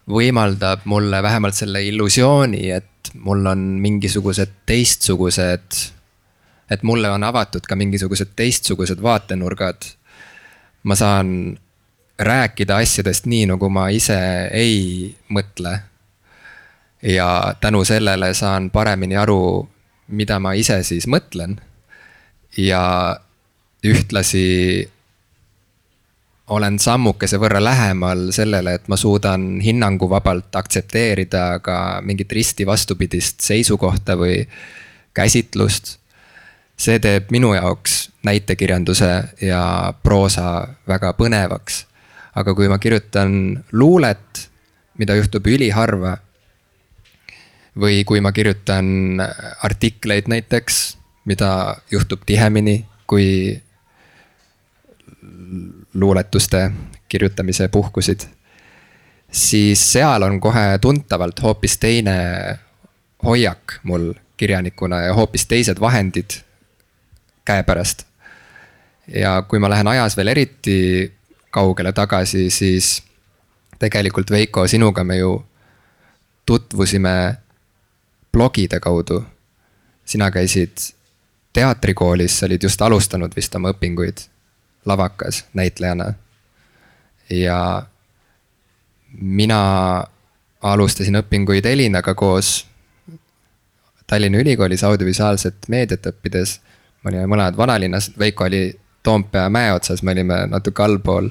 võimaldab 0.07 0.85
mulle 0.85 1.23
vähemalt 1.23 1.57
selle 1.57 1.81
illusiooni, 1.89 2.71
et 2.71 3.11
mul 3.25 3.47
on 3.47 3.59
mingisugused 3.81 4.53
teistsugused. 4.67 5.93
et 6.71 6.83
mulle 6.83 7.11
on 7.11 7.23
avatud 7.23 7.67
ka 7.67 7.77
mingisugused 7.77 8.35
teistsugused 8.37 9.03
vaatenurgad. 9.03 9.96
Ma 10.87 10.95
saan 10.95 11.59
rääkida 12.19 12.79
asjadest 12.81 13.27
nii, 13.27 13.47
nagu 13.51 13.69
ma 13.69 13.89
ise 13.93 14.19
ei 14.55 15.15
mõtle. 15.29 15.79
ja 17.03 17.55
tänu 17.61 17.85
sellele 17.85 18.35
saan 18.35 18.71
paremini 18.71 19.17
aru, 19.17 19.69
mida 20.09 20.39
ma 20.41 20.53
ise 20.53 20.83
siis 20.83 21.07
mõtlen. 21.07 21.61
ja 22.57 23.17
ühtlasi 23.85 24.89
olen 26.47 26.79
sammukese 26.79 27.39
võrra 27.43 27.61
lähemal 27.65 28.31
sellele, 28.35 28.77
et 28.79 28.89
ma 28.89 28.97
suudan 28.97 29.61
hinnanguvabalt 29.61 30.55
aktsepteerida 30.57 31.59
ka 31.63 32.01
mingit 32.07 32.33
risti 32.33 32.67
vastupidist 32.67 33.43
seisukohta 33.43 34.17
või 34.19 34.45
käsitlust. 35.15 35.97
See 36.77 36.99
teeb 37.01 37.31
minu 37.33 37.55
jaoks 37.55 38.11
näitekirjanduse 38.27 39.11
ja 39.41 39.95
proosa 40.03 40.69
väga 40.89 41.13
põnevaks. 41.17 41.85
aga 42.37 42.53
kui 42.55 42.69
ma 42.69 42.77
kirjutan 42.79 43.65
luulet, 43.73 44.49
mida 44.99 45.15
juhtub 45.17 45.47
üliharva. 45.47 46.19
või 47.77 48.05
kui 48.05 48.21
ma 48.21 48.33
kirjutan 48.33 49.21
artikleid 49.63 50.29
näiteks, 50.29 50.97
mida 51.25 51.77
juhtub 51.91 52.23
tihemini 52.27 52.87
kui 53.07 53.63
luuletuste 55.95 56.71
kirjutamise 57.09 57.69
puhkusid. 57.69 58.21
siis 59.33 59.93
seal 59.93 60.23
on 60.23 60.41
kohe 60.41 60.79
tuntavalt 60.81 61.43
hoopis 61.43 61.79
teine 61.79 62.19
hoiak 63.25 63.81
mul 63.83 64.13
kirjanikuna 64.37 65.01
ja 65.01 65.15
hoopis 65.15 65.47
teised 65.47 65.81
vahendid 65.81 66.46
käepärast. 67.47 68.05
ja 69.07 69.43
kui 69.49 69.59
ma 69.63 69.71
lähen 69.71 69.89
ajas 69.89 70.17
veel 70.17 70.29
eriti 70.29 71.13
kaugele 71.51 71.93
tagasi, 71.93 72.51
siis 72.51 73.03
tegelikult 73.79 74.31
Veiko, 74.31 74.67
sinuga 74.67 75.05
me 75.05 75.17
ju 75.17 75.45
tutvusime 76.47 77.37
blogide 78.33 78.81
kaudu. 78.81 79.25
sina 80.05 80.31
käisid 80.31 80.77
teatrikoolis, 81.53 82.39
sa 82.39 82.47
olid 82.47 82.63
just 82.63 82.83
alustanud 82.83 83.33
vist 83.37 83.55
oma 83.55 83.73
õpinguid 83.73 84.27
lavakas 84.85 85.45
näitlejana. 85.55 86.15
ja 87.31 87.87
mina 89.21 90.05
alustasin 90.63 91.17
õpinguid 91.23 91.67
Elinaga 91.67 92.15
koos 92.15 92.67
Tallinna 94.07 94.39
Ülikoolis 94.39 94.85
audiovisuaalset 94.85 95.69
meediat 95.69 96.07
õppides. 96.07 96.61
Me 97.07 97.13
olime 97.13 97.31
mõlemad 97.31 97.57
vanalinnas, 97.57 98.11
Veiko 98.19 98.45
oli 98.49 98.71
Toompea 99.07 99.47
mäe 99.51 99.71
otsas, 99.73 100.03
me 100.03 100.11
olime 100.17 100.47
natuke 100.51 100.83
allpool. 100.83 101.31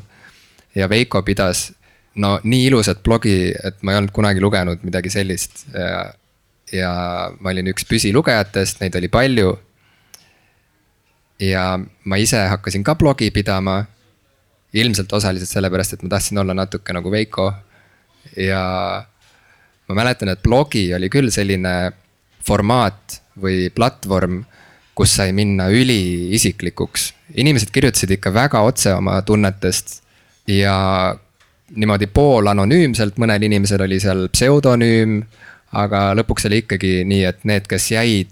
ja 0.76 0.90
Veiko 0.90 1.22
pidas 1.22 1.72
no 2.16 2.40
nii 2.44 2.68
ilusat 2.70 3.04
blogi, 3.04 3.52
et 3.64 3.82
ma 3.84 3.92
ei 3.92 4.00
olnud 4.00 4.14
kunagi 4.16 4.42
lugenud 4.42 4.84
midagi 4.88 5.12
sellist 5.12 5.66
ja. 5.74 6.14
ja 6.72 6.92
ma 7.40 7.52
olin 7.52 7.68
üks 7.74 7.88
püsilugejatest, 7.90 8.80
neid 8.82 8.96
oli 8.96 9.12
palju. 9.12 9.58
ja 11.40 11.66
ma 12.06 12.18
ise 12.18 12.48
hakkasin 12.48 12.84
ka 12.84 12.96
blogi 12.96 13.32
pidama. 13.32 13.86
ilmselt 14.74 15.14
osaliselt 15.14 15.50
sellepärast, 15.50 15.94
et 15.94 16.04
ma 16.04 16.10
tahtsin 16.10 16.38
olla 16.38 16.54
natuke 16.54 16.94
nagu 16.94 17.12
Veiko. 17.12 17.52
ja 18.38 18.64
ma 19.88 19.96
mäletan, 19.96 20.30
et 20.30 20.44
blogi 20.44 20.94
oli 20.96 21.10
küll 21.10 21.30
selline 21.30 21.92
formaat 22.46 23.20
või 23.42 23.70
platvorm, 23.76 24.44
kus 24.96 25.16
sai 25.16 25.34
minna 25.34 25.68
üliisiklikuks. 25.70 27.14
inimesed 27.36 27.72
kirjutasid 27.72 28.12
ikka 28.12 28.34
väga 28.34 28.62
otse 28.62 28.94
oma 28.94 29.22
tunnetest 29.22 30.02
ja 30.48 31.16
niimoodi 31.76 32.08
poolanonüümselt, 32.08 33.18
mõnel 33.18 33.44
inimesel 33.44 33.82
oli 33.82 34.00
seal 34.00 34.28
pseudonüüm. 34.30 35.24
aga 35.72 36.14
lõpuks 36.16 36.46
oli 36.48 36.62
ikkagi 36.64 37.04
nii, 37.04 37.24
et 37.26 37.44
need, 37.44 37.68
kes 37.68 37.92
jäid 37.92 38.32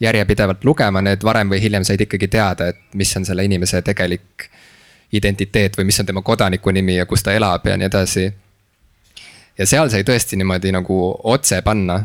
järjepidevalt 0.00 0.64
lugema, 0.64 1.02
need 1.02 1.24
varem 1.24 1.50
või 1.50 1.60
hiljem 1.62 1.84
said 1.84 2.00
ikkagi 2.00 2.28
teada, 2.28 2.68
et 2.68 2.78
mis 2.94 3.16
on 3.16 3.24
selle 3.24 3.44
inimese 3.44 3.82
tegelik 3.82 4.48
identiteet 5.12 5.76
või 5.78 5.84
mis 5.90 6.00
on 6.00 6.06
tema 6.06 6.22
kodaniku 6.22 6.70
nimi 6.70 6.96
ja 6.96 7.06
kus 7.06 7.22
ta 7.22 7.34
elab 7.34 7.66
ja 7.66 7.76
nii 7.76 7.86
edasi. 7.86 8.32
ja 9.58 9.66
seal 9.66 9.90
sai 9.90 10.02
tõesti 10.02 10.36
niimoodi 10.36 10.72
nagu 10.72 10.98
otse 11.24 11.62
panna 11.62 12.00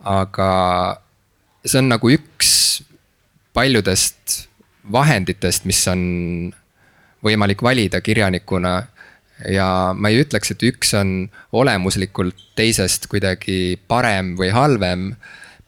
aga 0.00 0.50
see 1.64 1.78
on 1.82 1.90
nagu 1.90 2.10
üks 2.10 2.57
paljudest 3.54 4.48
vahenditest, 4.92 5.64
mis 5.68 5.80
on 5.88 6.02
võimalik 7.24 7.62
valida 7.62 8.00
kirjanikuna. 8.00 8.82
ja 9.48 9.94
ma 9.94 10.10
ei 10.10 10.18
ütleks, 10.18 10.50
et 10.50 10.62
üks 10.66 10.94
on 10.98 11.28
olemuslikult 11.52 12.38
teisest 12.58 13.06
kuidagi 13.06 13.78
parem 13.88 14.36
või 14.36 14.50
halvem. 14.50 15.14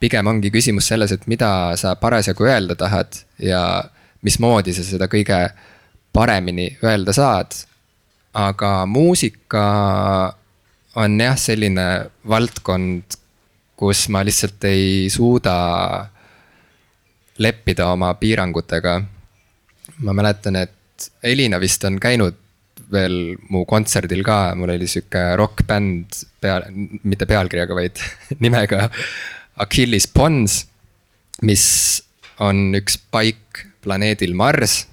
pigem 0.00 0.26
ongi 0.26 0.50
küsimus 0.50 0.86
selles, 0.88 1.12
et 1.12 1.26
mida 1.26 1.76
sa 1.76 1.94
parasjagu 1.94 2.44
öelda 2.44 2.74
tahad 2.74 3.16
ja 3.38 3.84
mismoodi 4.22 4.72
sa 4.72 4.82
seda 4.84 5.06
kõige 5.06 5.50
paremini 6.12 6.78
öelda 6.84 7.12
saad. 7.12 7.54
aga 8.34 8.86
muusika 8.86 10.34
on 10.94 11.20
jah, 11.20 11.36
selline 11.38 12.10
valdkond, 12.28 13.02
kus 13.76 14.08
ma 14.08 14.22
lihtsalt 14.24 14.64
ei 14.64 15.10
suuda 15.10 15.54
leppida 17.40 17.88
oma 17.94 18.12
piirangutega. 18.20 19.00
ma 20.04 20.12
mäletan, 20.12 20.56
et 20.56 21.10
Elina 21.22 21.60
vist 21.60 21.84
on 21.84 21.98
käinud 22.00 22.36
veel 22.92 23.36
mu 23.50 23.64
kontserdil 23.68 24.22
ka, 24.26 24.54
mul 24.58 24.74
oli 24.74 24.88
sihuke 24.90 25.22
rokkbänd 25.38 26.20
peal, 26.42 26.66
mitte 27.02 27.26
pealkirjaga, 27.26 27.76
vaid 27.76 28.02
nimega 28.44 28.88
Achilles 29.60 30.08
Pons. 30.10 30.66
mis 31.42 31.64
on 32.44 32.74
üks 32.76 32.98
paik 33.10 33.64
planeedil 33.80 34.34
Mars, 34.36 34.84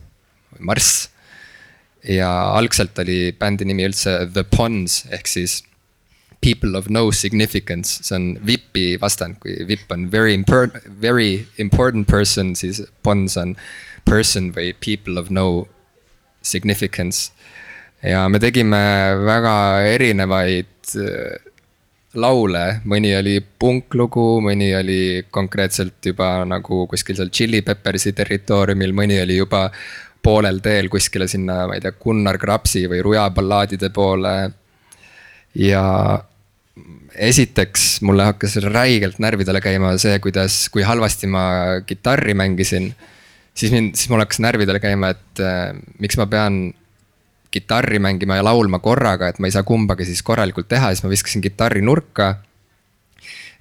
Marss. 0.60 1.10
ja 2.08 2.30
algselt 2.56 3.00
oli 3.04 3.34
bändi 3.36 3.66
nimi 3.68 3.84
üldse 3.88 4.22
The 4.32 4.46
Pons 4.48 5.02
ehk 5.12 5.28
siis 5.28 5.60
people 6.42 6.78
of 6.78 6.90
no 6.90 7.10
significance, 7.12 8.00
see 8.04 8.16
on 8.16 8.38
VIP-i 8.46 8.98
vastand, 9.02 9.40
kui 9.40 9.58
VIP 9.68 9.92
on 9.92 10.08
very 10.10 10.34
important, 10.34 10.84
very 10.86 11.48
important 11.58 12.08
person, 12.08 12.56
siis 12.56 12.82
pons 13.04 13.38
on 13.38 13.56
person 14.06 14.52
või 14.56 14.74
people 14.80 15.20
of 15.20 15.30
no 15.30 15.68
significance. 16.42 17.32
ja 18.04 18.28
me 18.30 18.40
tegime 18.40 18.78
väga 19.26 19.54
erinevaid 19.90 20.92
äh, 21.02 21.48
laule, 22.18 22.66
mõni 22.86 23.12
oli 23.18 23.40
punklugu, 23.42 24.40
mõni 24.46 24.70
oli 24.78 25.26
konkreetselt 25.34 26.06
juba 26.06 26.46
nagu 26.46 26.86
kuskil 26.90 27.18
seal 27.18 27.34
Chili 27.34 27.64
Peppersi 27.66 28.14
territooriumil, 28.16 28.94
mõni 28.96 29.18
oli 29.22 29.40
juba 29.40 29.68
poolel 30.24 30.62
teel 30.64 30.90
kuskile 30.94 31.28
sinna, 31.30 31.66
ma 31.68 31.78
ei 31.78 31.84
tea, 31.84 31.96
Gunnar 31.98 32.38
Krapsi 32.42 32.86
või 32.90 33.02
Ruja 33.06 33.28
ballaadide 33.34 33.90
poole 33.96 34.34
ja 35.58 35.84
esiteks 37.18 38.02
mulle 38.06 38.28
hakkas 38.30 38.58
räigelt 38.62 39.20
närvidele 39.24 39.62
käima 39.62 39.96
see, 40.02 40.20
kuidas, 40.22 40.68
kui 40.74 40.86
halvasti 40.86 41.30
ma 41.32 41.44
kitarri 41.86 42.36
mängisin. 42.38 42.92
siis 43.58 43.72
mind, 43.74 43.96
siis 43.96 44.10
mul 44.10 44.22
hakkas 44.22 44.40
närvidele 44.44 44.80
käima, 44.80 45.10
et 45.16 45.42
äh, 45.42 45.74
miks 46.00 46.18
ma 46.18 46.28
pean 46.30 46.74
kitarri 47.52 48.00
mängima 48.00 48.38
ja 48.38 48.44
laulma 48.46 48.80
korraga, 48.80 49.32
et 49.32 49.40
ma 49.40 49.48
ei 49.48 49.56
saa 49.56 49.64
kumbagi 49.66 50.06
siis 50.06 50.22
korralikult 50.24 50.68
teha, 50.70 50.92
siis 50.94 51.04
ma 51.06 51.10
viskasin 51.10 51.42
kitarri 51.42 51.82
nurka. 51.82 52.36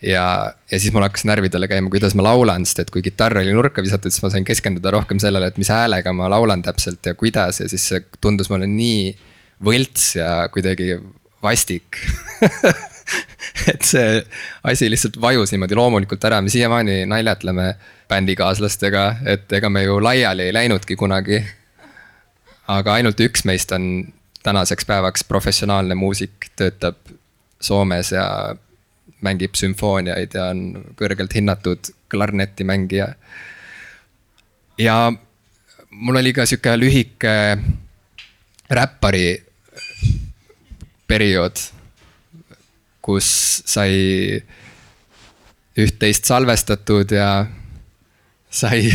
ja, 0.02 0.52
ja 0.70 0.78
siis 0.78 0.92
mul 0.92 1.06
hakkas 1.06 1.24
närvidele 1.24 1.68
käima, 1.70 1.88
kuidas 1.90 2.14
ma 2.14 2.26
laulan, 2.26 2.66
sest 2.68 2.84
et 2.84 2.90
kui 2.92 3.02
kitarr 3.02 3.40
oli 3.40 3.54
nurka 3.56 3.82
visatud, 3.82 4.12
siis 4.12 4.22
ma 4.22 4.30
sain 4.34 4.44
keskenduda 4.44 4.92
rohkem 4.92 5.22
sellele, 5.22 5.48
et 5.48 5.56
mis 5.56 5.72
häälega 5.72 6.12
ma 6.12 6.28
laulan 6.28 6.60
täpselt 6.62 7.06
ja 7.06 7.14
kuidas 7.16 7.62
ja 7.62 7.68
siis 7.72 7.88
see 7.88 8.02
tundus 8.20 8.52
mulle 8.52 8.68
nii 8.68 9.14
võlts 9.64 10.10
ja 10.18 10.50
kuidagi 10.52 10.98
vastik 11.42 12.00
et 13.72 13.82
see 13.86 14.22
asi 14.64 14.90
lihtsalt 14.90 15.20
vajus 15.20 15.52
niimoodi 15.52 15.78
loomulikult 15.78 16.24
ära, 16.24 16.40
me 16.42 16.52
siiamaani 16.52 17.04
naljatleme 17.10 17.74
bändikaaslastega, 18.08 19.06
et 19.26 19.52
ega 19.58 19.70
me 19.70 19.82
ju 19.82 19.98
laiali 20.02 20.48
ei 20.48 20.54
läinudki 20.54 20.96
kunagi. 20.96 21.42
aga 22.68 22.94
ainult 22.98 23.20
üks 23.20 23.44
meist 23.46 23.72
on 23.72 24.12
tänaseks 24.42 24.86
päevaks 24.86 25.24
professionaalne 25.24 25.94
muusik, 25.94 26.50
töötab 26.56 26.96
Soomes 27.60 28.12
ja 28.12 28.54
mängib 29.24 29.54
sümfooniaid 29.56 30.34
ja 30.34 30.50
on 30.52 30.92
kõrgelt 30.98 31.34
hinnatud 31.34 31.90
klarnetimängija. 32.10 33.08
ja 34.78 35.12
mul 35.90 36.16
oli 36.16 36.32
ka 36.32 36.46
sihuke 36.46 36.76
lühike 36.78 37.34
räppari 38.70 39.45
periood, 41.08 41.60
kus 43.04 43.28
sai 43.66 43.92
üht-teist 45.76 46.28
salvestatud 46.28 47.12
ja 47.12 47.46
sai 48.50 48.86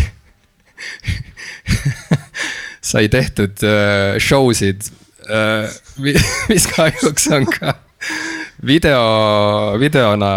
sai 2.91 3.07
tehtud 3.13 3.61
uh, 3.63 4.17
show 4.19 4.49
sid 4.57 4.81
uh,, 5.29 5.69
mis 6.51 6.65
kahjuks 6.73 7.29
on 7.35 7.45
ka 7.49 7.75
video, 8.65 9.01
videona 9.79 10.31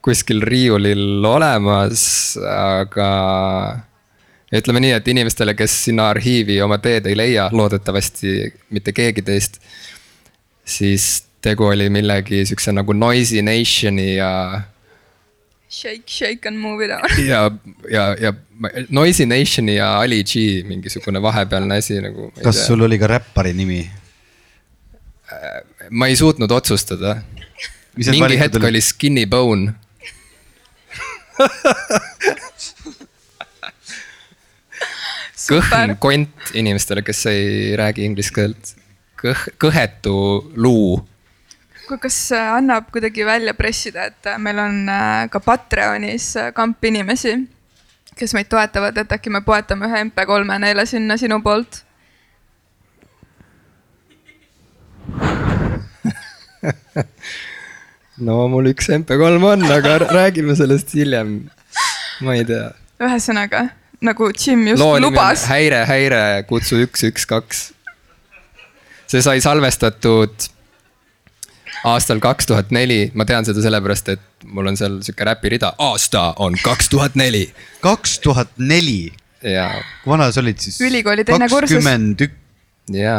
kuskil 0.00 0.40
riiulil 0.44 1.24
olemas, 1.28 2.02
aga 2.40 3.10
ütleme 4.50 4.82
nii, 4.82 4.94
et 4.96 5.08
inimestele, 5.12 5.54
kes 5.54 5.74
sinna 5.86 6.08
arhiivi 6.14 6.56
oma 6.64 6.80
teed 6.82 7.06
ei 7.10 7.18
leia, 7.18 7.50
loodetavasti 7.52 8.32
mitte 8.74 8.94
keegi 8.96 9.24
teist 9.26 9.60
siis 10.64 11.24
tegu 11.42 11.64
oli 11.64 11.88
millegi 11.90 12.44
siukse 12.46 12.72
nagu 12.72 12.92
Noisy 12.92 13.42
Nationi 13.42 14.16
ja. 14.16 14.62
Shake, 15.70 16.08
shake 16.10 16.48
and 16.48 16.58
move 16.58 16.84
it 16.84 16.90
on. 16.90 17.00
ja, 17.32 17.50
ja, 17.90 18.16
ja 18.20 18.32
Noisy 18.88 19.26
Nationi 19.26 19.76
ja 19.76 20.00
Ali 20.00 20.24
G 20.24 20.64
mingisugune 20.68 21.22
vahepealne 21.22 21.76
asi 21.78 22.00
nagu. 22.00 22.32
kas 22.42 22.56
tea. 22.56 22.66
sul 22.66 22.80
oli 22.82 22.98
ka 22.98 23.06
räppari 23.06 23.52
nimi? 23.52 23.90
ma 25.90 26.06
ei 26.06 26.16
suutnud 26.16 26.50
otsustada. 26.50 27.22
mingi 27.96 28.38
hetk 28.38 28.56
oli, 28.56 28.66
oli 28.66 28.80
Skinny 28.80 29.26
Bone 29.26 29.72
kõhn 35.50 35.96
kont 35.98 36.52
inimestele, 36.54 37.02
kes 37.02 37.26
ei 37.30 37.76
räägi 37.78 38.04
inglise 38.06 38.34
keelt 38.34 38.74
kõh-, 39.20 39.48
kõhetu 39.60 40.16
luu. 40.56 41.00
kas 42.00 42.18
äh, 42.32 42.52
annab 42.54 42.90
kuidagi 42.94 43.24
välja 43.26 43.54
pressida, 43.58 44.04
et 44.12 44.26
äh, 44.30 44.38
meil 44.38 44.58
on 44.62 44.88
äh, 44.88 45.28
ka 45.30 45.40
Patreonis 45.42 46.36
kamp 46.54 46.84
inimesi, 46.84 47.34
kes 48.16 48.34
meid 48.36 48.48
toetavad, 48.50 48.96
et 49.02 49.12
äkki 49.12 49.30
me 49.30 49.40
poetame 49.42 49.88
ühe 49.88 50.04
MP3-e 50.06 50.58
neile 50.62 50.86
sinna 50.86 51.16
sinu 51.18 51.42
poolt 51.42 51.82
no 58.26 58.48
mul 58.52 58.70
üks 58.70 58.86
MP3 58.94 59.42
on, 59.50 59.66
aga 59.72 59.98
räägime 60.12 60.54
sellest 60.58 60.94
hiljem. 60.94 61.50
ma 62.22 62.38
ei 62.38 62.44
tea. 62.46 62.70
ühesõnaga 63.02 63.66
nagu 64.00 64.30
Jim 64.32 64.66
just 64.68 64.80
loo 64.80 64.98
lubas. 65.00 65.44
Häire, 65.50 65.84
häire, 65.88 66.22
kutsu 66.48 66.80
üks, 66.86 67.04
üks, 67.10 67.26
kaks. 67.28 67.70
See 69.10 69.22
sai 69.24 69.40
salvestatud 69.42 70.48
aastal 71.90 72.20
kaks 72.22 72.48
tuhat 72.50 72.72
neli, 72.74 73.08
ma 73.16 73.24
tean 73.28 73.46
seda 73.48 73.62
sellepärast, 73.64 74.10
et 74.14 74.46
mul 74.50 74.68
on 74.70 74.76
seal 74.78 74.98
sihuke 75.04 75.26
räpirida, 75.28 75.72
aasta 75.80 76.30
on 76.44 76.56
kaks 76.62 76.90
tuhat 76.92 77.16
neli 77.18 77.46
kaks 77.84 78.18
tuhat 78.24 78.52
neli, 78.60 79.08
ja, 79.44 79.70
kui 80.04 80.12
vana 80.12 80.28
sa 80.32 80.42
olid 80.44 80.60
siis? 80.62 80.80
Ülikooli 80.84 81.24
teine 81.28 81.48
kursus. 81.48 81.76
kakskümmend 81.78 82.24
ük-, 82.26 82.38
ja 82.96 83.16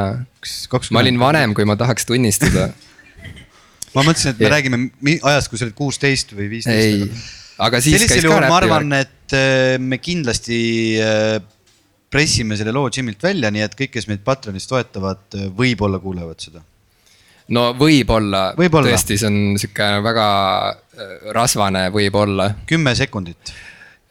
kakskümmend. 0.70 0.98
ma 0.98 1.04
olin. 1.06 1.20
vanem, 1.22 1.56
kui 1.58 1.66
ma 1.66 1.78
tahaks 1.80 2.06
tunnistada. 2.10 2.70
ma 3.96 4.04
mõtlesin, 4.06 4.36
et 4.36 4.42
me 4.42 4.48
Ja- 4.48 4.54
räägime 4.56 4.82
ajast, 5.34 5.50
kui 5.52 5.60
sa 5.62 5.68
olid 5.68 5.78
kuusteist 5.78 6.36
või 6.36 6.48
ei 6.48 6.54
viisteist., 6.58 7.32
aga 7.62 7.82
siis 7.82 7.98
käis 7.98 8.08
sellisel 8.10 8.30
ka 8.30 8.36
juhul 8.36 8.48
ma 8.50 8.60
arvan, 8.62 8.94
et 9.02 9.36
äh, 9.38 9.76
me 9.82 9.98
kindlasti 10.02 10.62
äh, 11.02 11.42
pressime 12.12 12.58
selle 12.60 12.74
loo 12.76 12.90
Jimilt 12.92 13.24
välja, 13.24 13.52
nii 13.54 13.64
et 13.66 13.78
kõik, 13.78 13.94
kes 13.96 14.10
meid 14.12 14.24
Patreonis 14.28 14.68
toetavad, 14.70 15.40
võib-olla 15.58 16.02
kuulevad 16.04 16.44
seda. 16.44 16.64
no 17.56 17.72
võib-olla 17.78 18.52
Võib-olla. 18.58 18.92
tõesti, 18.92 19.18
see 19.20 19.30
on 19.30 19.60
sihuke 19.62 19.90
väga 20.04 20.30
äh, 20.72 21.12
rasvane, 21.36 21.88
võib-olla 21.94 22.52
kümme 22.68 22.96
sekundit. 22.96 23.54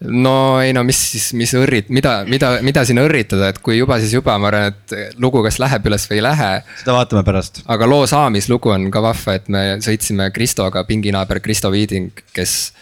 no 0.01 0.33
ei 0.61 0.73
no 0.73 0.83
mis 0.83 0.97
siis, 1.11 1.27
mis 1.37 1.53
õrrit-, 1.57 1.91
mida, 1.93 2.23
mida, 2.25 2.55
mida 2.65 2.83
siin 2.85 3.01
õrritada, 3.03 3.51
et 3.53 3.61
kui 3.61 3.77
juba, 3.77 3.99
siis 4.01 4.15
juba, 4.17 4.37
ma 4.41 4.49
arvan, 4.49 4.73
et 4.73 5.15
lugu 5.21 5.43
kas 5.45 5.61
läheb 5.61 5.85
üles 5.91 6.09
või 6.09 6.19
ei 6.19 6.25
lähe. 6.25 6.51
seda 6.81 6.97
vaatame 6.97 7.23
pärast. 7.27 7.61
aga 7.69 7.89
loo 7.89 8.09
saamislugu 8.09 8.73
on 8.73 8.89
ka 8.91 9.05
vahva, 9.05 9.37
et 9.37 9.49
me 9.49 9.65
sõitsime 9.85 10.31
Kristoga, 10.33 10.83
pinginaaber 10.89 11.39
Kristo 11.39 11.69
Viiding, 11.71 12.25
kes 12.33 12.73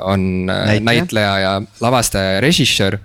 on 0.00 0.46
äh, 0.46 0.78
Näitleja. 0.78 0.80
näitleja 0.80 1.34
ja 1.38 1.56
lavastaja 1.80 2.38
ja 2.38 2.40
režissöör. 2.40 2.98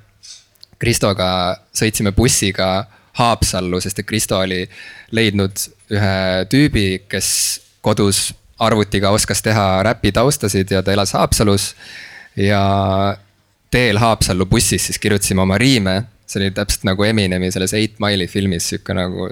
Kristoga 0.79 1.29
sõitsime 1.75 2.13
bussiga 2.15 2.87
Haapsallu, 3.19 3.81
sest 3.83 3.99
et 3.99 4.07
Kristo 4.07 4.37
oli 4.39 4.61
leidnud 5.11 5.65
ühe 5.91 6.45
tüübi, 6.51 6.85
kes 7.09 7.31
kodus 7.83 8.29
arvutiga 8.59 9.11
oskas 9.15 9.41
teha 9.43 9.81
räpi 9.83 10.11
taustasid 10.15 10.71
ja 10.71 10.83
ta 10.83 10.93
elas 10.93 11.13
Haapsalus. 11.13 11.73
ja 12.35 12.61
teel 13.71 13.97
Haapsallu 13.97 14.45
bussis 14.45 14.85
siis 14.85 14.99
kirjutasime 14.99 15.41
oma 15.41 15.57
riime, 15.57 16.03
see 16.25 16.39
oli 16.43 16.51
täpselt 16.55 16.85
nagu 16.87 17.03
Eminemi 17.03 17.51
selles 17.51 17.73
Eight 17.73 17.99
Mile'i 17.99 18.27
filmis 18.27 18.69
sihuke 18.69 18.93
nagu 18.93 19.29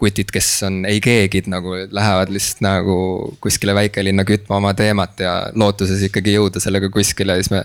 kutid, 0.00 0.30
kes 0.32 0.48
on 0.66 0.84
ei 0.88 1.00
keegid 1.04 1.48
nagu 1.52 1.74
lähevad 1.90 2.32
lihtsalt 2.32 2.62
nagu 2.64 2.96
kuskile 3.40 3.74
väikelinna 3.76 4.24
kütma 4.28 4.56
oma 4.56 4.74
teemat 4.74 5.20
ja 5.20 5.34
lootuses 5.54 6.02
ikkagi 6.08 6.36
jõuda 6.38 6.62
sellega 6.62 6.88
kuskile 6.92 7.36
ja 7.36 7.42
siis 7.42 7.52
me 7.52 7.64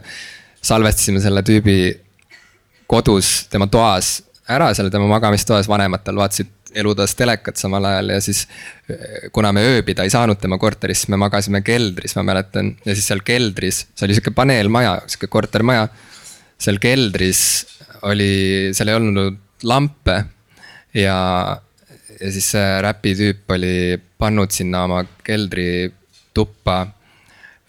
salvestasime 0.66 1.22
selle 1.24 1.44
tüübi 1.48 1.78
kodus 2.88 3.48
tema 3.50 3.68
toas 3.72 4.20
ära 4.50 4.70
seal 4.78 4.92
tema 4.94 5.08
magamistoas, 5.10 5.70
vanemad 5.70 6.04
tal 6.06 6.20
vaatasid 6.22 6.52
elutoas 6.76 7.16
telekat 7.16 7.58
samal 7.58 7.86
ajal 7.88 8.12
ja 8.16 8.22
siis 8.24 8.44
eh, 8.92 9.30
kuna 9.34 9.52
me 9.56 9.64
ööbida 9.66 10.04
ei 10.06 10.12
saanud 10.14 10.40
tema 10.42 10.60
korteris, 10.62 11.04
siis 11.04 11.12
me 11.14 11.20
magasime 11.22 11.62
keldris, 11.66 12.16
ma 12.20 12.26
mäletan, 12.28 12.74
ja 12.86 12.96
siis 12.96 13.08
seal 13.10 13.24
keldris, 13.26 13.86
see 13.96 14.08
oli 14.08 14.18
sihuke 14.18 14.36
paneelmaja, 14.36 14.98
sihuke 15.08 15.32
kortermaja. 15.32 15.88
seal 16.60 16.80
keldris 16.84 17.42
oli, 18.08 18.72
seal 18.76 18.92
ei 18.92 19.00
olnud 19.00 19.40
lampe 19.64 20.18
ja, 20.96 21.18
ja 22.20 22.32
siis 22.32 22.52
see 22.54 22.68
räpitüüp 22.86 23.56
oli 23.56 23.98
pannud 24.20 24.52
sinna 24.52 24.84
oma 24.86 25.02
keldrituppa 25.24 26.78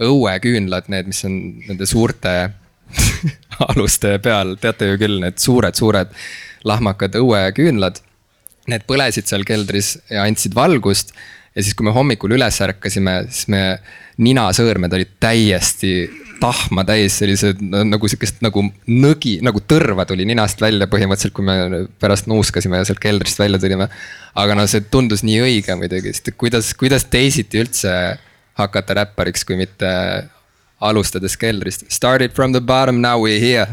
õueküünlad, 0.03 0.91
need, 0.93 1.09
mis 1.09 1.25
on 1.25 1.37
nende 1.65 1.87
suurte 1.89 2.37
aluste 3.69 4.17
peal, 4.25 4.57
teate 4.61 4.93
ju 4.93 5.01
küll, 5.01 5.21
need 5.23 5.41
suured-suured 5.43 6.13
lahmakad 6.67 7.17
õueküünlad. 7.21 8.03
Need 8.67 8.87
põlesid 8.89 9.29
seal 9.31 9.47
keldris 9.47 9.95
ja 10.11 10.25
andsid 10.27 10.57
valgust 10.57 11.15
ja 11.57 11.63
siis, 11.63 11.75
kui 11.77 11.87
me 11.87 11.95
hommikul 11.95 12.35
üles 12.37 12.59
ärkasime, 12.65 13.21
siis 13.31 13.49
me 13.53 13.63
ninasõõrmed 14.23 14.93
olid 14.97 15.17
täiesti 15.23 15.93
tahma 16.41 16.85
täis, 16.85 17.17
sellised 17.17 17.63
nagu 17.65 18.09
sihukest 18.11 18.43
nagu 18.45 18.61
nõgi, 18.93 19.39
nagu 19.45 19.63
tõrva 19.65 20.05
tuli 20.09 20.27
ninast 20.29 20.61
välja 20.61 20.89
põhimõtteliselt, 20.91 21.33
kui 21.37 21.47
me 21.47 21.87
pärast 22.03 22.29
nuuskasime 22.29 22.83
ja 22.83 22.89
sealt 22.89 23.01
keldrist 23.01 23.41
välja 23.41 23.61
tulime. 23.63 23.89
aga 24.37 24.55
no 24.59 24.67
see 24.69 24.85
tundus 24.93 25.25
nii 25.25 25.39
õige 25.47 25.77
muidugi, 25.81 26.13
sest 26.13 26.35
kuidas, 26.37 26.75
kuidas 26.77 27.09
teisiti 27.09 27.63
üldse 27.63 27.93
hakata 28.61 29.01
räppariks, 29.01 29.45
kui 29.49 29.57
mitte 29.57 29.89
alustades 30.81 31.37
keldrist. 31.37 31.87
Started 31.93 32.33
from 32.33 32.53
the 32.53 32.61
bottom, 32.61 33.01
now 33.01 33.21
we 33.23 33.41
here. 33.41 33.67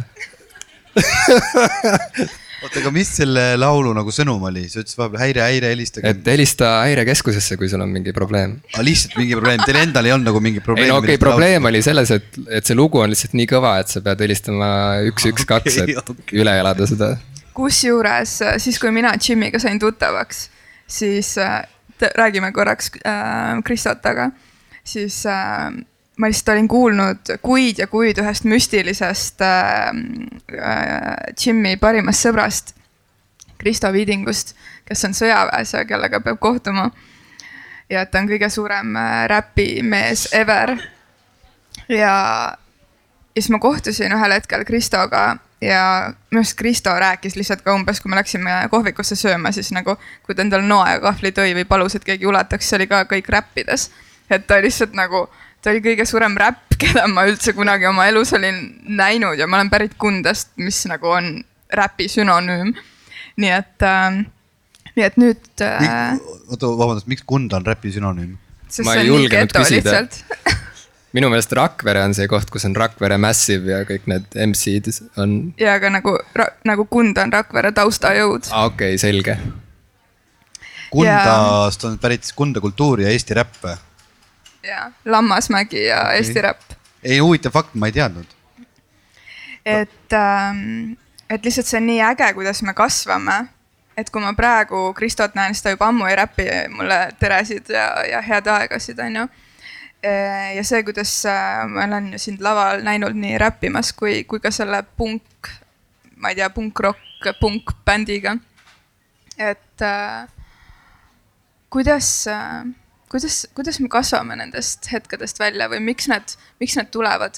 oota, 2.64 2.80
aga 2.80 2.92
mis 2.96 3.10
selle 3.18 3.44
laulu 3.60 3.92
nagu 3.96 4.12
sõnum 4.14 4.44
oli, 4.48 4.64
sa 4.72 4.82
ütlesid 4.82 5.00
vahepeal 5.00 5.24
häire, 5.24 5.42
häire, 5.48 5.72
helistage. 5.74 6.12
et 6.14 6.30
helista 6.32 6.70
häirekeskusesse, 6.86 7.58
kui 7.60 7.70
sul 7.72 7.84
on 7.84 7.92
mingi 7.92 8.14
probleem 8.16 8.56
aga 8.72 8.86
lihtsalt 8.88 9.18
mingi 9.20 9.36
probleem, 9.36 9.64
teil 9.66 9.82
endal 9.82 10.08
ei 10.08 10.16
olnud 10.16 10.30
nagu 10.32 10.42
mingi 10.44 10.62
ei 10.62 10.66
probleem. 10.66 10.92
no 10.94 11.02
okei 11.02 11.18
okay,, 11.18 11.22
probleem 11.22 11.70
oli 11.70 11.84
selles, 11.86 12.14
et, 12.16 12.40
et 12.48 12.70
see 12.70 12.78
lugu 12.78 13.02
on 13.04 13.12
lihtsalt 13.12 13.36
nii 13.40 13.50
kõva, 13.52 13.76
et 13.84 13.92
sa 13.92 14.04
pead 14.06 14.24
helistama 14.24 14.70
üks, 15.10 15.28
üks, 15.34 15.48
kaks, 15.50 15.80
et 15.84 15.96
okei. 16.00 16.40
üle 16.40 16.56
elada 16.62 16.88
seda. 16.90 17.14
kusjuures 17.58 18.38
äh, 18.48 18.58
siis, 18.64 18.80
kui 18.82 18.94
mina 18.96 19.16
Jimiga 19.20 19.60
sain 19.62 19.82
tuttavaks, 19.82 20.46
siis 20.88 21.34
äh, 21.42 21.64
te- 22.00 22.14
räägime 22.16 22.54
korraks 22.56 22.94
äh, 23.02 23.58
Kristotaga, 23.66 24.30
siis 24.88 25.26
äh, 25.26 25.74
ma 26.18 26.30
lihtsalt 26.30 26.54
olin 26.54 26.68
kuulnud 26.68 27.34
kuid 27.42 27.80
ja 27.82 27.88
kuid 27.88 28.20
ühest 28.22 28.46
müstilisest 28.46 29.42
äh, 29.42 29.90
äh, 30.54 31.34
Jimmy 31.46 31.78
parimast 31.78 32.28
sõbrast, 32.28 32.76
Kristo 33.58 33.94
Viidingust, 33.94 34.56
kes 34.86 35.06
on 35.08 35.16
sõjaväes 35.18 35.74
ja 35.74 35.86
kellega 35.90 36.20
peab 36.22 36.40
kohtuma. 36.40 36.92
ja 37.90 38.02
et 38.02 38.12
ta 38.12 38.20
on 38.20 38.30
kõige 38.30 38.50
suurem 38.50 38.96
äh, 38.96 39.26
räpimees 39.30 40.28
ever. 40.34 40.78
ja, 41.90 41.98
ja 41.98 43.42
siis 43.42 43.50
ma 43.50 43.60
kohtusin 43.60 44.14
ühel 44.14 44.38
hetkel 44.38 44.66
Kristoga 44.66 45.38
ja 45.62 46.14
minu 46.32 46.42
arust 46.42 46.58
Kristo 46.58 46.94
rääkis 47.00 47.36
lihtsalt 47.36 47.62
ka 47.62 47.74
umbes, 47.74 48.02
kui 48.02 48.12
me 48.12 48.20
läksime 48.20 48.56
kohvikusse 48.72 49.16
sööma, 49.16 49.52
siis 49.52 49.72
nagu 49.72 49.96
kui 50.26 50.36
ta 50.36 50.44
endale 50.44 50.66
noa 50.68 50.96
ja 50.96 51.00
kahvli 51.04 51.32
tõi 51.32 51.56
või 51.58 51.66
palus, 51.66 51.96
et 51.96 52.06
keegi 52.06 52.28
ulataks, 52.28 52.70
see 52.70 52.82
oli 52.82 52.88
ka 52.92 53.04
kõik 53.10 53.30
räppides. 53.30 53.90
et 54.30 54.48
ta 54.48 54.62
lihtsalt 54.62 54.94
nagu, 54.94 55.28
ta 55.64 55.72
oli 55.72 55.82
kõige 55.84 56.06
suurem 56.08 56.36
räpp, 56.40 56.76
keda 56.82 57.08
ma 57.12 57.26
üldse 57.30 57.56
kunagi 57.58 57.88
oma 57.90 58.08
elus 58.12 58.34
olin 58.38 58.60
näinud 59.00 59.40
ja 59.40 59.48
ma 59.48 59.62
olen 59.62 59.72
pärit 59.74 59.98
Kundast, 60.00 60.54
mis 60.62 60.84
nagu 60.92 61.14
on 61.16 61.36
räpi 61.74 62.10
sünonüüm. 62.12 62.74
nii 63.42 63.50
et 63.50 63.86
äh,, 63.88 64.20
nii 64.94 65.06
et 65.08 65.16
nüüd 65.18 65.64
äh,, 65.66 66.20
oota, 66.52 66.70
vabandust, 66.70 67.08
miks 67.10 67.26
Kunda 67.26 67.62
on 67.62 67.66
räpi 67.66 67.94
sünonüüm? 67.96 68.36
Ma 68.84 68.96
ei 68.98 69.08
julgenud 69.08 69.54
küsida. 69.54 70.02
minu 71.14 71.30
meelest 71.30 71.52
Rakvere 71.54 72.02
on 72.08 72.16
see 72.18 72.26
koht, 72.30 72.50
kus 72.54 72.66
on 72.66 72.76
Rakvere 72.78 73.20
Massive 73.22 73.70
ja 73.70 73.84
kõik 73.86 74.08
need 74.10 74.38
MC-d 74.48 74.94
on, 75.22 75.36
ja 75.62 75.78
ka 75.82 75.92
nagu, 75.94 76.16
nagu 76.66 76.88
Kund 76.90 77.22
on 77.22 77.34
Rakvere 77.34 77.72
taustajõud. 77.78 78.50
aa 78.52 78.68
okei 78.72 78.96
okay,, 78.96 79.02
selge. 79.02 79.38
Kundast 80.94 81.86
on 81.90 81.98
pärit 82.02 82.28
Kunda 82.38 82.62
kultuur 82.62 83.02
ja 83.02 83.14
Eesti 83.14 83.38
räpp. 83.38 83.66
Ja 84.64 84.92
Lammasmägi 85.06 85.86
ja 85.86 86.02
Okei. 86.02 86.18
Eesti 86.18 86.42
räpp. 86.42 86.62
ei, 87.04 87.20
huvitav 87.20 87.52
fakt, 87.52 87.76
ma 87.76 87.88
ei 87.88 87.92
teadnud. 87.92 88.26
et 89.66 90.14
ähm,, 90.14 90.94
et 91.30 91.46
lihtsalt 91.46 91.68
see 91.68 91.80
on 91.80 91.88
nii 91.88 92.02
äge, 92.04 92.34
kuidas 92.34 92.62
me 92.64 92.74
kasvame. 92.74 93.46
et 93.98 94.10
kui 94.10 94.22
ma 94.22 94.34
praegu 94.34 94.94
Kristot 94.94 95.36
näen, 95.36 95.54
siis 95.54 95.64
ta 95.64 95.74
juba 95.74 95.88
ammu 95.88 96.06
ei 96.10 96.16
räpi 96.16 96.46
mulle 96.70 97.00
teresid 97.20 97.70
ja, 97.70 97.88
ja 98.10 98.22
head 98.22 98.48
aegasid, 98.48 99.00
onju. 99.00 99.28
ja 100.56 100.64
see, 100.64 100.84
kuidas 100.84 101.26
äh, 101.26 101.68
ma 101.70 101.86
olen 101.88 102.12
ju 102.14 102.20
sind 102.20 102.42
laval 102.42 102.84
näinud 102.84 103.16
nii 103.16 103.38
räppimas 103.38 103.94
kui, 103.94 104.24
kui 104.24 104.40
ka 104.40 104.52
selle 104.52 104.84
punk, 104.98 105.52
ma 106.16 106.30
ei 106.30 106.36
tea, 106.36 106.50
punkrock, 106.50 107.30
punkbändiga. 107.40 108.38
et 109.38 109.82
äh, 109.82 110.28
kuidas 111.70 112.28
äh,, 112.28 112.66
kuidas, 113.14 113.48
kuidas 113.54 113.78
me 113.80 113.90
kasvame 113.94 114.36
nendest 114.40 114.90
hetkedest 114.90 115.38
välja 115.40 115.70
või 115.70 115.84
miks 115.86 116.10
need, 116.10 116.34
miks 116.62 116.78
need 116.80 116.90
tulevad 116.94 117.38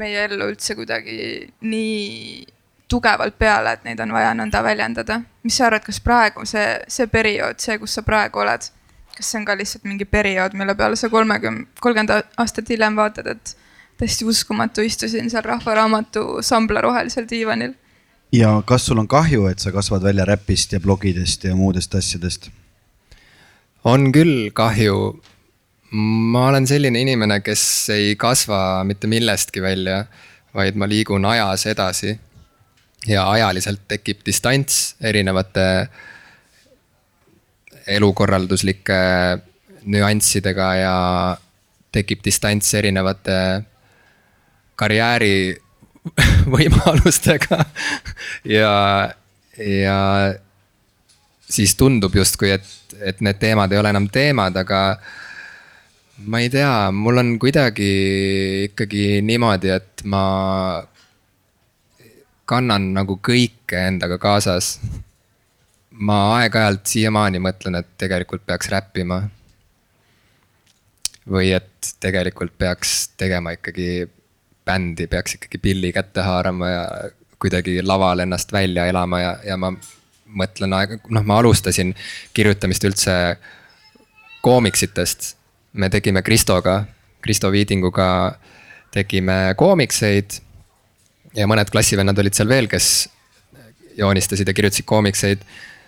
meie 0.00 0.24
ellu 0.26 0.48
üldse 0.50 0.74
kuidagi 0.74 1.18
nii 1.62 2.46
tugevalt 2.90 3.36
peale, 3.38 3.76
et 3.76 3.84
neid 3.86 4.00
on 4.02 4.12
vaja 4.12 4.32
nõnda 4.36 4.62
väljendada. 4.66 5.20
mis 5.42 5.56
sa 5.56 5.68
arvad, 5.68 5.84
kas 5.84 6.00
praegu 6.00 6.46
see, 6.46 6.66
see 6.88 7.06
periood, 7.06 7.60
see, 7.62 7.78
kus 7.78 7.94
sa 7.94 8.02
praegu 8.02 8.42
oled, 8.42 8.66
kas 9.14 9.30
see 9.30 9.38
on 9.38 9.46
ka 9.46 9.56
lihtsalt 9.60 9.86
mingi 9.86 10.04
periood, 10.04 10.56
mille 10.58 10.74
peale 10.74 10.96
sa 10.96 11.08
kolmekümne, 11.12 11.68
kolmkümmend 11.80 12.34
aastat 12.42 12.74
hiljem 12.74 12.96
vaatad, 12.96 13.30
et 13.30 13.54
täiesti 14.00 14.26
uskumatu, 14.26 14.82
istusin 14.82 15.30
seal 15.30 15.46
Rahvaraamatu 15.46 16.42
sambla 16.42 16.82
rohelisel 16.82 17.30
diivanil. 17.30 17.74
ja 18.32 18.62
kas 18.66 18.86
sul 18.86 18.98
on 18.98 19.08
kahju, 19.08 19.46
et 19.46 19.58
sa 19.58 19.72
kasvad 19.72 20.02
välja 20.02 20.24
räpist 20.24 20.72
ja 20.72 20.80
blogidest 20.80 21.44
ja 21.44 21.54
muudest 21.56 21.94
asjadest? 21.94 22.50
On 23.84 24.10
küll 24.12 24.50
kahju. 24.56 25.20
ma 25.94 26.48
olen 26.48 26.66
selline 26.66 26.98
inimene, 27.04 27.38
kes 27.46 27.90
ei 27.94 28.16
kasva 28.18 28.82
mitte 28.84 29.06
millestki 29.06 29.62
välja, 29.62 30.00
vaid 30.54 30.74
ma 30.74 30.88
liigun 30.90 31.24
ajas 31.24 31.66
edasi. 31.70 32.18
ja 33.06 33.28
ajaliselt 33.30 33.82
tekib 33.88 34.24
distants 34.26 34.96
erinevate 35.00 35.88
elukorralduslike 37.86 39.00
nüanssidega 39.84 40.68
ja 40.80 40.96
tekib 41.92 42.22
distants 42.24 42.72
erinevate 42.74 43.36
karjääri 44.80 45.54
võimalustega 46.54 47.60
ja, 48.48 48.72
ja 49.60 49.98
siis 51.54 51.76
tundub 51.78 52.14
justkui, 52.16 52.50
et, 52.56 52.66
et 53.00 53.20
need 53.24 53.38
teemad 53.42 53.72
ei 53.72 53.80
ole 53.80 53.92
enam 53.94 54.08
teemad, 54.12 54.56
aga 54.58 54.80
ma 56.26 56.40
ei 56.42 56.50
tea, 56.52 56.90
mul 56.94 57.22
on 57.22 57.34
kuidagi 57.42 57.90
ikkagi 58.68 59.22
niimoodi, 59.26 59.72
et 59.74 60.04
ma 60.10 60.24
kannan 62.48 62.92
nagu 62.98 63.18
kõike 63.24 63.86
endaga 63.88 64.18
kaasas. 64.20 64.78
ma 65.94 66.40
aeg-ajalt 66.40 66.90
siiamaani 66.90 67.38
mõtlen, 67.38 67.76
et 67.78 67.90
tegelikult 67.98 68.42
peaks 68.46 68.68
räppima. 68.70 69.22
või 71.30 71.54
et 71.56 71.94
tegelikult 72.00 72.52
peaks 72.58 73.08
tegema 73.16 73.54
ikkagi 73.54 74.06
bändi, 74.66 75.06
peaks 75.06 75.34
ikkagi 75.38 75.58
pilli 75.58 75.92
kätte 75.92 76.20
haarama 76.20 76.68
ja 76.68 76.82
kuidagi 77.38 77.82
laval 77.82 78.18
ennast 78.18 78.52
välja 78.52 78.86
elama 78.86 79.20
ja, 79.20 79.38
ja 79.44 79.56
ma 79.56 79.72
mõtlen 80.34 80.74
aeg, 80.76 80.98
noh, 81.08 81.24
ma 81.26 81.38
alustasin 81.42 81.94
kirjutamist 82.34 82.84
üldse 82.84 83.14
koomiksitest. 84.44 85.36
me 85.72 85.90
tegime 85.90 86.22
Kristoga, 86.22 86.84
Kristo 87.20 87.50
Viidinguga 87.52 88.38
tegime 88.90 89.54
koomikseid. 89.56 90.40
ja 91.34 91.46
mõned 91.50 91.70
klassivennad 91.70 92.18
olid 92.18 92.34
seal 92.34 92.48
veel, 92.48 92.68
kes 92.68 93.08
joonistasid 93.96 94.48
ja 94.48 94.54
kirjutasid 94.54 94.84
koomikseid. 94.84 95.38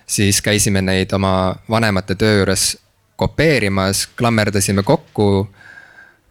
siis 0.07 0.41
käisime 0.41 0.81
neid 0.81 1.13
oma 1.13 1.55
vanemate 1.69 2.15
töö 2.15 2.37
juures 2.37 2.77
kopeerimas, 3.15 4.07
klammerdasime 4.17 4.83
kokku 4.83 5.49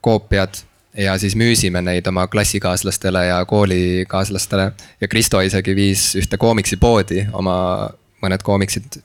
koopiad 0.01 0.55
ja 0.97 1.19
siis 1.19 1.37
müüsime 1.37 1.83
neid 1.83 2.07
oma 2.07 2.27
klassikaaslastele 2.27 3.27
ja 3.27 3.45
koolikaaslastele. 3.45 4.73
ja 5.01 5.09
Kristo 5.09 5.41
isegi 5.41 5.77
viis 5.77 6.15
ühte 6.17 6.37
koomiksipoodi 6.37 7.27
oma 7.33 7.91
mõned 8.25 8.43
koomiksid 8.43 9.01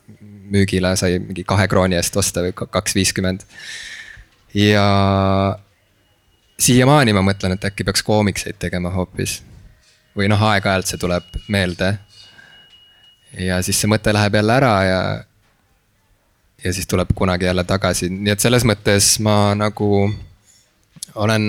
müügile 0.52 0.94
sai 1.00 1.20
mingi 1.20 1.44
kahe 1.48 1.68
krooni 1.72 1.98
eest 2.00 2.18
osta 2.20 2.44
või 2.46 2.54
kaks 2.56 2.96
viiskümmend. 2.96 3.46
ja 4.54 4.86
siiamaani 6.60 7.14
ma 7.14 7.24
mõtlen, 7.26 7.56
et 7.56 7.66
äkki 7.66 7.86
peaks 7.88 8.04
koomikseid 8.04 8.60
tegema 8.60 8.92
hoopis. 8.94 9.42
või 10.18 10.28
noh, 10.28 10.42
aeg-ajalt 10.44 10.90
see 10.92 11.00
tuleb 11.00 11.38
meelde. 11.48 11.98
ja 13.40 13.62
siis 13.64 13.80
see 13.82 13.92
mõte 13.92 14.14
läheb 14.14 14.36
jälle 14.36 14.54
ära 14.54 14.74
ja. 14.84 15.02
ja 16.64 16.74
siis 16.74 16.88
tuleb 16.88 17.16
kunagi 17.16 17.46
jälle 17.46 17.64
tagasi, 17.64 18.10
nii 18.10 18.36
et 18.36 18.40
selles 18.40 18.68
mõttes 18.68 19.16
ma 19.20 19.56
nagu 19.56 20.12
olen 21.16 21.44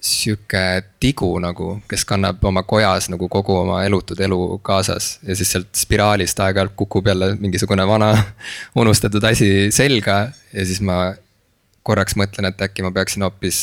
sihuke 0.00 0.82
tigu 1.00 1.28
nagu, 1.42 1.74
kes 1.88 2.04
kannab 2.08 2.44
oma 2.44 2.62
kojas 2.62 3.10
nagu 3.12 3.28
kogu 3.28 3.56
oma 3.62 3.82
elutud 3.84 4.20
elu 4.20 4.58
kaasas 4.64 5.18
ja 5.26 5.36
siis 5.36 5.52
sealt 5.52 5.68
spiraalist 5.76 6.40
aeg-ajalt 6.40 6.72
kukub 6.76 7.06
jälle 7.06 7.34
mingisugune 7.40 7.86
vana 7.86 8.14
unustatud 8.80 9.24
asi 9.24 9.68
selga 9.70 10.20
ja 10.52 10.64
siis 10.66 10.80
ma 10.80 11.12
korraks 11.82 12.16
mõtlen, 12.16 12.48
et 12.48 12.62
äkki 12.62 12.84
ma 12.84 12.92
peaksin 12.96 13.22
hoopis, 13.22 13.60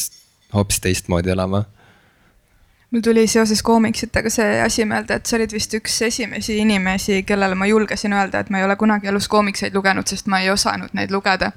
hoopis 0.54 0.80
teistmoodi 0.82 1.34
elama. 1.34 1.64
mul 2.92 3.02
tuli 3.02 3.28
seoses 3.28 3.64
koomiksitega 3.64 4.30
see 4.30 4.62
asi 4.62 4.86
meelde, 4.86 5.18
et 5.18 5.26
sa 5.26 5.36
olid 5.36 5.54
vist 5.54 5.74
üks 5.74 6.02
esimesi 6.08 6.58
inimesi, 6.62 7.24
kellele 7.24 7.56
ma 7.56 7.66
julgesin 7.66 8.14
öelda, 8.14 8.40
et 8.40 8.50
ma 8.50 8.62
ei 8.62 8.66
ole 8.66 8.76
kunagi 8.76 9.08
elus 9.08 9.28
koomikseid 9.28 9.76
lugenud, 9.76 10.08
sest 10.08 10.28
ma 10.28 10.42
ei 10.42 10.52
osanud 10.54 10.94
neid 10.94 11.12
lugeda. 11.12 11.52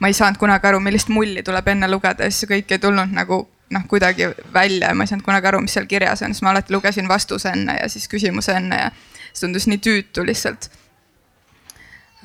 ma 0.00 0.08
ei 0.08 0.14
saanud 0.18 0.38
kunagi 0.38 0.66
aru, 0.66 0.80
millist 0.80 1.08
mulli 1.08 1.42
tuleb 1.42 1.68
enne 1.68 1.88
lugeda 1.90 2.24
ja 2.24 2.30
siis 2.30 2.50
kõik 2.50 2.72
ei 2.72 2.78
tulnud 2.78 3.12
nagu 3.14 3.46
noh, 3.72 3.86
kuidagi 3.88 4.28
välja 4.54 4.90
ja 4.90 4.94
ma 4.94 5.04
ei 5.04 5.10
saanud 5.10 5.24
kunagi 5.26 5.48
aru, 5.50 5.62
mis 5.64 5.74
seal 5.76 5.88
kirjas 5.90 6.22
on, 6.22 6.34
siis 6.34 6.44
ma 6.44 6.52
alati 6.52 6.74
lugesin 6.74 7.08
vastuse 7.08 7.52
enne 7.52 7.78
ja 7.80 7.88
siis 7.92 8.08
küsimuse 8.10 8.54
enne 8.58 8.78
ja 8.84 8.90
see 9.32 9.46
tundus 9.46 9.66
nii 9.70 9.80
tüütu 9.82 10.26
lihtsalt. 10.26 10.68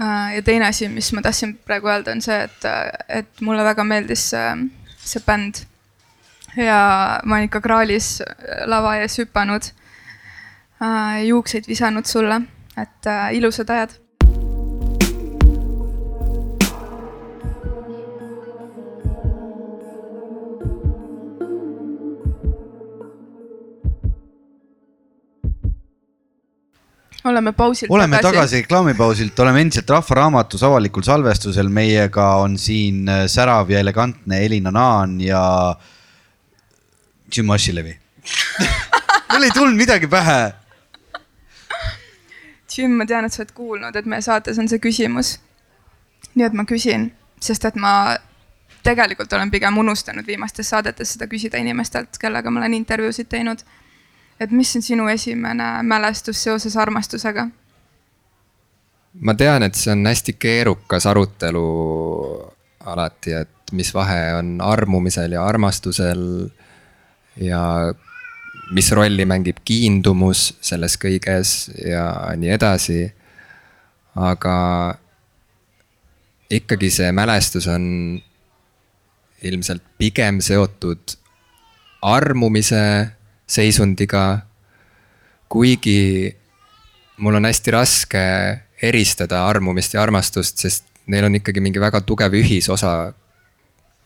Äh, 0.02 0.36
ja 0.36 0.44
teine 0.46 0.68
asi, 0.68 0.90
mis 0.92 1.12
ma 1.16 1.24
tahtsin 1.26 1.56
praegu 1.66 1.90
öelda, 1.90 2.14
on 2.14 2.22
see, 2.22 2.38
et, 2.44 2.68
et 3.22 3.42
mulle 3.42 3.66
väga 3.66 3.86
meeldis 3.88 4.30
see, 4.34 4.46
see 5.02 5.24
bänd. 5.26 5.64
ja 6.58 6.80
ma 7.24 7.38
olen 7.38 7.48
ikka 7.48 7.62
kraalis 7.62 8.18
lava 8.66 8.96
ees 9.02 9.20
hüpanud, 9.22 9.72
äh, 10.82 11.24
juukseid 11.30 11.70
visanud 11.70 12.06
sulle, 12.10 12.42
et 12.78 13.10
äh, 13.10 13.32
ilusad 13.38 13.70
ajad 13.70 13.98
oleme 27.28 27.54
pausilt 27.54 27.92
oleme 27.92 28.18
tagasi, 28.18 28.34
tagasi 28.36 28.62
reklaamipausilt, 28.64 29.40
oleme 29.40 29.62
endiselt 29.66 29.90
Rahvaraamatus 29.90 30.64
avalikul 30.64 31.06
salvestusel, 31.06 31.70
meiega 31.70 32.34
on 32.42 32.58
siin 32.58 33.08
äh, 33.10 33.26
särav 33.32 33.72
ja 33.72 33.80
elegantne 33.84 34.44
Elina 34.46 34.72
Naan 34.72 35.20
ja 35.22 35.42
Jim 37.36 37.50
Asilevi 37.50 37.98
mul 39.34 39.44
ei 39.44 39.52
tulnud 39.52 39.78
midagi 39.78 40.08
pähe. 40.08 40.54
Jim, 42.78 42.92
ma 43.00 43.06
tean, 43.06 43.26
et 43.26 43.34
sa 43.34 43.42
oled 43.42 43.54
kuulnud, 43.58 43.96
et 43.96 44.08
meie 44.10 44.22
saates 44.22 44.60
on 44.60 44.70
see 44.70 44.82
küsimus. 44.84 45.38
nii 46.38 46.46
et 46.46 46.54
ma 46.54 46.68
küsin, 46.70 47.08
sest 47.42 47.66
et 47.66 47.78
ma 47.82 48.18
tegelikult 48.86 49.32
olen 49.34 49.52
pigem 49.52 49.78
unustanud 49.78 50.28
viimastes 50.28 50.70
saadetes 50.70 51.16
seda 51.16 51.26
küsida 51.28 51.58
inimestelt, 51.58 52.18
kellega 52.22 52.52
ma 52.52 52.62
olen 52.62 52.76
intervjuusid 52.78 53.30
teinud 53.30 53.64
et 54.40 54.52
mis 54.52 54.76
on 54.76 54.82
sinu 54.82 55.08
esimene 55.08 55.84
mälestus 55.84 56.44
seoses 56.44 56.78
armastusega? 56.78 57.48
ma 59.22 59.34
tean, 59.34 59.64
et 59.64 59.76
see 59.76 59.92
on 59.92 60.06
hästi 60.06 60.34
keerukas 60.38 61.08
arutelu 61.10 61.68
alati, 62.86 63.34
et 63.34 63.72
mis 63.72 63.90
vahe 63.94 64.20
on 64.38 64.58
armumisel 64.62 65.32
ja 65.32 65.46
armastusel. 65.46 66.50
ja 67.42 67.94
mis 68.72 68.92
rolli 68.92 69.26
mängib 69.26 69.62
kiindumus 69.66 70.58
selles 70.62 70.98
kõiges 71.02 71.70
ja 71.86 72.34
nii 72.38 72.54
edasi. 72.54 73.02
aga 74.16 74.58
ikkagi 76.50 76.90
see 76.90 77.12
mälestus 77.12 77.68
on 77.68 78.18
ilmselt 79.46 79.84
pigem 79.98 80.40
seotud 80.42 81.18
armumise 82.02 83.17
seisundiga. 83.48 84.40
kuigi 85.50 86.36
mul 87.18 87.36
on 87.40 87.46
hästi 87.46 87.72
raske 87.72 88.24
eristada 88.82 89.46
armumist 89.48 89.94
ja 89.94 90.02
armastust, 90.04 90.58
sest 90.58 90.86
neil 91.08 91.26
on 91.26 91.40
ikkagi 91.40 91.64
mingi 91.64 91.80
väga 91.80 92.02
tugev 92.02 92.36
ühisosa 92.36 93.14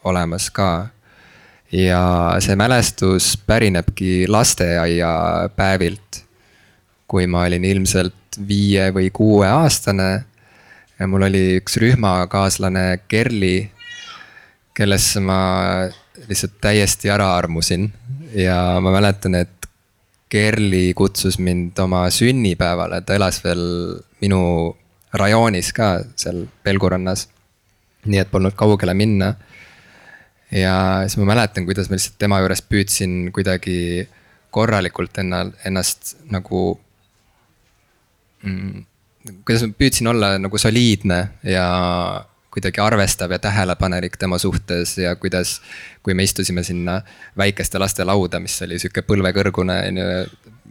olemas 0.03 0.49
ka. 0.49 0.89
ja 1.71 2.35
see 2.39 2.55
mälestus 2.55 3.37
pärinebki 3.47 4.27
lasteaiapäevilt. 4.27 6.25
kui 7.07 7.27
ma 7.27 7.43
olin 7.43 7.65
ilmselt 7.65 8.37
viie 8.47 8.91
või 8.95 9.09
kuueaastane 9.11 10.23
ja 10.99 11.07
mul 11.07 11.25
oli 11.27 11.57
üks 11.59 11.75
rühmakaaslane 11.81 13.01
Kerli, 13.07 13.71
kellesse 14.73 15.19
ma 15.19 15.39
lihtsalt 16.27 16.53
täiesti 16.61 17.09
ära 17.09 17.33
armusin 17.35 17.89
ja 18.35 18.79
ma 18.81 18.91
mäletan, 18.91 19.35
et 19.35 19.61
Kerli 20.31 20.93
kutsus 20.95 21.39
mind 21.43 21.79
oma 21.83 22.05
sünnipäevale, 22.09 23.01
ta 23.03 23.17
elas 23.17 23.41
veel 23.43 23.63
minu 24.23 24.41
rajoonis 25.19 25.73
ka 25.75 25.97
seal 26.15 26.45
Pelgurannas. 26.63 27.27
nii 28.05 28.17
et 28.17 28.31
polnud 28.31 28.55
kaugele 28.57 28.93
minna. 28.93 29.33
ja 30.51 31.03
siis 31.07 31.17
ma 31.17 31.33
mäletan, 31.33 31.65
kuidas 31.65 31.89
ma 31.89 31.95
lihtsalt 31.99 32.17
tema 32.19 32.39
juures 32.39 32.61
püüdsin 32.61 33.31
kuidagi 33.31 34.07
korralikult 34.51 35.17
ennal, 35.17 35.51
ennast 35.65 36.15
nagu 36.31 36.79
mm,. 38.43 38.83
kuidas 39.45 39.67
ma 39.67 39.77
püüdsin 39.77 40.07
olla 40.07 40.37
nagu 40.39 40.57
soliidne 40.57 41.21
ja 41.43 41.67
kuidagi 42.51 42.81
arvestav 42.83 43.31
ja 43.31 43.39
tähelepanelik 43.39 44.17
tema 44.17 44.37
suhtes 44.37 44.97
ja 44.97 45.15
kuidas. 45.15 45.61
kui 46.03 46.13
me 46.13 46.23
istusime 46.23 46.63
sinna 46.63 47.01
väikeste 47.37 47.79
laste 47.79 48.03
lauda, 48.03 48.39
mis 48.39 48.61
oli 48.61 48.79
sihuke 48.79 49.01
põlvekõrgune 49.05 49.75
on 49.87 49.97
ju 49.97 50.07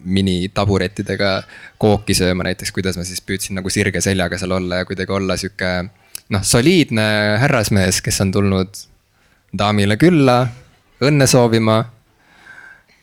minitaburettidega 0.05 1.43
kooki 1.79 2.15
sööma 2.17 2.45
näiteks, 2.49 2.73
kuidas 2.73 2.97
ma 2.97 3.05
siis 3.05 3.21
püüdsin 3.21 3.59
nagu 3.59 3.71
sirge 3.71 4.01
seljaga 4.01 4.39
seal 4.41 4.57
olla 4.57 4.83
ja 4.83 4.89
kuidagi 4.89 5.13
olla 5.13 5.37
sihuke. 5.37 5.91
noh, 6.29 6.43
soliidne 6.43 7.03
härrasmees, 7.43 8.01
kes 8.03 8.21
on 8.21 8.33
tulnud 8.33 8.83
daamile 9.59 9.97
külla, 9.97 10.47
õnne 11.03 11.27
soovima. 11.27 11.85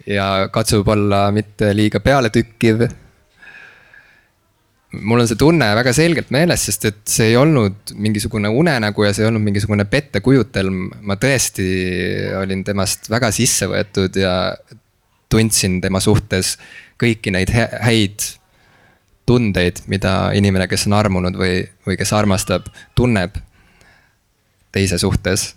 ja 0.07 0.49
katsub 0.51 0.88
olla 0.88 1.32
mitte 1.32 1.75
liiga 1.75 1.99
pealetükkiv. 1.99 2.88
Mul 4.91 5.19
on 5.19 5.27
see 5.27 5.39
tunne 5.39 5.67
väga 5.75 5.91
selgelt 5.95 6.29
meeles, 6.31 6.63
sest 6.69 6.88
et 6.88 7.01
see 7.11 7.31
ei 7.31 7.38
olnud 7.39 7.93
mingisugune 7.99 8.49
unenägu 8.49 9.03
ja 9.03 9.13
see 9.13 9.25
ei 9.25 9.29
olnud 9.31 9.43
mingisugune 9.43 9.85
pettekujutelm. 9.91 10.79
ma 11.01 11.17
tõesti 11.19 11.67
olin 12.39 12.63
temast 12.67 13.09
väga 13.11 13.31
sisse 13.35 13.67
võetud 13.67 14.15
ja 14.21 14.33
tundsin 15.29 15.81
tema 15.83 15.99
suhtes 15.99 16.55
kõiki 17.01 17.33
neid 17.35 17.51
häid 17.51 18.23
tundeid, 19.27 19.83
mida 19.91 20.31
inimene, 20.39 20.69
kes 20.71 20.88
on 20.88 20.95
armunud 20.95 21.35
või, 21.35 21.59
või 21.83 21.97
kes 21.99 22.13
armastab, 22.15 22.69
tunneb 22.95 23.35
teise 24.71 24.95
suhtes 25.01 25.49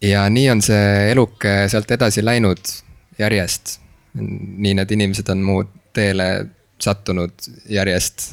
ja 0.00 0.24
nii 0.32 0.48
on 0.50 0.62
see 0.64 1.10
eluke 1.12 1.68
sealt 1.68 1.90
edasi 1.92 2.24
läinud 2.24 2.72
järjest. 3.20 3.78
nii 4.14 4.74
need 4.74 4.90
inimesed 4.90 5.28
on 5.30 5.42
mu 5.44 5.60
teele 5.92 6.46
sattunud 6.80 7.32
järjest, 7.68 8.30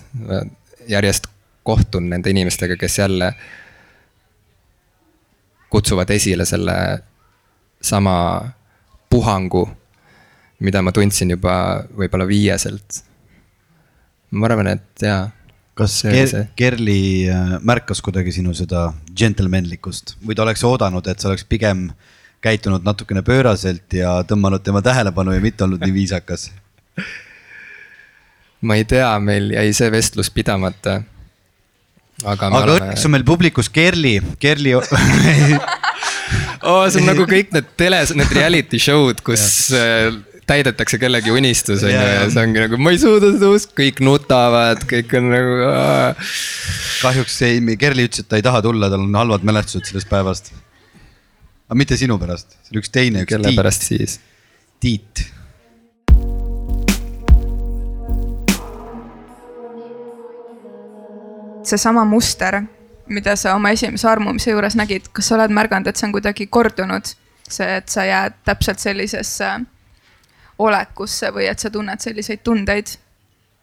järjest 0.88 1.28
kohtun 1.68 2.10
nende 2.10 2.32
inimestega, 2.32 2.78
kes 2.80 3.00
jälle 3.00 3.34
kutsuvad 5.70 6.10
esile 6.16 6.46
selle 6.46 6.78
sama 7.82 8.16
puhangu, 9.10 9.68
mida 10.60 10.82
ma 10.82 10.92
tundsin 10.96 11.36
juba 11.36 11.84
võib-olla 11.98 12.28
viieselt. 12.28 13.04
ma 14.32 14.48
arvan, 14.48 14.68
et 14.68 15.04
jaa 15.04 15.28
kas 15.78 16.02
Ger 16.04 16.48
Kerli 16.58 17.30
äh, 17.30 17.58
märkas 17.62 18.02
kuidagi 18.02 18.34
sinu 18.36 18.54
seda 18.58 18.90
džentelmenlikkust 19.14 20.18
või 20.26 20.36
ta 20.36 20.44
oleks 20.44 20.64
oodanud, 20.68 21.08
et 21.08 21.22
sa 21.22 21.30
oleks 21.30 21.46
pigem 21.46 21.88
käitunud 22.42 22.86
natukene 22.86 23.24
pööraselt 23.26 23.94
ja 23.94 24.18
tõmmanud 24.28 24.66
tema 24.66 24.82
tähelepanu 24.86 25.36
ja 25.36 25.44
mitte 25.44 25.68
olnud 25.68 25.84
nii 25.86 25.94
viisakas? 25.94 26.50
ma 28.62 28.78
ei 28.80 28.86
tea, 28.90 29.10
meil 29.24 29.52
jäi 29.54 29.70
see 29.76 29.92
vestlus 29.94 30.32
pidamata. 30.34 31.02
aga, 32.24 32.48
aga 32.48 32.64
oleme... 32.64 32.80
õnneks 32.80 33.06
on 33.06 33.14
meil 33.14 33.26
publikus 33.28 33.70
Kerli, 33.70 34.16
Kerli 34.42 34.74
oh, 34.78 34.88
see 36.90 37.04
on 37.04 37.12
nagu 37.12 37.28
kõik 37.30 37.54
need 37.54 37.68
teles, 37.78 38.16
need 38.18 38.32
reality 38.34 38.80
show'd, 38.82 39.22
kus 39.26 39.46
täidetakse 40.48 40.98
kellegi 41.02 41.34
unistus 41.34 41.84
on 41.84 41.92
ju 41.92 42.00
ja 42.00 42.28
see 42.32 42.46
ongi 42.48 42.62
nagu, 42.64 42.80
ma 42.80 42.94
ei 42.96 43.00
suuda 43.02 43.34
seda 43.34 43.50
uskuda, 43.52 43.78
kõik 43.82 44.00
nutavad, 44.08 44.86
kõik 44.90 45.16
on 45.20 45.28
nagu. 45.34 45.58
kahjuks 47.02 47.42
ei, 47.48 47.60
Kerli 47.80 48.08
ütles, 48.08 48.24
et 48.24 48.32
ta 48.32 48.40
ei 48.40 48.46
taha 48.46 48.64
tulla, 48.66 48.90
tal 48.94 49.04
on 49.04 49.20
halvad 49.20 49.44
mälestused 49.48 49.92
sellest 49.92 50.10
päevast. 50.12 50.54
aga 51.68 51.82
mitte 51.84 52.00
sinu 52.00 52.16
pärast, 52.22 52.56
see 52.64 52.76
oli 52.76 52.84
üks 52.84 52.96
teine, 52.96 53.26
üks 53.26 53.34
kelle 53.34 53.52
Tiit. 53.52 53.60
pärast 53.60 53.90
siis? 53.90 54.20
Tiit. 54.84 55.28
Seesama 61.68 62.06
muster, 62.06 62.62
mida 63.08 63.36
sa 63.36 63.56
oma 63.56 63.72
esimese 63.76 64.08
armumise 64.10 64.52
juures 64.52 64.76
nägid, 64.76 65.10
kas 65.14 65.30
sa 65.30 65.38
oled 65.38 65.54
märganud, 65.56 65.88
et 65.88 66.00
see 66.00 66.08
on 66.10 66.16
kuidagi 66.16 66.48
kordunud? 66.48 67.16
see, 67.48 67.68
et 67.78 67.88
sa 67.88 68.04
jääd 68.04 68.34
täpselt 68.44 68.82
sellisesse 68.84 69.48
olekusse 70.60 71.30
või 71.32 71.46
et 71.48 71.60
sa 71.60 71.70
tunned 71.72 72.04
selliseid 72.04 72.42
tundeid. 72.44 72.98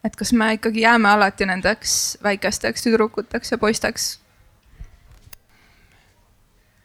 et 0.05 0.17
kas 0.17 0.33
me 0.33 0.53
ikkagi 0.55 0.81
jääme 0.81 1.09
alati 1.09 1.47
nendeks 1.47 2.19
väikesteks 2.23 2.83
tüdrukuteks 2.83 3.53
ja 3.53 3.59
poisteks? 3.59 4.07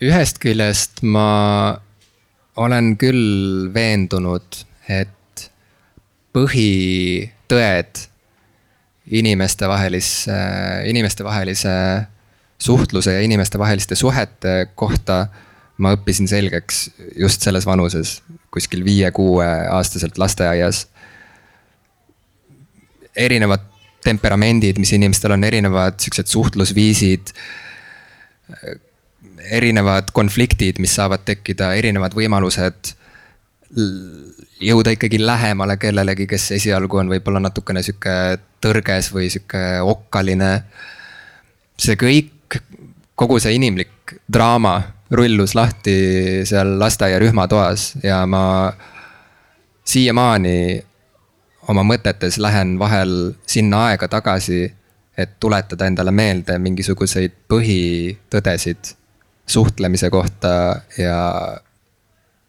ühest 0.01 0.39
küljest 0.43 1.03
ma 1.03 1.79
olen 2.55 2.97
küll 2.99 3.69
veendunud, 3.73 4.63
et 4.89 5.49
põhitõed 6.35 8.08
inimestevahelise, 9.09 10.37
inimestevahelise 10.85 11.69
suhtluse 12.59 13.13
ja 13.13 13.21
inimestevaheliste 13.21 13.95
suhete 13.95 14.67
kohta 14.75 15.27
ma 15.79 15.93
õppisin 15.95 16.27
selgeks 16.27 16.89
just 17.17 17.43
selles 17.45 17.65
vanuses, 17.67 18.19
kuskil 18.51 18.83
viie-kuue-aastaselt 18.85 20.19
lasteaias. 20.19 20.87
erinevad 23.15 23.63
temperamendid, 24.03 24.77
mis 24.79 24.93
inimestel 24.95 25.33
on, 25.35 25.43
erinevad 25.43 25.99
siuksed 25.99 26.27
suhtlusviisid. 26.27 27.33
erinevad 29.51 30.11
konfliktid, 30.13 30.79
mis 30.79 30.95
saavad 30.95 31.23
tekkida, 31.25 31.73
erinevad 31.73 32.13
võimalused 32.13 32.93
jõuda 34.59 34.93
ikkagi 34.95 35.19
lähemale 35.21 35.77
kellelegi, 35.77 36.27
kes 36.27 36.51
esialgu 36.57 36.97
on 36.97 37.11
võib-olla 37.11 37.41
natukene 37.43 37.83
sihuke 37.85 38.39
tõrges 38.61 39.11
või 39.13 39.29
sihuke 39.29 39.81
okkaline. 39.85 40.63
see 41.79 41.95
kõik, 41.95 42.59
kogu 43.15 43.39
see 43.39 43.55
inimlik 43.55 44.17
draama 44.33 44.81
rullus 45.11 45.55
lahti 45.55 46.45
seal 46.45 46.79
lasteaia 46.79 47.19
rühmatoas 47.19 47.93
ja 48.03 48.25
ma 48.25 48.73
siiamaani 49.85 50.83
oma 51.69 51.83
mõtetes 51.83 52.37
lähen 52.37 52.77
vahel 52.79 53.33
sinna 53.47 53.85
aega 53.89 54.07
tagasi, 54.07 54.73
et 55.17 55.39
tuletada 55.39 55.85
endale 55.85 56.11
meelde 56.11 56.57
mingisuguseid 56.59 57.31
põhitõdesid 57.51 58.93
suhtlemise 59.49 60.09
kohta 60.09 60.81
ja 60.97 61.17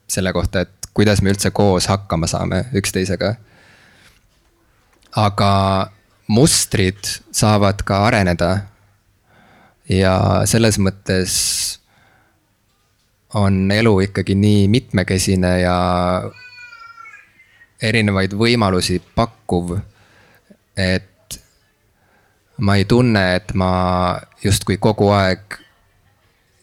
selle 0.08 0.32
kohta, 0.32 0.60
et 0.60 0.79
kuidas 0.94 1.22
me 1.22 1.30
üldse 1.30 1.50
koos 1.50 1.86
hakkama 1.88 2.26
saame 2.26 2.64
üksteisega. 2.74 3.34
aga 5.16 5.52
mustrid 6.26 7.02
saavad 7.32 7.82
ka 7.84 8.06
areneda. 8.06 8.58
ja 9.88 10.42
selles 10.46 10.78
mõttes 10.78 11.34
on 13.34 13.70
elu 13.70 14.00
ikkagi 14.00 14.34
nii 14.34 14.68
mitmekesine 14.68 15.60
ja 15.60 15.78
erinevaid 17.82 18.34
võimalusi 18.36 19.00
pakkuv, 19.14 19.78
et 20.76 21.38
ma 22.60 22.76
ei 22.76 22.84
tunne, 22.84 23.22
et 23.36 23.54
ma 23.54 23.72
justkui 24.44 24.76
kogu 24.76 25.10
aeg 25.14 25.58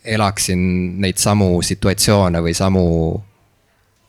elaksin 0.08 0.62
neid 1.02 1.20
samu 1.20 1.62
situatsioone 1.62 2.42
või 2.44 2.54
samu 2.56 2.86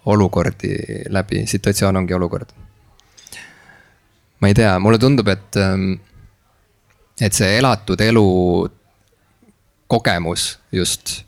olukordi 0.08 0.72
läbi, 1.12 1.44
situatsioon 1.46 1.96
ongi 2.00 2.14
olukord. 2.14 2.50
ma 4.40 4.48
ei 4.48 4.54
tea, 4.54 4.78
mulle 4.78 4.98
tundub, 4.98 5.28
et, 5.28 5.56
et 7.20 7.34
see 7.34 7.58
elatud 7.58 8.00
elu 8.00 8.26
kogemus 9.88 10.58
just 10.72 11.22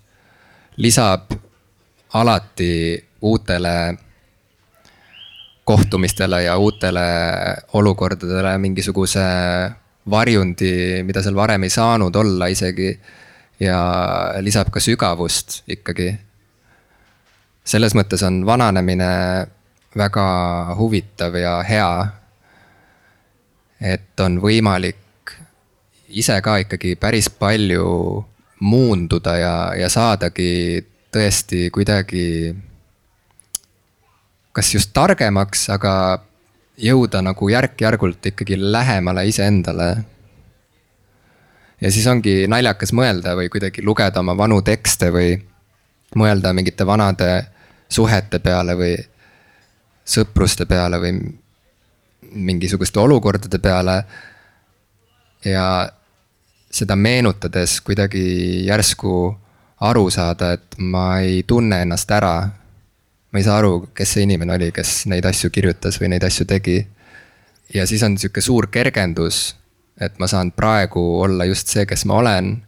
lisab 0.76 1.32
alati 2.14 3.04
uutele 3.22 3.74
kohtumistele 5.64 6.42
ja 6.42 6.56
uutele 6.58 7.06
olukordadele 7.72 8.58
mingisuguse 8.58 9.24
varjundi, 10.10 11.02
mida 11.06 11.22
seal 11.22 11.36
varem 11.36 11.66
ei 11.66 11.70
saanud 11.70 12.14
olla 12.16 12.48
isegi. 12.50 12.94
ja 13.60 13.78
lisab 14.40 14.70
ka 14.72 14.80
sügavust 14.80 15.62
ikkagi. 15.68 16.14
Selles 17.70 17.94
mõttes 17.94 18.22
on 18.26 18.42
vananemine 18.46 19.10
väga 19.96 20.26
huvitav 20.78 21.36
ja 21.38 21.60
hea. 21.66 21.92
et 23.80 24.20
on 24.20 24.36
võimalik 24.42 25.32
ise 26.08 26.34
ka 26.44 26.58
ikkagi 26.60 26.96
päris 27.00 27.30
palju 27.30 27.86
muunduda 28.60 29.36
ja, 29.40 29.54
ja 29.78 29.88
saadagi 29.88 30.84
tõesti 31.12 31.70
kuidagi. 31.72 32.54
kas 34.52 34.74
just 34.74 34.90
targemaks, 34.92 35.68
aga 35.70 36.22
jõuda 36.76 37.22
nagu 37.22 37.48
järk-järgult 37.48 38.26
ikkagi 38.32 38.58
lähemale 38.58 39.26
iseendale. 39.26 39.96
ja 41.80 41.92
siis 41.92 42.06
ongi 42.06 42.46
naljakas 42.48 42.92
mõelda 42.92 43.36
või 43.36 43.48
kuidagi 43.48 43.82
lugeda 43.82 44.20
oma 44.20 44.36
vanu 44.36 44.62
tekste 44.62 45.10
või 45.10 45.38
mõelda 46.16 46.52
mingite 46.52 46.86
vanade 46.86 47.59
suhete 47.90 48.38
peale 48.38 48.76
või 48.78 48.94
sõpruste 50.06 50.66
peale 50.66 50.98
või 51.02 51.14
mingisuguste 52.30 53.00
olukordade 53.00 53.58
peale. 53.58 54.04
ja 55.44 55.90
seda 56.70 56.96
meenutades 56.96 57.80
kuidagi 57.80 58.66
järsku 58.66 59.36
aru 59.80 60.10
saada, 60.10 60.52
et 60.52 60.76
ma 60.78 61.20
ei 61.20 61.42
tunne 61.46 61.82
ennast 61.82 62.10
ära. 62.10 62.50
ma 63.32 63.38
ei 63.38 63.44
saa 63.44 63.58
aru, 63.58 63.90
kes 63.94 64.12
see 64.16 64.24
inimene 64.26 64.56
oli, 64.56 64.72
kes 64.74 65.06
neid 65.06 65.24
asju 65.24 65.52
kirjutas 65.54 66.00
või 66.00 66.08
neid 66.14 66.24
asju 66.26 66.46
tegi. 66.46 66.86
ja 67.74 67.86
siis 67.86 68.02
on 68.02 68.18
sihuke 68.18 68.40
suur 68.40 68.66
kergendus, 68.66 69.56
et 70.00 70.18
ma 70.18 70.26
saan 70.26 70.52
praegu 70.52 71.20
olla 71.20 71.44
just 71.44 71.68
see, 71.68 71.86
kes 71.86 72.04
ma 72.04 72.14
olen. 72.14 72.66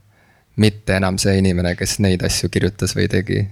mitte 0.56 0.96
enam 0.96 1.18
see 1.18 1.38
inimene, 1.38 1.76
kes 1.76 1.98
neid 1.98 2.22
asju 2.22 2.48
kirjutas 2.48 2.96
või 2.96 3.08
tegi. 3.08 3.46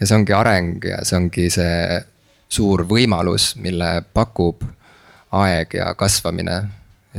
Ja 0.00 0.06
see 0.06 0.16
ongi 0.16 0.34
areng 0.34 0.84
ja 0.84 1.02
see 1.04 1.18
ongi 1.18 1.48
see 1.50 1.98
suur 2.48 2.84
võimalus, 2.88 3.52
mille 3.60 4.02
pakub 4.14 4.62
aeg 5.36 5.74
ja 5.76 5.92
kasvamine 5.94 6.58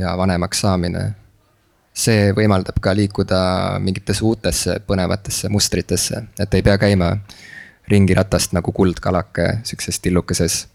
ja 0.00 0.16
vanemaks 0.18 0.64
saamine. 0.66 1.14
see 2.00 2.30
võimaldab 2.32 2.78
ka 2.80 2.94
liikuda 2.94 3.38
mingitesse 3.82 4.24
uutesse 4.24 4.78
põnevatesse 4.86 5.48
mustritesse, 5.48 6.22
et 6.38 6.54
ei 6.54 6.62
pea 6.62 6.78
käima 6.78 7.16
ringiratast 7.90 8.52
nagu 8.54 8.72
kuldkalake 8.72 9.60
sihukeses 9.64 10.00
tillukeses 10.00 10.66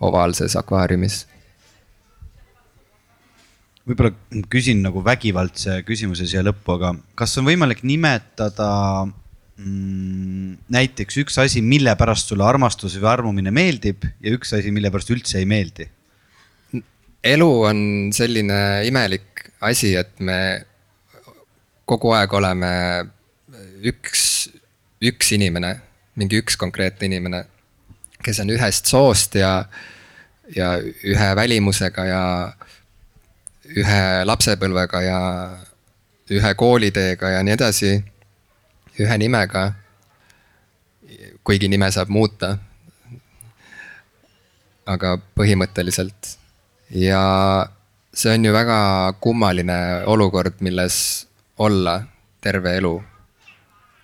ovaalses 0.00 0.56
akvaariumis 0.56 1.26
võib-olla 3.86 4.12
küsin 4.50 4.82
nagu 4.82 5.02
vägivaldse 5.04 5.80
küsimuse 5.86 6.26
siia 6.26 6.42
lõppu, 6.46 6.76
aga 6.78 6.94
kas 7.18 7.36
on 7.38 7.46
võimalik 7.46 7.84
nimetada 7.86 8.70
mm, 9.56 10.56
näiteks 10.72 11.20
üks 11.24 11.38
asi, 11.42 11.62
mille 11.62 11.94
pärast 11.98 12.30
sulle 12.30 12.46
armastus 12.46 12.96
või 13.00 13.10
armumine 13.12 13.52
meeldib 13.54 14.06
ja 14.20 14.34
üks 14.36 14.54
asi, 14.56 14.72
mille 14.74 14.90
pärast 14.94 15.12
üldse 15.14 15.40
ei 15.42 15.48
meeldi? 15.48 15.90
elu 17.26 17.48
on 17.66 17.78
selline 18.14 18.86
imelik 18.86 19.48
asi, 19.66 19.96
et 19.98 20.20
me 20.22 20.38
kogu 21.88 22.12
aeg 22.14 22.32
oleme 22.38 22.70
üks, 23.86 24.22
üks 25.02 25.32
inimene, 25.34 25.72
mingi 26.18 26.38
üks 26.42 26.58
konkreetne 26.60 27.08
inimene, 27.10 27.42
kes 28.22 28.40
on 28.42 28.50
ühest 28.54 28.90
soost 28.90 29.38
ja, 29.38 29.52
ja 30.54 30.76
ühe 30.82 31.30
välimusega 31.38 32.06
ja 32.06 32.22
ühe 33.74 34.02
lapsepõlvega 34.26 35.02
ja 35.02 35.20
ühe 36.30 36.52
kooliteega 36.58 37.36
ja 37.36 37.42
nii 37.46 37.54
edasi, 37.54 37.92
ühe 39.00 39.18
nimega. 39.18 39.72
kuigi 41.44 41.68
nime 41.68 41.90
saab 41.90 42.08
muuta. 42.08 42.58
aga 44.86 45.16
põhimõtteliselt 45.38 46.36
ja 46.90 47.22
see 48.14 48.32
on 48.34 48.44
ju 48.44 48.52
väga 48.54 48.78
kummaline 49.20 50.06
olukord, 50.06 50.60
milles 50.60 51.26
olla 51.58 52.02
terve 52.40 52.76
elu. 52.76 53.02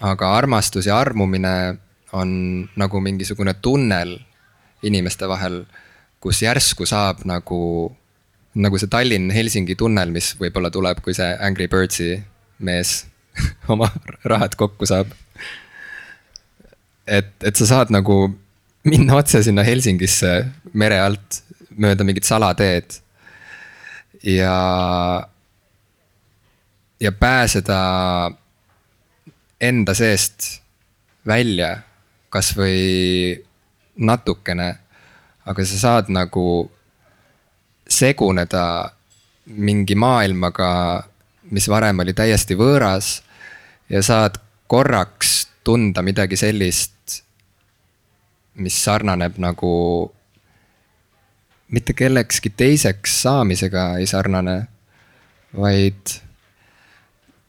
aga 0.00 0.36
armastus 0.36 0.86
ja 0.86 0.98
armumine 0.98 1.78
on 2.12 2.68
nagu 2.76 3.00
mingisugune 3.00 3.54
tunnel 3.54 4.18
inimeste 4.82 5.28
vahel, 5.28 5.64
kus 6.20 6.42
järsku 6.42 6.86
saab 6.86 7.22
nagu 7.24 7.92
nagu 8.54 8.78
see 8.78 8.90
Tallinn-Helsingi 8.90 9.76
tunnel, 9.78 10.10
mis 10.12 10.34
võib-olla 10.40 10.70
tuleb, 10.70 11.00
kui 11.00 11.14
see 11.16 11.30
Angry 11.40 11.68
Birds'i 11.72 12.18
mees 12.58 13.06
oma 13.72 13.88
rahad 14.24 14.56
kokku 14.58 14.86
saab. 14.86 15.12
et, 17.06 17.32
et 17.42 17.56
sa 17.56 17.66
saad 17.66 17.92
nagu 17.94 18.16
minna 18.84 19.16
otse 19.20 19.42
sinna 19.42 19.64
Helsingisse 19.66 20.32
mere 20.72 21.00
alt 21.00 21.42
mööda 21.78 22.04
mingit 22.04 22.28
salateed. 22.28 22.98
ja, 24.22 24.56
ja 27.00 27.12
pääseda 27.12 27.80
enda 29.60 29.94
seest 29.94 30.62
välja, 31.26 31.76
kasvõi 32.30 33.38
natukene. 33.96 34.78
aga 35.44 35.64
sa 35.66 35.78
saad 35.78 36.10
nagu 36.14 36.70
seguneda 37.88 38.92
mingi 39.46 39.94
maailmaga, 39.98 41.02
mis 41.52 41.68
varem 41.68 42.00
oli 42.04 42.14
täiesti 42.16 42.56
võõras. 42.56 43.20
ja 43.88 44.02
saad 44.02 44.38
korraks 44.66 45.48
tunda 45.64 46.02
midagi 46.02 46.36
sellist, 46.36 47.22
mis 48.54 48.76
sarnaneb 48.84 49.36
nagu 49.38 49.72
mitte 51.72 51.92
kellekski 51.92 52.50
teiseks 52.56 53.22
saamisega 53.22 53.84
ei 54.00 54.06
sarnane, 54.06 54.56
vaid 55.56 56.16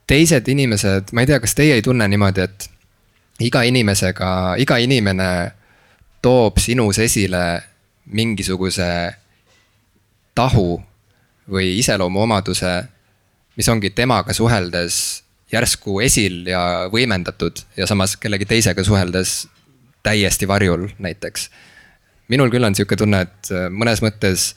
teised 0.08 0.47
inimesed, 0.47 1.12
ma 1.12 1.24
ei 1.24 1.28
tea, 1.32 1.39
kas 1.43 1.56
teie 1.56 1.76
ei 1.80 1.84
tunne 1.84 2.08
niimoodi, 2.08 2.43
et 2.43 2.70
iga 3.43 3.64
inimesega, 3.68 4.30
iga 4.60 4.78
inimene 4.84 5.30
toob 6.24 6.60
sinus 6.64 6.99
esile 7.04 7.43
mingisuguse 8.06 8.89
tahu 10.36 10.82
või 11.51 11.78
iseloomuomaduse, 11.80 12.74
mis 13.56 13.70
ongi 13.70 13.89
temaga 13.89 14.34
suheldes 14.34 15.24
järsku 15.54 15.99
esil 16.01 16.47
ja 16.49 16.89
võimendatud 16.93 17.62
ja 17.78 17.88
samas 17.88 18.16
kellegi 18.18 18.47
teisega 18.49 18.84
suheldes 18.84 19.47
täiesti 20.04 20.47
varjul 20.47 20.88
näiteks. 20.99 21.49
minul 22.28 22.49
küll 22.49 22.64
on 22.64 22.76
sihuke 22.76 22.95
tunne, 22.95 23.22
et 23.22 23.51
äh, 23.51 23.70
mõnes 23.70 24.01
mõttes 24.01 24.54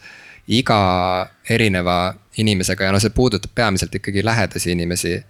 iga 0.48 1.28
erineva 1.50 2.14
inimesega 2.38 2.84
ja 2.84 2.92
noh, 2.94 3.02
see 3.02 3.10
puudutab 3.10 3.52
peamiselt 3.54 3.94
ikkagi 3.94 4.24
lähedasi 4.24 4.72
inimesi. 4.72 5.24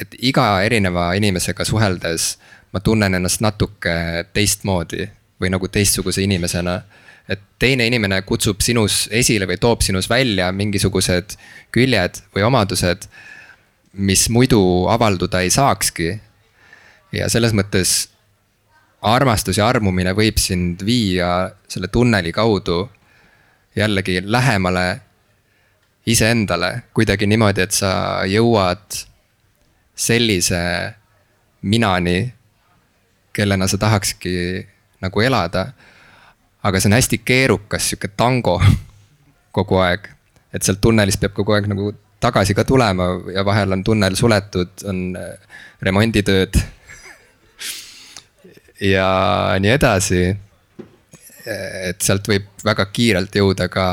et 0.00 0.16
iga 0.18 0.62
erineva 0.62 1.12
inimesega 1.14 1.64
suheldes 1.64 2.38
ma 2.72 2.80
tunnen 2.80 3.14
ennast 3.14 3.40
natuke 3.40 4.26
teistmoodi 4.32 5.06
või 5.40 5.50
nagu 5.54 5.68
teistsuguse 5.68 6.22
inimesena 6.22 6.80
et 7.28 7.40
teine 7.58 7.86
inimene 7.88 8.20
kutsub 8.28 8.60
sinus 8.60 9.06
esile 9.12 9.46
või 9.48 9.56
toob 9.60 9.84
sinus 9.84 10.08
välja 10.10 10.50
mingisugused 10.52 11.36
küljed 11.72 12.20
või 12.36 12.44
omadused, 12.44 13.06
mis 13.94 14.28
muidu 14.28 14.60
avalduda 14.90 15.40
ei 15.40 15.50
saakski. 15.50 16.20
ja 17.14 17.28
selles 17.30 17.52
mõttes 17.54 18.08
armastus 19.02 19.58
ja 19.58 19.68
armumine 19.68 20.12
võib 20.12 20.38
sind 20.40 20.82
viia 20.84 21.50
selle 21.68 21.88
tunneli 21.88 22.32
kaudu 22.32 22.88
jällegi 23.76 24.22
lähemale 24.24 25.00
iseendale 26.06 26.82
kuidagi 26.94 27.26
niimoodi, 27.26 27.60
et 27.60 27.72
sa 27.72 28.24
jõuad 28.28 29.04
sellise 29.94 30.60
minani, 31.62 32.34
kellena 33.32 33.68
sa 33.68 33.78
tahakski 33.78 34.66
nagu 35.00 35.20
elada 35.20 35.68
aga 36.64 36.80
see 36.80 36.88
on 36.88 36.96
hästi 36.96 37.20
keerukas 37.24 37.90
sihuke 37.90 38.10
tango 38.16 38.56
kogu 39.56 39.78
aeg. 39.84 40.08
et 40.54 40.62
sealt 40.62 40.80
tunnelist 40.80 41.20
peab 41.20 41.34
kogu 41.36 41.56
aeg 41.56 41.68
nagu 41.70 41.92
tagasi 42.24 42.54
ka 42.56 42.64
tulema 42.64 43.08
ja 43.34 43.44
vahel 43.44 43.76
on 43.76 43.84
tunnel 43.84 44.16
suletud, 44.16 44.72
on 44.88 45.16
äh, 45.18 45.60
remonditööd. 45.84 46.56
ja 48.94 49.08
nii 49.60 49.72
edasi. 49.74 50.24
et 51.44 52.00
sealt 52.00 52.28
võib 52.28 52.46
väga 52.64 52.86
kiirelt 52.88 53.34
jõuda 53.36 53.68
ka 53.68 53.86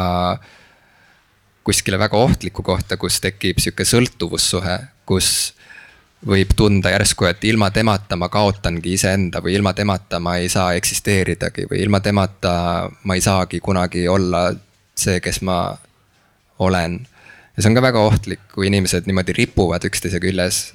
kuskile 1.67 1.99
väga 1.99 2.17
ohtlikku 2.17 2.63
kohta, 2.63 2.95
kus 2.97 3.19
tekib 3.21 3.59
sihuke 3.59 3.83
sõltuvussuhe, 3.85 4.77
kus 5.05 5.51
võib 6.27 6.53
tunda 6.55 6.91
järsku, 6.93 7.25
et 7.25 7.43
ilma 7.49 7.71
temata 7.73 8.15
ma 8.19 8.29
kaotangi 8.29 8.93
iseenda 8.93 9.41
või 9.41 9.55
ilma 9.57 9.73
temata 9.73 10.19
ma 10.19 10.35
ei 10.37 10.49
saa 10.49 10.73
eksisteeridagi 10.77 11.65
või 11.71 11.81
ilma 11.81 11.99
temata 11.99 12.89
ma 13.03 13.17
ei 13.17 13.21
saagi 13.21 13.59
kunagi 13.59 14.07
olla 14.07 14.51
see, 14.95 15.19
kes 15.19 15.41
ma 15.41 15.77
olen. 16.59 16.99
ja 17.55 17.63
see 17.63 17.71
on 17.71 17.75
ka 17.75 17.81
väga 17.81 18.03
ohtlik, 18.05 18.43
kui 18.53 18.69
inimesed 18.69 19.09
niimoodi 19.09 19.33
ripuvad 19.33 19.85
üksteise 19.89 20.21
küljes. 20.21 20.73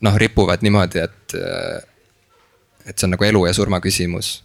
noh, 0.00 0.16
ripuvad 0.16 0.62
niimoodi, 0.62 1.02
et, 1.02 1.34
et 2.86 2.94
see 2.98 3.08
on 3.08 3.16
nagu 3.16 3.24
elu 3.24 3.46
ja 3.46 3.54
surma 3.54 3.80
küsimus. 3.80 4.44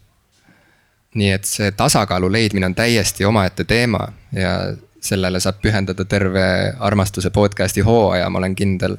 nii 1.16 1.32
et 1.32 1.46
see 1.46 1.72
tasakaalu 1.72 2.32
leidmine 2.32 2.66
on 2.66 2.76
täiesti 2.76 3.26
omaette 3.26 3.64
teema 3.64 4.10
ja 4.34 4.74
sellele 5.06 5.40
saab 5.40 5.62
pühendada 5.62 6.06
terve 6.06 6.74
armastuse 6.80 7.30
podcast'i 7.30 7.86
hooaja, 7.86 8.30
ma 8.30 8.42
olen 8.42 8.56
kindel 8.56 8.98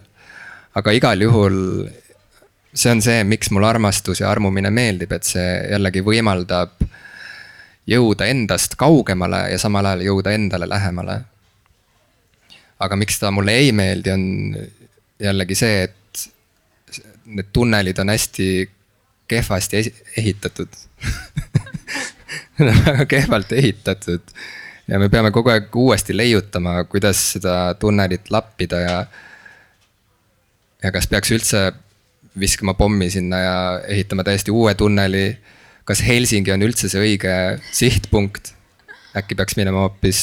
aga 0.77 0.93
igal 0.93 1.23
juhul 1.25 1.57
see 2.77 2.93
on 2.93 3.03
see, 3.03 3.25
miks 3.25 3.51
mulle 3.51 3.69
armastus 3.69 4.21
ja 4.21 4.31
armumine 4.31 4.71
meeldib, 4.71 5.13
et 5.17 5.25
see 5.25 5.47
jällegi 5.73 6.03
võimaldab 6.05 6.77
jõuda 7.89 8.29
endast 8.29 8.75
kaugemale 8.79 9.47
ja 9.53 9.59
samal 9.63 9.87
ajal 9.93 10.05
jõuda 10.11 10.35
endale 10.37 10.69
lähemale. 10.69 11.21
aga 12.79 12.97
miks 12.97 13.19
ta 13.19 13.31
mulle 13.31 13.55
ei 13.57 13.73
meeldi, 13.73 14.11
on 14.13 14.25
jällegi 15.21 15.55
see, 15.57 15.87
et 15.89 16.27
need 17.27 17.49
tunnelid 17.53 17.99
on 17.99 18.13
hästi 18.13 18.71
kehvasti 19.29 19.81
ehitatud 20.17 20.69
Need 22.59 22.69
on 22.73 22.85
väga 22.87 23.05
kehvalt 23.05 23.53
ehitatud 23.53 24.35
ja 24.89 24.99
me 24.99 25.09
peame 25.13 25.31
kogu 25.35 25.51
aeg 25.53 25.75
uuesti 25.77 26.17
leiutama, 26.17 26.85
kuidas 26.85 27.21
seda 27.35 27.75
tunnelit 27.79 28.31
lappida 28.31 28.81
ja 28.81 28.95
ja 30.87 30.95
kas 30.95 31.09
peaks 31.11 31.33
üldse 31.35 31.67
viskama 32.39 32.77
pommi 32.79 33.09
sinna 33.11 33.39
ja 33.43 33.57
ehitama 33.89 34.25
täiesti 34.25 34.51
uue 34.55 34.75
tunneli. 34.75 35.37
kas 35.85 36.03
Helsingi 36.07 36.53
on 36.53 36.63
üldse 36.63 36.91
see 36.91 37.03
õige 37.03 37.35
sihtpunkt? 37.73 38.55
äkki 39.17 39.35
peaks 39.35 39.57
minema 39.57 39.87
hoopis 39.87 40.21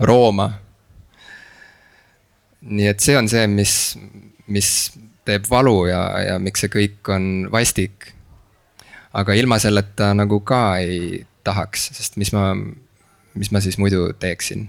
Rooma? 0.00 0.52
nii 2.60 2.90
et 2.92 3.00
see 3.00 3.16
on 3.16 3.28
see, 3.28 3.46
mis, 3.48 3.74
mis 4.46 4.70
teeb 5.24 5.46
valu 5.50 5.86
ja, 5.88 6.02
ja 6.26 6.38
miks 6.42 6.64
see 6.64 6.72
kõik 6.72 7.10
on 7.12 7.48
vastik. 7.52 8.12
aga 9.12 9.34
ilma 9.34 9.58
selleta 9.58 10.12
nagu 10.14 10.40
ka 10.46 10.78
ei 10.84 11.24
tahaks, 11.44 11.90
sest 11.96 12.20
mis 12.20 12.30
ma, 12.36 12.52
mis 13.34 13.50
ma 13.50 13.64
siis 13.64 13.80
muidu 13.80 14.12
teeksin 14.20 14.68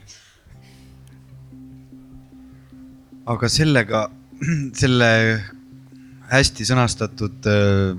aga 3.30 3.50
sellega, 3.52 4.06
selle 4.82 5.10
hästi 6.32 6.66
sõnastatud 6.66 7.50
öö, 7.50 7.94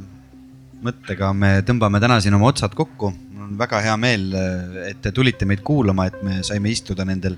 mõttega 0.83 1.31
me 1.37 1.59
tõmbame 1.67 2.01
täna 2.03 2.19
siin 2.21 2.35
oma 2.35 2.51
otsad 2.51 2.75
kokku. 2.75 3.13
mul 3.13 3.47
on 3.47 3.59
väga 3.59 3.83
hea 3.85 3.97
meel, 3.97 4.33
et 4.89 5.03
te 5.03 5.13
tulite 5.13 5.47
meid 5.47 5.63
kuulama, 5.63 6.09
et 6.09 6.19
me 6.25 6.41
saime 6.43 6.73
istuda 6.73 7.05
nendel 7.07 7.37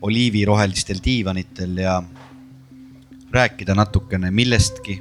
oliivirohelistel 0.00 1.02
diivanitel 1.04 1.76
ja 1.76 2.00
rääkida 3.32 3.74
natukene 3.74 4.30
millestki. 4.30 5.00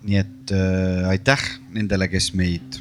nii 0.00 0.16
et 0.16 0.52
äh, 0.56 1.08
aitäh 1.10 1.42
nendele, 1.74 2.08
kes 2.08 2.32
meid 2.34 2.80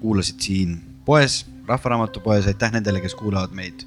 kuulasid 0.00 0.40
siin 0.40 0.76
poes, 1.04 1.44
Rahvaraamatu 1.66 2.20
poes, 2.22 2.46
aitäh 2.46 2.70
nendele, 2.70 3.00
kes 3.02 3.16
kuulavad 3.18 3.50
meid 3.50 3.82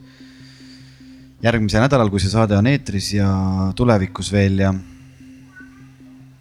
järgmisel 1.43 1.83
nädalal, 1.83 2.09
kui 2.11 2.21
see 2.21 2.31
saade 2.31 2.57
on 2.57 2.67
eetris 2.67 3.13
ja 3.15 3.29
tulevikus 3.75 4.31
veel 4.33 4.59
ja. 4.59 4.73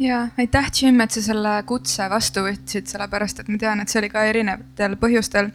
ja 0.02 0.20
aitäh, 0.38 0.70
Jim, 0.74 1.00
et 1.00 1.14
sa 1.14 1.22
selle 1.22 1.54
kutse 1.66 2.08
vastu 2.10 2.42
võtsid, 2.46 2.90
sellepärast 2.90 3.42
et 3.42 3.50
ma 3.52 3.60
tean, 3.60 3.82
et 3.82 3.92
see 3.92 4.02
oli 4.02 4.10
ka 4.12 4.26
erinevatel 4.30 4.98
põhjustel. 5.00 5.52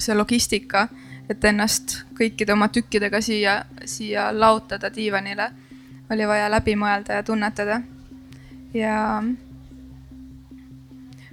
see 0.00 0.14
logistika, 0.16 0.86
et 1.28 1.44
ennast 1.44 2.04
kõikide 2.16 2.54
oma 2.54 2.70
tükkidega 2.72 3.20
siia, 3.20 3.64
siia 3.84 4.30
laotada 4.32 4.88
diivanile, 4.94 5.50
oli 6.10 6.26
vaja 6.26 6.48
läbi 6.50 6.76
mõelda 6.78 7.18
ja 7.18 7.22
tunnetada. 7.22 7.82
ja 8.74 9.22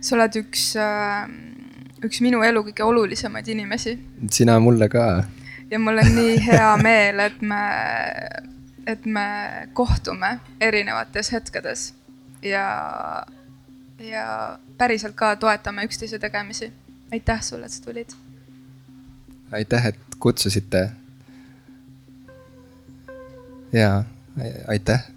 sa 0.02 0.15
oled 0.15 0.36
üks, 0.41 0.74
üks 2.06 2.22
minu 2.22 2.41
elu 2.44 2.64
kõige 2.69 2.84
olulisemaid 2.84 3.48
inimesi. 3.48 3.99
sina 4.32 4.60
mulle 4.60 4.90
ka 4.90 5.24
ja 5.72 5.80
mul 5.80 5.98
on 5.98 6.15
nii 6.15 6.38
hea 6.45 6.77
meel, 6.77 7.19
et 7.19 7.41
me, 7.41 7.64
et 8.88 9.06
me 9.06 9.27
kohtume 9.73 10.39
erinevates 10.61 11.31
hetkedes 11.31 11.94
ja, 12.41 12.68
ja 13.99 14.60
päriselt 14.77 15.15
ka 15.15 15.35
toetame 15.35 15.85
üksteise 15.85 16.19
tegemisi. 16.19 16.72
aitäh 17.11 17.41
sulle, 17.41 17.65
et 17.65 17.72
sa 17.72 17.84
tulid. 17.84 18.15
aitäh, 19.52 19.85
et 19.85 19.99
kutsusite. 20.19 20.89
ja 23.73 24.03
aitäh 24.68 25.16